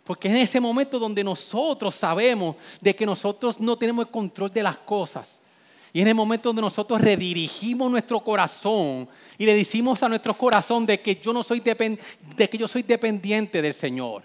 Porque 0.05 0.29
en 0.29 0.37
ese 0.37 0.59
momento 0.59 0.97
donde 0.99 1.23
nosotros 1.23 1.95
sabemos 1.95 2.55
de 2.79 2.95
que 2.95 3.05
nosotros 3.05 3.59
no 3.59 3.77
tenemos 3.77 4.05
el 4.05 4.11
control 4.11 4.51
de 4.51 4.63
las 4.63 4.77
cosas. 4.77 5.39
Y 5.91 6.01
en 6.01 6.07
el 6.07 6.15
momento 6.15 6.49
donde 6.49 6.61
nosotros 6.61 7.01
redirigimos 7.01 7.91
nuestro 7.91 8.19
corazón 8.21 9.07
y 9.37 9.45
le 9.45 9.53
decimos 9.53 10.01
a 10.01 10.09
nuestro 10.09 10.33
corazón 10.33 10.85
de 10.85 10.99
que 11.01 11.15
yo 11.15 11.33
no 11.33 11.43
soy 11.43 11.59
de 11.59 12.49
que 12.49 12.57
yo 12.57 12.67
soy 12.67 12.83
dependiente 12.83 13.61
del 13.61 13.73
Señor 13.73 14.23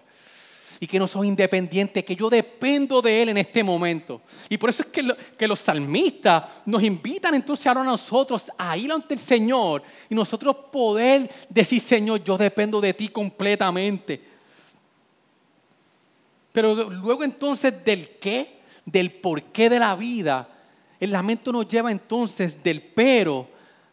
y 0.83 0.87
que 0.87 0.99
no 0.99 1.07
soy 1.07 1.29
independiente, 1.29 2.03
que 2.03 2.17
yo 2.17 2.31
dependo 2.31 3.03
de 3.03 3.23
Él 3.23 3.29
en 3.29 3.37
este 3.37 3.63
momento. 3.63 4.23
Y 4.49 4.57
por 4.57 4.71
eso 4.71 4.83
es 4.83 4.89
que, 4.89 5.47
los 5.47 5.61
salmistas 5.61 6.45
nos 6.65 6.83
invitan 6.83 7.35
entonces 7.35 7.67
ahora 7.67 7.83
a 7.83 7.85
nosotros 7.85 8.51
a 8.57 8.79
ir 8.79 8.91
ante 8.91 9.13
el 9.13 9.21
Señor 9.21 9.83
y 10.09 10.15
nosotros 10.15 10.57
poder 10.73 11.31
decir, 11.51 11.83
Señor, 11.83 12.25
yo 12.25 12.39
dependo 12.39 12.81
de 12.81 12.95
ti 12.95 13.09
completamente. 13.09 14.23
Pero 16.51 16.75
luego 16.75 17.25
entonces 17.25 17.85
del 17.85 18.17
qué, 18.19 18.61
del 18.87 19.13
porqué 19.13 19.69
de 19.69 19.79
la 19.79 19.95
vida, 19.95 20.49
el 20.99 21.13
lamento 21.13 21.53
nos 21.53 21.69
lleva 21.69 21.93
entonces 21.93 22.63
del 22.63 22.81
pero, 22.81 23.49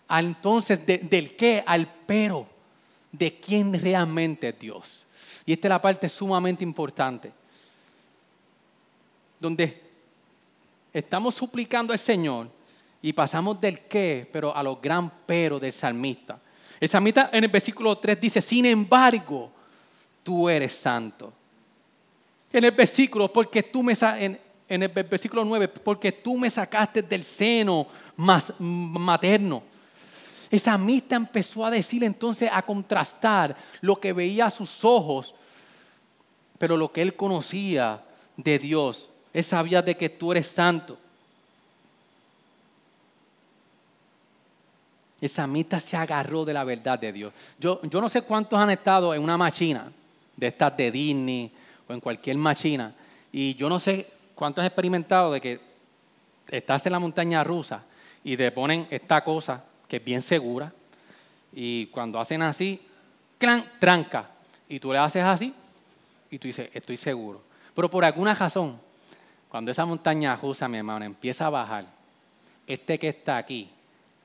a 0.08 0.22
entonces 0.22 0.86
del 0.86 1.36
qué 1.36 1.62
al 1.66 1.94
pero, 2.06 2.48
de 3.12 3.38
quién 3.42 3.74
realmente 3.78 4.50
es 4.50 4.60
Dios. 4.60 5.07
Y 5.48 5.54
esta 5.54 5.70
es 5.70 5.70
la 5.70 5.82
parte 5.82 6.10
sumamente 6.10 6.62
importante, 6.62 7.32
donde 9.39 9.82
estamos 10.91 11.36
suplicando 11.36 11.93
al 11.93 12.00
Señor 12.00 12.50
y 13.02 13.14
pasamos 13.14 13.60
del 13.62 13.80
qué, 13.80 14.30
pero 14.30 14.54
a 14.54 14.62
los 14.62 14.82
gran 14.82 15.10
pero 15.26 15.58
del 15.58 15.72
salmista. 15.72 16.38
El 16.82 16.89
salmista 16.89 17.30
en 17.32 17.45
el 17.45 17.50
versículo 17.50 17.98
3 17.98 18.20
dice, 18.20 18.41
sin 18.41 18.66
embargo, 18.66 19.50
tú 20.22 20.50
eres 20.50 20.74
santo. 20.74 21.32
En 22.52 22.66
el 22.66 22.72
versículo, 22.72 23.32
porque 23.32 23.64
tú 23.64 23.82
me 23.82 23.93
en, 24.20 24.38
en 24.68 24.84
el 24.84 24.89
versículo 24.89 25.45
9, 25.45 25.70
porque 25.70 26.12
tú 26.12 26.38
me 26.38 26.50
sacaste 26.50 27.02
del 27.02 27.24
seno 27.24 27.88
más 28.18 28.54
materno. 28.60 29.64
Esa 30.50 30.74
amistad 30.74 31.18
empezó 31.18 31.66
a 31.66 31.72
decir 31.72 32.04
entonces, 32.04 32.50
a 32.52 32.62
contrastar 32.62 33.56
lo 33.82 34.00
que 34.00 34.14
veía 34.14 34.45
a 34.45 34.52
sus 34.52 34.86
ojos, 34.86 35.36
pero 36.58 36.78
lo 36.78 36.91
que 36.91 37.02
él 37.02 37.16
conocía 37.16 38.02
de 38.38 38.58
Dios. 38.58 39.10
Él 39.34 39.43
sabía 39.43 39.82
de 39.82 39.98
que 39.98 40.10
tú 40.10 40.32
eres 40.32 40.48
santo. 40.48 40.98
Esa 45.20 45.43
amistad 45.43 45.80
se 45.80 45.98
agarró 45.98 46.45
de 46.45 46.54
la 46.54 46.64
verdad 46.64 46.98
de 46.98 47.12
Dios. 47.12 47.34
Yo, 47.60 47.82
yo 47.84 48.00
no 48.00 48.08
sé 48.08 48.22
cuántos 48.22 48.58
han 48.58 48.70
estado 48.70 49.14
en 49.14 49.22
una 49.22 49.38
máquina 49.38 49.91
de 50.36 50.48
estas 50.48 50.78
de 50.78 50.91
Disney 50.91 51.52
o 51.88 51.93
en 51.93 52.00
cualquier 52.00 52.38
máquina. 52.38 52.93
Y 53.32 53.56
yo 53.56 53.68
no 53.68 53.80
sé 53.80 54.08
cuántos 54.36 54.62
han 54.62 54.68
experimentado 54.68 55.34
de 55.34 55.41
que 55.41 55.60
estás 56.50 56.86
en 56.86 56.93
la 56.93 57.00
montaña 57.00 57.43
rusa 57.43 57.84
y 58.24 58.38
te 58.38 58.52
ponen 58.52 58.88
esta 58.89 59.24
cosa 59.24 59.64
que 59.88 59.98
es 59.98 60.04
bien 60.04 60.22
segura, 60.22 60.74
y 61.54 61.88
cuando 61.88 62.20
hacen 62.20 62.42
así, 62.42 62.82
clan, 63.38 63.64
tranca, 63.80 64.30
y 64.68 64.80
tú 64.80 64.92
le 64.92 65.00
haces 65.00 65.24
así, 65.24 65.54
y 66.30 66.40
tú 66.40 66.48
dices, 66.48 66.70
estoy 66.74 66.98
seguro. 66.98 67.42
Pero 67.74 67.90
por 67.90 68.04
alguna 68.04 68.34
razón, 68.34 68.80
cuando 69.50 69.72
esa 69.72 69.86
montaña 69.86 70.36
rusa, 70.36 70.68
mi 70.68 70.78
hermano, 70.78 71.06
empieza 71.06 71.48
a 71.48 71.50
bajar, 71.50 71.86
este 72.66 73.00
que 73.00 73.10
está 73.10 73.38
aquí, 73.38 73.70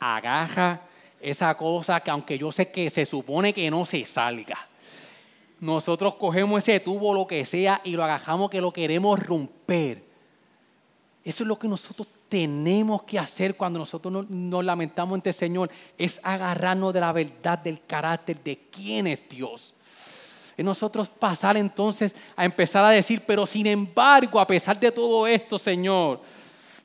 agaja 0.00 0.80
esa 1.20 1.56
cosa 1.56 2.00
que 2.00 2.10
aunque 2.10 2.36
yo 2.36 2.50
sé 2.50 2.70
que 2.72 2.90
se 2.90 3.06
supone 3.06 3.52
que 3.52 3.70
no 3.70 3.86
se 3.86 4.04
salga, 4.04 4.66
nosotros 5.60 6.16
cogemos 6.16 6.58
ese 6.58 6.80
tubo, 6.80 7.14
lo 7.14 7.28
que 7.28 7.44
sea, 7.44 7.80
y 7.84 7.92
lo 7.92 8.02
agajamos 8.02 8.50
que 8.50 8.60
lo 8.60 8.72
queremos 8.72 9.20
romper. 9.20 10.11
Eso 11.24 11.44
es 11.44 11.48
lo 11.48 11.58
que 11.58 11.68
nosotros 11.68 12.08
tenemos 12.28 13.02
que 13.02 13.18
hacer 13.18 13.56
cuando 13.56 13.78
nosotros 13.78 14.28
nos, 14.28 14.64
lamentamos 14.64 15.14
ante 15.14 15.30
el 15.30 15.34
Señor, 15.34 15.70
es 15.96 16.20
agarrarnos 16.22 16.92
de 16.92 17.00
la 17.00 17.12
verdad 17.12 17.58
del 17.58 17.80
carácter 17.80 18.42
de 18.42 18.58
quién 18.70 19.06
es 19.06 19.28
Dios. 19.28 19.74
Es 20.56 20.64
nosotros 20.64 21.08
pasar 21.08 21.56
entonces 21.56 22.14
a 22.34 22.44
empezar 22.44 22.84
a 22.84 22.90
decir, 22.90 23.22
pero 23.26 23.46
sin 23.46 23.66
embargo, 23.66 24.40
a 24.40 24.46
pesar 24.46 24.78
de 24.78 24.90
todo 24.90 25.26
esto, 25.26 25.58
Señor, 25.58 26.20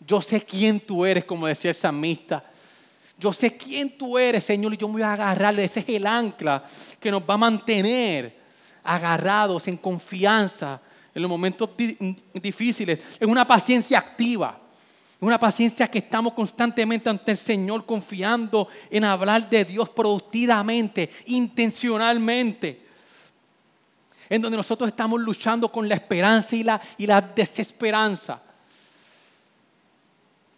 yo 0.06 0.22
sé 0.22 0.42
quién 0.42 0.80
tú 0.80 1.06
eres, 1.06 1.26
como 1.26 1.48
decía 1.48 1.72
el 1.72 1.76
salmista. 1.76 2.44
Yo 3.18 3.34
sé 3.34 3.58
quién 3.58 3.98
tú 3.98 4.18
eres, 4.18 4.44
Señor, 4.44 4.74
y 4.74 4.78
yo 4.78 4.88
me 4.88 4.94
voy 4.94 5.02
a 5.02 5.14
agarrar. 5.14 5.60
Ese 5.60 5.80
es 5.80 5.90
el 5.90 6.06
ancla 6.06 6.64
que 7.00 7.10
nos 7.10 7.24
va 7.24 7.34
a 7.34 7.38
mantener 7.38 8.38
agarrados 8.84 9.68
en 9.68 9.78
confianza 9.78 10.80
en 11.18 11.24
los 11.24 11.30
momentos 11.30 11.72
difíciles. 12.32 13.00
Es 13.20 13.28
una 13.28 13.46
paciencia 13.46 13.98
activa. 13.98 14.56
Una 15.20 15.40
paciencia 15.40 15.88
que 15.88 15.98
estamos 15.98 16.34
constantemente 16.34 17.10
ante 17.10 17.32
el 17.32 17.38
Señor 17.38 17.88
confiando 17.88 18.68
en 18.92 19.04
hablar 19.04 19.50
de 19.50 19.66
Dios 19.66 19.90
productivamente, 19.90 21.10
intencionalmente. 21.26 22.86
En 24.30 24.44
donde 24.44 24.58
nosotros 24.58 24.90
estamos 24.90 25.20
luchando 25.20 25.72
con 25.72 25.90
la 25.90 25.96
esperanza 25.96 26.56
y 26.56 26.62
la, 26.62 26.80
y 27.00 27.08
la 27.08 27.20
desesperanza. 27.20 28.40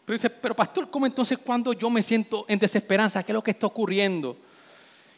Pero 0.04 0.18
dice, 0.18 0.30
pero 0.30 0.58
pastor, 0.58 0.90
¿cómo 0.92 1.06
entonces 1.06 1.38
cuando 1.38 1.72
yo 1.72 1.90
me 1.90 2.02
siento 2.02 2.44
en 2.50 2.60
desesperanza? 2.60 3.24
¿Qué 3.24 3.32
es 3.32 3.34
lo 3.34 3.44
que 3.44 3.52
está 3.52 3.66
ocurriendo? 3.66 4.36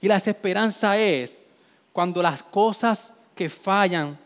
Y 0.02 0.08
la 0.08 0.14
desesperanza 0.14 0.96
es 1.00 1.42
cuando 1.92 2.22
las 2.22 2.44
cosas 2.44 3.12
que 3.34 3.50
fallan 3.50 4.21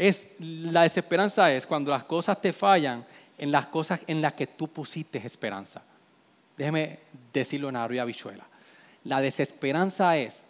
es 0.00 0.28
la 0.38 0.82
desesperanza 0.82 1.52
es 1.52 1.66
cuando 1.66 1.90
las 1.90 2.04
cosas 2.04 2.40
te 2.40 2.54
fallan 2.54 3.04
en 3.36 3.52
las 3.52 3.66
cosas 3.66 4.00
en 4.06 4.22
las 4.22 4.32
que 4.32 4.46
tú 4.46 4.66
pusiste 4.68 5.18
esperanza. 5.18 5.82
Déjeme 6.56 7.00
decirlo 7.32 7.68
en 7.68 7.76
arroyo 7.76 8.06
bichuela. 8.06 8.46
La 9.04 9.20
desesperanza 9.20 10.16
es 10.16 10.46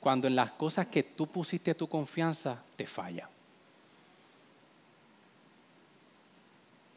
cuando 0.00 0.26
en 0.26 0.36
las 0.36 0.50
cosas 0.50 0.86
que 0.88 1.02
tú 1.02 1.26
pusiste 1.26 1.74
tu 1.74 1.88
confianza 1.88 2.62
te 2.76 2.86
falla. 2.86 3.26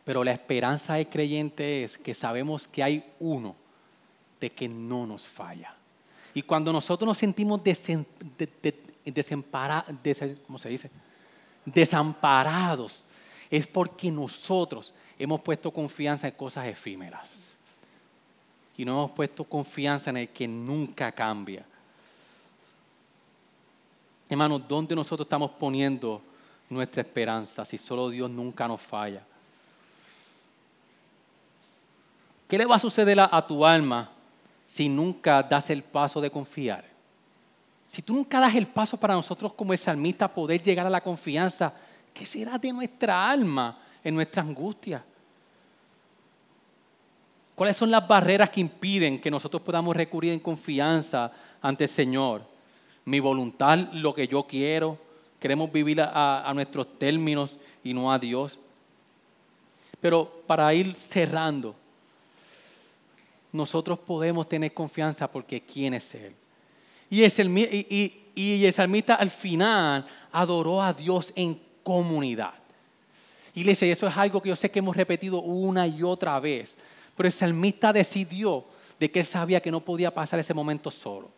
Pero 0.04 0.26
la 0.26 0.34
esperanza 0.34 0.96
de 0.96 1.08
creyente 1.08 1.86
es 1.86 1.98
que 1.98 2.14
sabemos 2.14 2.68
que 2.68 2.84
hay 2.84 3.14
uno 3.20 3.56
de 4.42 4.50
que 4.50 4.68
no 4.68 5.08
nos 5.08 5.26
falla. 5.26 5.74
Y 6.34 6.42
cuando 6.42 6.74
nosotros 6.74 7.08
nos 7.08 7.18
sentimos 7.18 7.62
desemparados, 9.06 9.88
¿cómo 10.46 10.60
se 10.60 10.68
dice? 10.68 10.90
Desamparados, 11.66 13.04
es 13.50 13.68
porque 13.68 14.12
nosotros 14.12 14.94
hemos 15.18 15.42
puesto 15.42 15.72
confianza 15.72 16.28
en 16.28 16.34
cosas 16.34 16.68
efímeras. 16.68 17.54
Y 18.76 18.86
no 18.86 18.94
hemos 18.94 19.12
puesto 19.12 19.44
confianza 19.44 20.10
en 20.10 20.18
el 20.18 20.30
que 20.30 20.48
nunca 20.48 21.12
cambia. 21.12 21.66
Hermanos, 24.28 24.64
¿dónde 24.68 24.96
nosotros 24.96 25.26
estamos 25.26 25.52
poniendo 25.52 26.22
nuestra 26.70 27.02
esperanza 27.02 27.64
si 27.64 27.78
solo 27.78 28.10
Dios 28.10 28.30
nunca 28.30 28.68
nos 28.68 28.82
falla? 28.82 29.24
¿Qué 32.48 32.58
le 32.58 32.66
va 32.66 32.76
a 32.76 32.80
suceder 32.80 33.20
a, 33.20 33.48
tu 33.48 33.66
alma 33.66 34.12
si 34.66 34.90
nunca 34.90 35.42
das 35.42 35.70
el 35.70 35.84
paso 35.84 36.20
de 36.22 36.30
confiar? 36.30 36.93
Si 37.94 38.02
tú 38.02 38.16
nunca 38.16 38.40
das 38.40 38.56
el 38.56 38.66
paso 38.66 38.98
para 38.98 39.14
nosotros 39.14 39.54
como 39.54 39.72
el 39.72 39.80
poder 40.34 40.64
llegar 40.64 40.88
a 40.88 40.90
la 40.90 41.02
confianza, 41.02 41.72
¿qué 42.12 42.26
será 42.26 42.58
de 42.58 42.74
nuestra 42.74 43.30
alma 43.30 43.78
en 44.04 44.16
nuestra 44.16 44.42
angustia? 44.42 45.06
¿Cuáles 47.54 47.78
son 47.78 47.92
las 47.92 48.08
barreras 48.08 48.50
que 48.50 48.62
impiden 48.62 49.22
que 49.22 49.30
nosotros 49.30 49.62
podamos 49.62 49.96
recurrir 49.96 50.34
en 50.34 50.40
confianza 50.40 51.32
ante 51.62 51.84
el 51.84 51.90
Señor? 51.92 52.42
Mi 53.06 53.20
voluntad, 53.20 53.78
lo 53.94 54.12
que 54.16 54.28
yo 54.28 54.42
quiero. 54.42 54.98
Queremos 55.40 55.72
vivir 55.72 56.02
a 56.02 56.52
nuestros 56.56 56.98
términos 56.98 57.60
y 57.84 57.94
no 57.94 58.12
a 58.12 58.18
Dios. 58.18 58.58
Pero 60.02 60.42
para 60.48 60.74
ir 60.74 60.96
cerrando, 60.96 61.76
nosotros 63.52 64.00
podemos 64.00 64.50
tener 64.50 64.74
confianza 64.74 65.32
porque 65.32 65.62
¿quién 65.62 65.94
es 65.94 66.16
Él? 66.16 66.34
Y, 67.14 67.22
el, 68.64 68.74
salmista 68.74 69.14
al 69.14 69.30
final 69.30 70.04
adoró 70.32 70.82
a 70.82 70.92
Dios 70.92 71.32
en 71.36 71.62
comunidad. 71.84 72.56
Y 73.54 73.70
eso 73.70 73.86
es 73.86 74.18
algo 74.18 74.42
que 74.42 74.50
yo 74.50 74.56
sé 74.56 74.72
que 74.72 74.80
hemos 74.80 74.98
repetido 74.98 75.40
una 75.40 75.86
y 75.86 76.02
otra 76.02 76.40
vez. 76.40 76.76
Pero 77.16 77.28
el 77.28 77.34
salmista 77.34 77.94
decidió 77.94 78.66
de 79.00 79.12
que 79.12 79.20
él 79.20 79.26
sabía 79.28 79.62
que 79.62 79.70
no 79.70 79.80
podía 79.80 80.12
pasar 80.12 80.40
ese 80.40 80.56
momento 80.56 80.90
solo. 80.90 81.30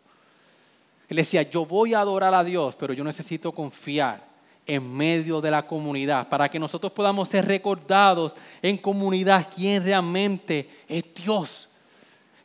Él 1.09 1.17
decía, 1.17 1.41
yo 1.41 1.65
voy 1.65 1.93
a 1.93 1.99
adorar 1.99 2.33
a 2.33 2.45
Dios, 2.45 2.77
pero 2.79 2.93
yo 2.93 3.03
necesito 3.03 3.51
confiar 3.51 4.23
en 4.65 4.95
medio 4.95 5.41
de 5.41 5.51
la 5.51 5.67
comunidad 5.67 6.29
para 6.29 6.47
que 6.47 6.57
nosotros 6.57 6.93
podamos 6.93 7.27
ser 7.27 7.45
recordados 7.45 8.33
en 8.61 8.77
comunidad 8.77 9.49
quién 9.53 9.83
realmente 9.83 10.69
es 10.87 11.03
Dios 11.13 11.67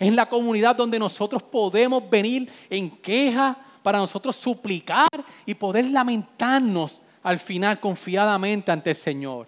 en 0.00 0.16
la 0.16 0.28
comunidad 0.28 0.74
donde 0.74 0.98
nosotros 0.98 1.42
podemos 1.42 2.08
venir 2.08 2.50
en 2.70 2.90
queja 2.90 3.56
para 3.82 3.98
nosotros 3.98 4.34
suplicar 4.34 5.08
y 5.44 5.54
poder 5.54 5.84
lamentarnos 5.84 7.02
al 7.22 7.38
final 7.38 7.78
confiadamente 7.78 8.72
ante 8.72 8.90
el 8.90 8.96
Señor. 8.96 9.46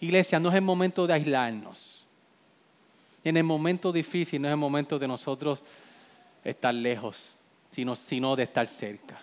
Iglesia, 0.00 0.40
no 0.40 0.48
es 0.48 0.56
el 0.56 0.62
momento 0.62 1.06
de 1.06 1.14
aislarnos. 1.14 2.04
En 3.22 3.36
el 3.36 3.44
momento 3.44 3.92
difícil 3.92 4.42
no 4.42 4.48
es 4.48 4.52
el 4.52 4.58
momento 4.58 4.98
de 4.98 5.06
nosotros 5.06 5.62
estar 6.42 6.74
lejos, 6.74 7.36
sino, 7.70 7.94
sino 7.94 8.34
de 8.34 8.42
estar 8.42 8.66
cerca. 8.66 9.22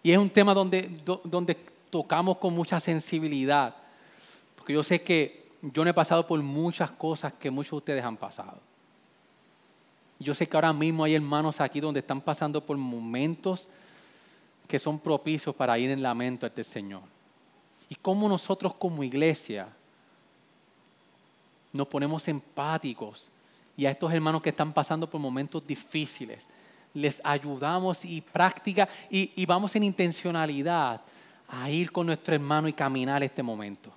Y 0.00 0.12
es 0.12 0.18
un 0.18 0.30
tema 0.30 0.54
donde, 0.54 0.88
donde 1.24 1.56
tocamos 1.90 2.38
con 2.38 2.54
mucha 2.54 2.78
sensibilidad, 2.78 3.74
porque 4.54 4.72
yo 4.72 4.84
sé 4.84 5.02
que 5.02 5.48
yo 5.60 5.82
no 5.82 5.90
he 5.90 5.94
pasado 5.94 6.24
por 6.24 6.40
muchas 6.40 6.92
cosas 6.92 7.32
que 7.32 7.50
muchos 7.50 7.72
de 7.72 7.76
ustedes 7.78 8.04
han 8.04 8.16
pasado. 8.16 8.60
Yo 10.18 10.34
sé 10.34 10.48
que 10.48 10.56
ahora 10.56 10.72
mismo 10.72 11.04
hay 11.04 11.14
hermanos 11.14 11.60
aquí 11.60 11.80
donde 11.80 12.00
están 12.00 12.20
pasando 12.20 12.64
por 12.64 12.76
momentos 12.76 13.68
que 14.66 14.78
son 14.78 14.98
propicios 14.98 15.54
para 15.54 15.78
ir 15.78 15.90
en 15.90 16.02
lamento 16.02 16.46
ante 16.46 16.60
el 16.60 16.64
Señor. 16.64 17.02
Y 17.88 17.94
cómo 17.94 18.28
nosotros 18.28 18.74
como 18.74 19.04
iglesia 19.04 19.68
nos 21.72 21.86
ponemos 21.86 22.26
empáticos 22.28 23.28
y 23.76 23.84
a 23.86 23.90
estos 23.90 24.12
hermanos 24.12 24.42
que 24.42 24.48
están 24.48 24.72
pasando 24.72 25.08
por 25.08 25.20
momentos 25.20 25.64
difíciles, 25.66 26.48
les 26.94 27.20
ayudamos 27.22 28.04
y 28.04 28.22
práctica 28.22 28.88
y, 29.10 29.30
y 29.36 29.44
vamos 29.44 29.76
en 29.76 29.82
intencionalidad 29.82 31.02
a 31.48 31.70
ir 31.70 31.92
con 31.92 32.06
nuestro 32.06 32.34
hermano 32.34 32.68
y 32.68 32.72
caminar 32.72 33.22
este 33.22 33.42
momento. 33.42 33.92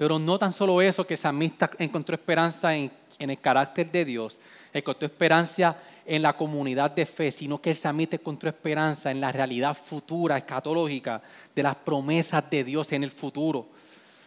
Pero 0.00 0.18
no 0.18 0.38
tan 0.38 0.50
solo 0.50 0.80
eso, 0.80 1.06
que 1.06 1.14
Samista 1.14 1.70
encontró 1.78 2.14
esperanza 2.14 2.74
en, 2.74 2.90
el 3.18 3.38
carácter 3.38 3.92
de 3.92 4.06
Dios, 4.06 4.40
encontró 4.72 5.04
esperanza 5.04 5.76
en 6.06 6.22
la 6.22 6.32
comunidad 6.32 6.90
de 6.92 7.04
fe, 7.04 7.30
sino 7.30 7.60
que 7.60 7.72
el 7.72 8.08
encontró 8.10 8.48
esperanza 8.48 9.10
en 9.10 9.20
la 9.20 9.30
realidad 9.30 9.76
futura, 9.76 10.38
escatológica, 10.38 11.20
de 11.54 11.62
las 11.62 11.76
promesas 11.76 12.42
de 12.48 12.64
Dios 12.64 12.90
en 12.92 13.04
el 13.04 13.10
futuro. 13.10 13.68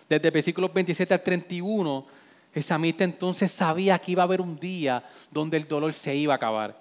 Desde 0.08 0.30
versículos 0.30 0.72
27 0.72 1.12
al 1.12 1.24
31, 1.24 2.06
el 2.54 2.96
entonces 3.00 3.52
sabía 3.52 3.98
que 3.98 4.12
iba 4.12 4.22
a 4.22 4.26
haber 4.26 4.42
un 4.42 4.60
día 4.60 5.04
donde 5.32 5.58
el 5.58 5.68
dolor 5.68 5.92
se 5.96 6.16
iba 6.16 6.34
a 6.34 6.36
acabar. 6.36 6.80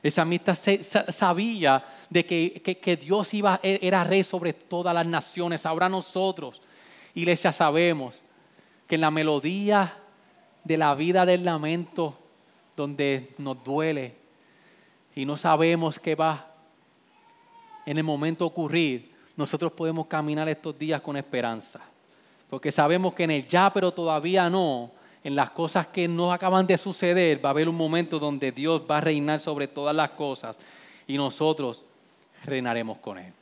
El 0.00 0.12
samita 0.12 0.54
sabía 0.54 1.84
de 2.08 2.24
que, 2.24 2.98
Dios 3.02 3.34
iba, 3.34 3.58
era 3.64 4.04
rey 4.04 4.22
sobre 4.22 4.52
todas 4.52 4.94
las 4.94 5.06
naciones. 5.06 5.66
Ahora 5.66 5.88
nosotros 5.88 6.62
Iglesia, 7.14 7.52
sabemos 7.52 8.20
que 8.88 8.96
en 8.96 9.00
la 9.00 9.10
melodía 9.10 9.96
de 10.64 10.76
la 10.76 10.94
vida 10.94 11.24
del 11.24 11.44
lamento, 11.44 12.18
donde 12.76 13.34
nos 13.38 13.62
duele 13.62 14.16
y 15.14 15.24
no 15.24 15.36
sabemos 15.36 15.98
qué 16.00 16.16
va 16.16 16.50
en 17.86 17.98
el 17.98 18.04
momento 18.04 18.44
ocurrir, 18.44 19.12
nosotros 19.36 19.72
podemos 19.72 20.06
caminar 20.06 20.48
estos 20.48 20.76
días 20.76 21.00
con 21.00 21.16
esperanza. 21.16 21.80
Porque 22.50 22.72
sabemos 22.72 23.14
que 23.14 23.24
en 23.24 23.30
el 23.30 23.46
ya, 23.46 23.72
pero 23.72 23.92
todavía 23.92 24.50
no, 24.50 24.90
en 25.22 25.36
las 25.36 25.50
cosas 25.50 25.86
que 25.86 26.08
no 26.08 26.32
acaban 26.32 26.66
de 26.66 26.76
suceder, 26.76 27.44
va 27.44 27.50
a 27.50 27.52
haber 27.52 27.68
un 27.68 27.76
momento 27.76 28.18
donde 28.18 28.50
Dios 28.50 28.82
va 28.90 28.98
a 28.98 29.00
reinar 29.00 29.38
sobre 29.38 29.68
todas 29.68 29.94
las 29.94 30.10
cosas 30.10 30.58
y 31.06 31.16
nosotros 31.16 31.84
reinaremos 32.44 32.98
con 32.98 33.18
Él. 33.18 33.32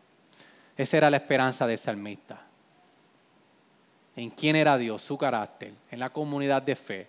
Esa 0.76 0.96
era 0.98 1.10
la 1.10 1.18
esperanza 1.18 1.66
del 1.66 1.78
salmista 1.78 2.51
en 4.16 4.30
quién 4.30 4.56
era 4.56 4.76
Dios, 4.76 5.02
su 5.02 5.16
carácter, 5.16 5.72
en 5.90 5.98
la 5.98 6.10
comunidad 6.10 6.62
de 6.62 6.76
fe. 6.76 7.08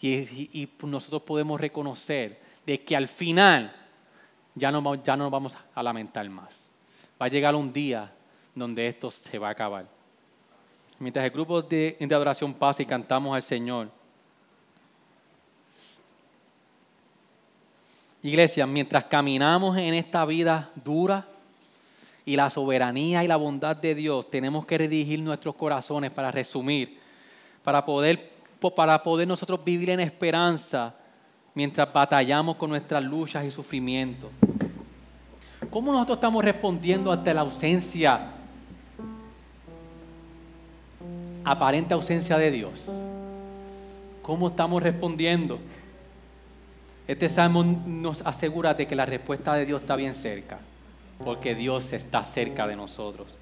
Y, 0.00 0.68
nosotros 0.82 1.22
podemos 1.22 1.60
reconocer 1.60 2.40
de 2.64 2.82
que 2.84 2.96
al 2.96 3.08
final 3.08 3.74
ya 4.54 4.70
no, 4.70 4.94
ya 4.96 5.16
no 5.16 5.24
nos 5.24 5.32
vamos 5.32 5.58
a 5.74 5.82
lamentar 5.82 6.28
más. 6.28 6.64
Va 7.20 7.26
a 7.26 7.28
llegar 7.28 7.54
un 7.54 7.72
día 7.72 8.12
donde 8.54 8.86
esto 8.86 9.10
se 9.10 9.38
va 9.38 9.48
a 9.48 9.52
acabar. 9.52 9.86
Mientras 11.00 11.24
el 11.24 11.30
grupo 11.30 11.62
de, 11.62 11.96
de 11.98 12.14
adoración 12.14 12.54
pasa 12.54 12.82
y 12.82 12.86
cantamos 12.86 13.34
al 13.34 13.42
Señor. 13.42 13.90
Iglesia, 18.22 18.66
mientras 18.66 19.04
caminamos 19.04 19.76
en 19.78 19.94
esta 19.94 20.24
vida 20.24 20.70
dura, 20.74 21.27
y 22.28 22.36
la 22.36 22.50
soberanía 22.50 23.24
y 23.24 23.26
la 23.26 23.36
bondad 23.36 23.74
de 23.74 23.94
Dios, 23.94 24.30
tenemos 24.30 24.66
que 24.66 24.76
redirigir 24.76 25.18
nuestros 25.20 25.54
corazones 25.54 26.10
para 26.10 26.30
resumir, 26.30 26.98
para 27.64 27.82
poder, 27.82 28.32
para 28.76 29.02
poder 29.02 29.26
nosotros 29.26 29.64
vivir 29.64 29.88
en 29.88 30.00
esperanza 30.00 30.94
mientras 31.54 31.90
batallamos 31.90 32.56
con 32.56 32.68
nuestras 32.68 33.02
luchas 33.02 33.46
y 33.46 33.50
sufrimientos. 33.50 34.28
¿Cómo 35.70 35.90
nosotros 35.90 36.18
estamos 36.18 36.44
respondiendo 36.44 37.10
ante 37.10 37.32
la 37.32 37.40
ausencia, 37.40 38.26
aparente 41.46 41.94
ausencia 41.94 42.36
de 42.36 42.50
Dios? 42.50 42.90
¿Cómo 44.20 44.48
estamos 44.48 44.82
respondiendo? 44.82 45.58
Este 47.06 47.30
salmo 47.30 47.64
nos 47.64 48.20
asegura 48.20 48.74
de 48.74 48.86
que 48.86 48.94
la 48.94 49.06
respuesta 49.06 49.54
de 49.54 49.64
Dios 49.64 49.80
está 49.80 49.96
bien 49.96 50.12
cerca 50.12 50.58
porque 51.24 51.54
Dios 51.54 51.92
está 51.92 52.24
cerca 52.24 52.66
de 52.66 52.76
nosotros. 52.76 53.36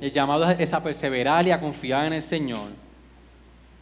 El 0.00 0.12
llamado 0.12 0.48
es 0.50 0.72
a 0.72 0.82
perseverar 0.82 1.46
y 1.46 1.50
a 1.50 1.60
confiar 1.60 2.06
en 2.06 2.14
el 2.14 2.22
Señor, 2.22 2.68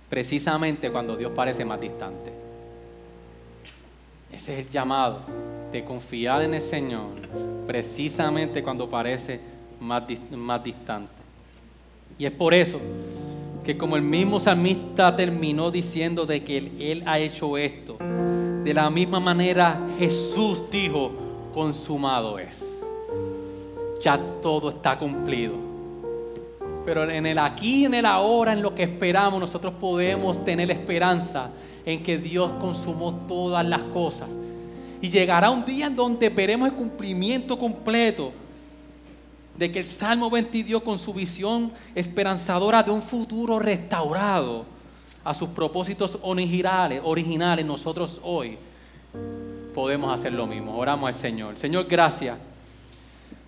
precisamente 0.09 0.91
cuando 0.91 1.17
Dios 1.17 1.33
parece 1.35 1.65
más 1.65 1.81
distante. 1.81 2.33
Ese 4.33 4.59
es 4.59 4.67
el 4.67 4.73
llamado 4.73 5.21
de 5.73 5.85
confiar 5.85 6.43
en 6.43 6.55
el 6.55 6.63
Señor, 6.63 7.11
precisamente 7.67 8.63
cuando 8.63 8.89
parece 8.89 9.41
más, 9.81 10.07
distante. 10.63 11.13
Y 12.19 12.25
es 12.25 12.33
por 12.33 12.55
eso 12.55 12.81
que 13.65 13.77
como 13.77 13.97
el 13.97 14.03
mismo 14.03 14.41
salmista 14.41 15.15
terminó 15.15 15.71
diciendo 15.71 16.25
de 16.25 16.43
que 16.45 16.59
él 16.79 17.03
ha 17.07 17.19
hecho 17.19 17.59
esto, 17.59 17.99
de 18.65 18.75
la 18.75 18.89
misma 18.91 19.19
manera 19.19 19.81
Jesús 19.99 20.63
dijo, 20.71 21.13
consumado 21.53 22.39
es. 22.39 22.85
Ya 24.01 24.19
todo 24.41 24.71
está 24.71 24.99
cumplido. 24.99 25.55
Pero 26.85 27.09
en 27.09 27.27
el 27.27 27.39
aquí, 27.39 27.85
en 27.85 27.95
el 27.95 28.07
ahora, 28.07 28.53
en 28.53 28.63
lo 28.63 28.75
que 28.75 28.83
esperamos, 28.83 29.41
nosotros 29.41 29.75
podemos 29.81 30.45
tener 30.45 30.71
esperanza 30.71 31.51
en 31.85 32.03
que 32.03 32.19
Dios 32.19 32.53
consumó 32.55 33.15
todas 33.29 33.65
las 33.65 33.83
cosas. 33.85 34.31
Y 35.01 35.11
llegará 35.11 35.51
un 35.51 35.65
día 35.65 35.87
en 35.87 35.97
donde 35.97 36.29
veremos 36.29 36.69
el 36.69 36.75
cumplimiento 36.75 37.59
completo 37.59 38.33
de 39.57 39.71
que 39.71 39.81
el 39.81 39.87
Salmo 39.87 40.31
22 40.31 40.83
con 40.83 40.99
su 40.99 41.13
visión 41.13 41.73
esperanzadora 41.95 42.83
de 42.83 42.91
un 42.91 43.03
futuro 43.03 43.59
restaurado 43.59 44.65
a 45.25 45.35
sus 45.35 45.51
propósitos 45.51 46.19
originales, 46.23 47.01
originales 47.05 47.65
nosotros 47.65 48.21
hoy 48.25 48.59
podemos 49.75 50.15
hacer 50.15 50.33
lo 50.33 50.47
mismo. 50.47 50.77
Oramos 50.77 51.09
al 51.09 51.15
Señor. 51.15 51.57
Señor, 51.57 51.87
gracias, 51.87 52.37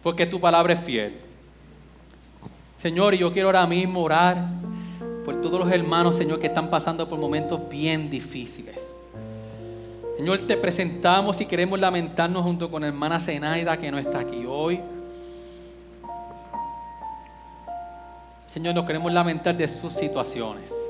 porque 0.02 0.26
tu 0.26 0.40
palabra 0.40 0.72
es 0.72 0.80
fiel. 0.80 1.14
Señor, 2.78 3.14
y 3.14 3.18
yo 3.18 3.32
quiero 3.32 3.48
ahora 3.48 3.66
mismo 3.66 4.02
orar 4.02 4.46
por 5.24 5.40
todos 5.40 5.58
los 5.58 5.72
hermanos, 5.72 6.16
Señor, 6.16 6.38
que 6.38 6.48
están 6.48 6.68
pasando 6.68 7.08
por 7.08 7.18
momentos 7.18 7.68
bien 7.68 8.10
difíciles. 8.10 8.94
Señor, 10.16 10.40
te 10.46 10.56
presentamos 10.56 11.40
y 11.40 11.46
queremos 11.46 11.80
lamentarnos 11.80 12.42
junto 12.42 12.70
con 12.70 12.84
hermana 12.84 13.18
Zenaida 13.18 13.76
que 13.76 13.90
no 13.90 13.98
está 13.98 14.20
aquí 14.20 14.44
hoy. 14.46 14.80
Señor, 18.46 18.74
nos 18.74 18.84
queremos 18.84 19.12
lamentar 19.12 19.56
de 19.56 19.66
sus 19.66 19.92
situaciones. 19.92 20.83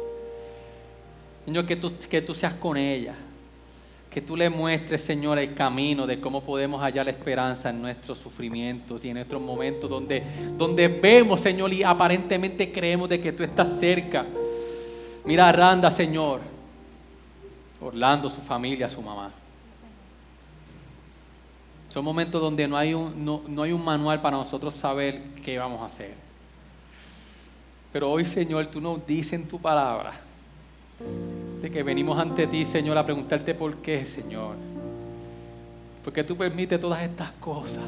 Señor, 1.44 1.66
que 1.66 1.76
tú, 1.76 1.92
que 2.08 2.22
tú 2.22 2.34
seas 2.34 2.54
con 2.54 2.76
ella. 2.76 3.14
Que 4.10 4.22
tú 4.22 4.36
le 4.36 4.48
muestres, 4.48 5.02
Señor, 5.02 5.38
el 5.38 5.54
camino 5.54 6.06
de 6.06 6.20
cómo 6.20 6.42
podemos 6.42 6.80
hallar 6.80 7.04
la 7.04 7.10
esperanza 7.10 7.70
en 7.70 7.82
nuestros 7.82 8.18
sufrimientos 8.18 9.04
y 9.04 9.08
en 9.08 9.14
nuestros 9.14 9.42
momentos 9.42 9.90
donde, 9.90 10.22
donde 10.56 10.88
vemos, 10.88 11.40
Señor, 11.40 11.72
y 11.72 11.82
aparentemente 11.82 12.70
creemos 12.70 13.08
de 13.08 13.20
que 13.20 13.32
tú 13.32 13.42
estás 13.42 13.80
cerca. 13.80 14.24
Mira 15.24 15.48
a 15.48 15.52
Randa, 15.52 15.90
Señor. 15.90 16.40
Orlando, 17.80 18.28
su 18.28 18.40
familia, 18.40 18.88
su 18.88 19.02
mamá. 19.02 19.30
Son 21.90 22.04
momentos 22.04 22.40
donde 22.40 22.66
no 22.66 22.76
hay, 22.76 22.94
un, 22.94 23.24
no, 23.24 23.42
no 23.46 23.62
hay 23.62 23.72
un 23.72 23.84
manual 23.84 24.22
para 24.22 24.36
nosotros 24.36 24.74
saber 24.74 25.20
qué 25.44 25.58
vamos 25.58 25.82
a 25.82 25.86
hacer. 25.86 26.14
Pero 27.92 28.10
hoy, 28.10 28.24
Señor, 28.24 28.66
tú 28.66 28.80
nos 28.80 29.04
dices 29.06 29.34
en 29.34 29.46
tu 29.46 29.60
palabra 29.60 30.12
de 31.60 31.70
que 31.70 31.82
venimos 31.82 32.18
ante 32.18 32.46
ti, 32.46 32.64
Señor, 32.64 32.98
a 32.98 33.04
preguntarte 33.04 33.54
por 33.54 33.76
qué, 33.76 34.04
Señor. 34.04 34.54
Porque 36.04 36.22
tú 36.22 36.36
permites 36.36 36.78
todas 36.78 37.02
estas 37.02 37.30
cosas. 37.32 37.84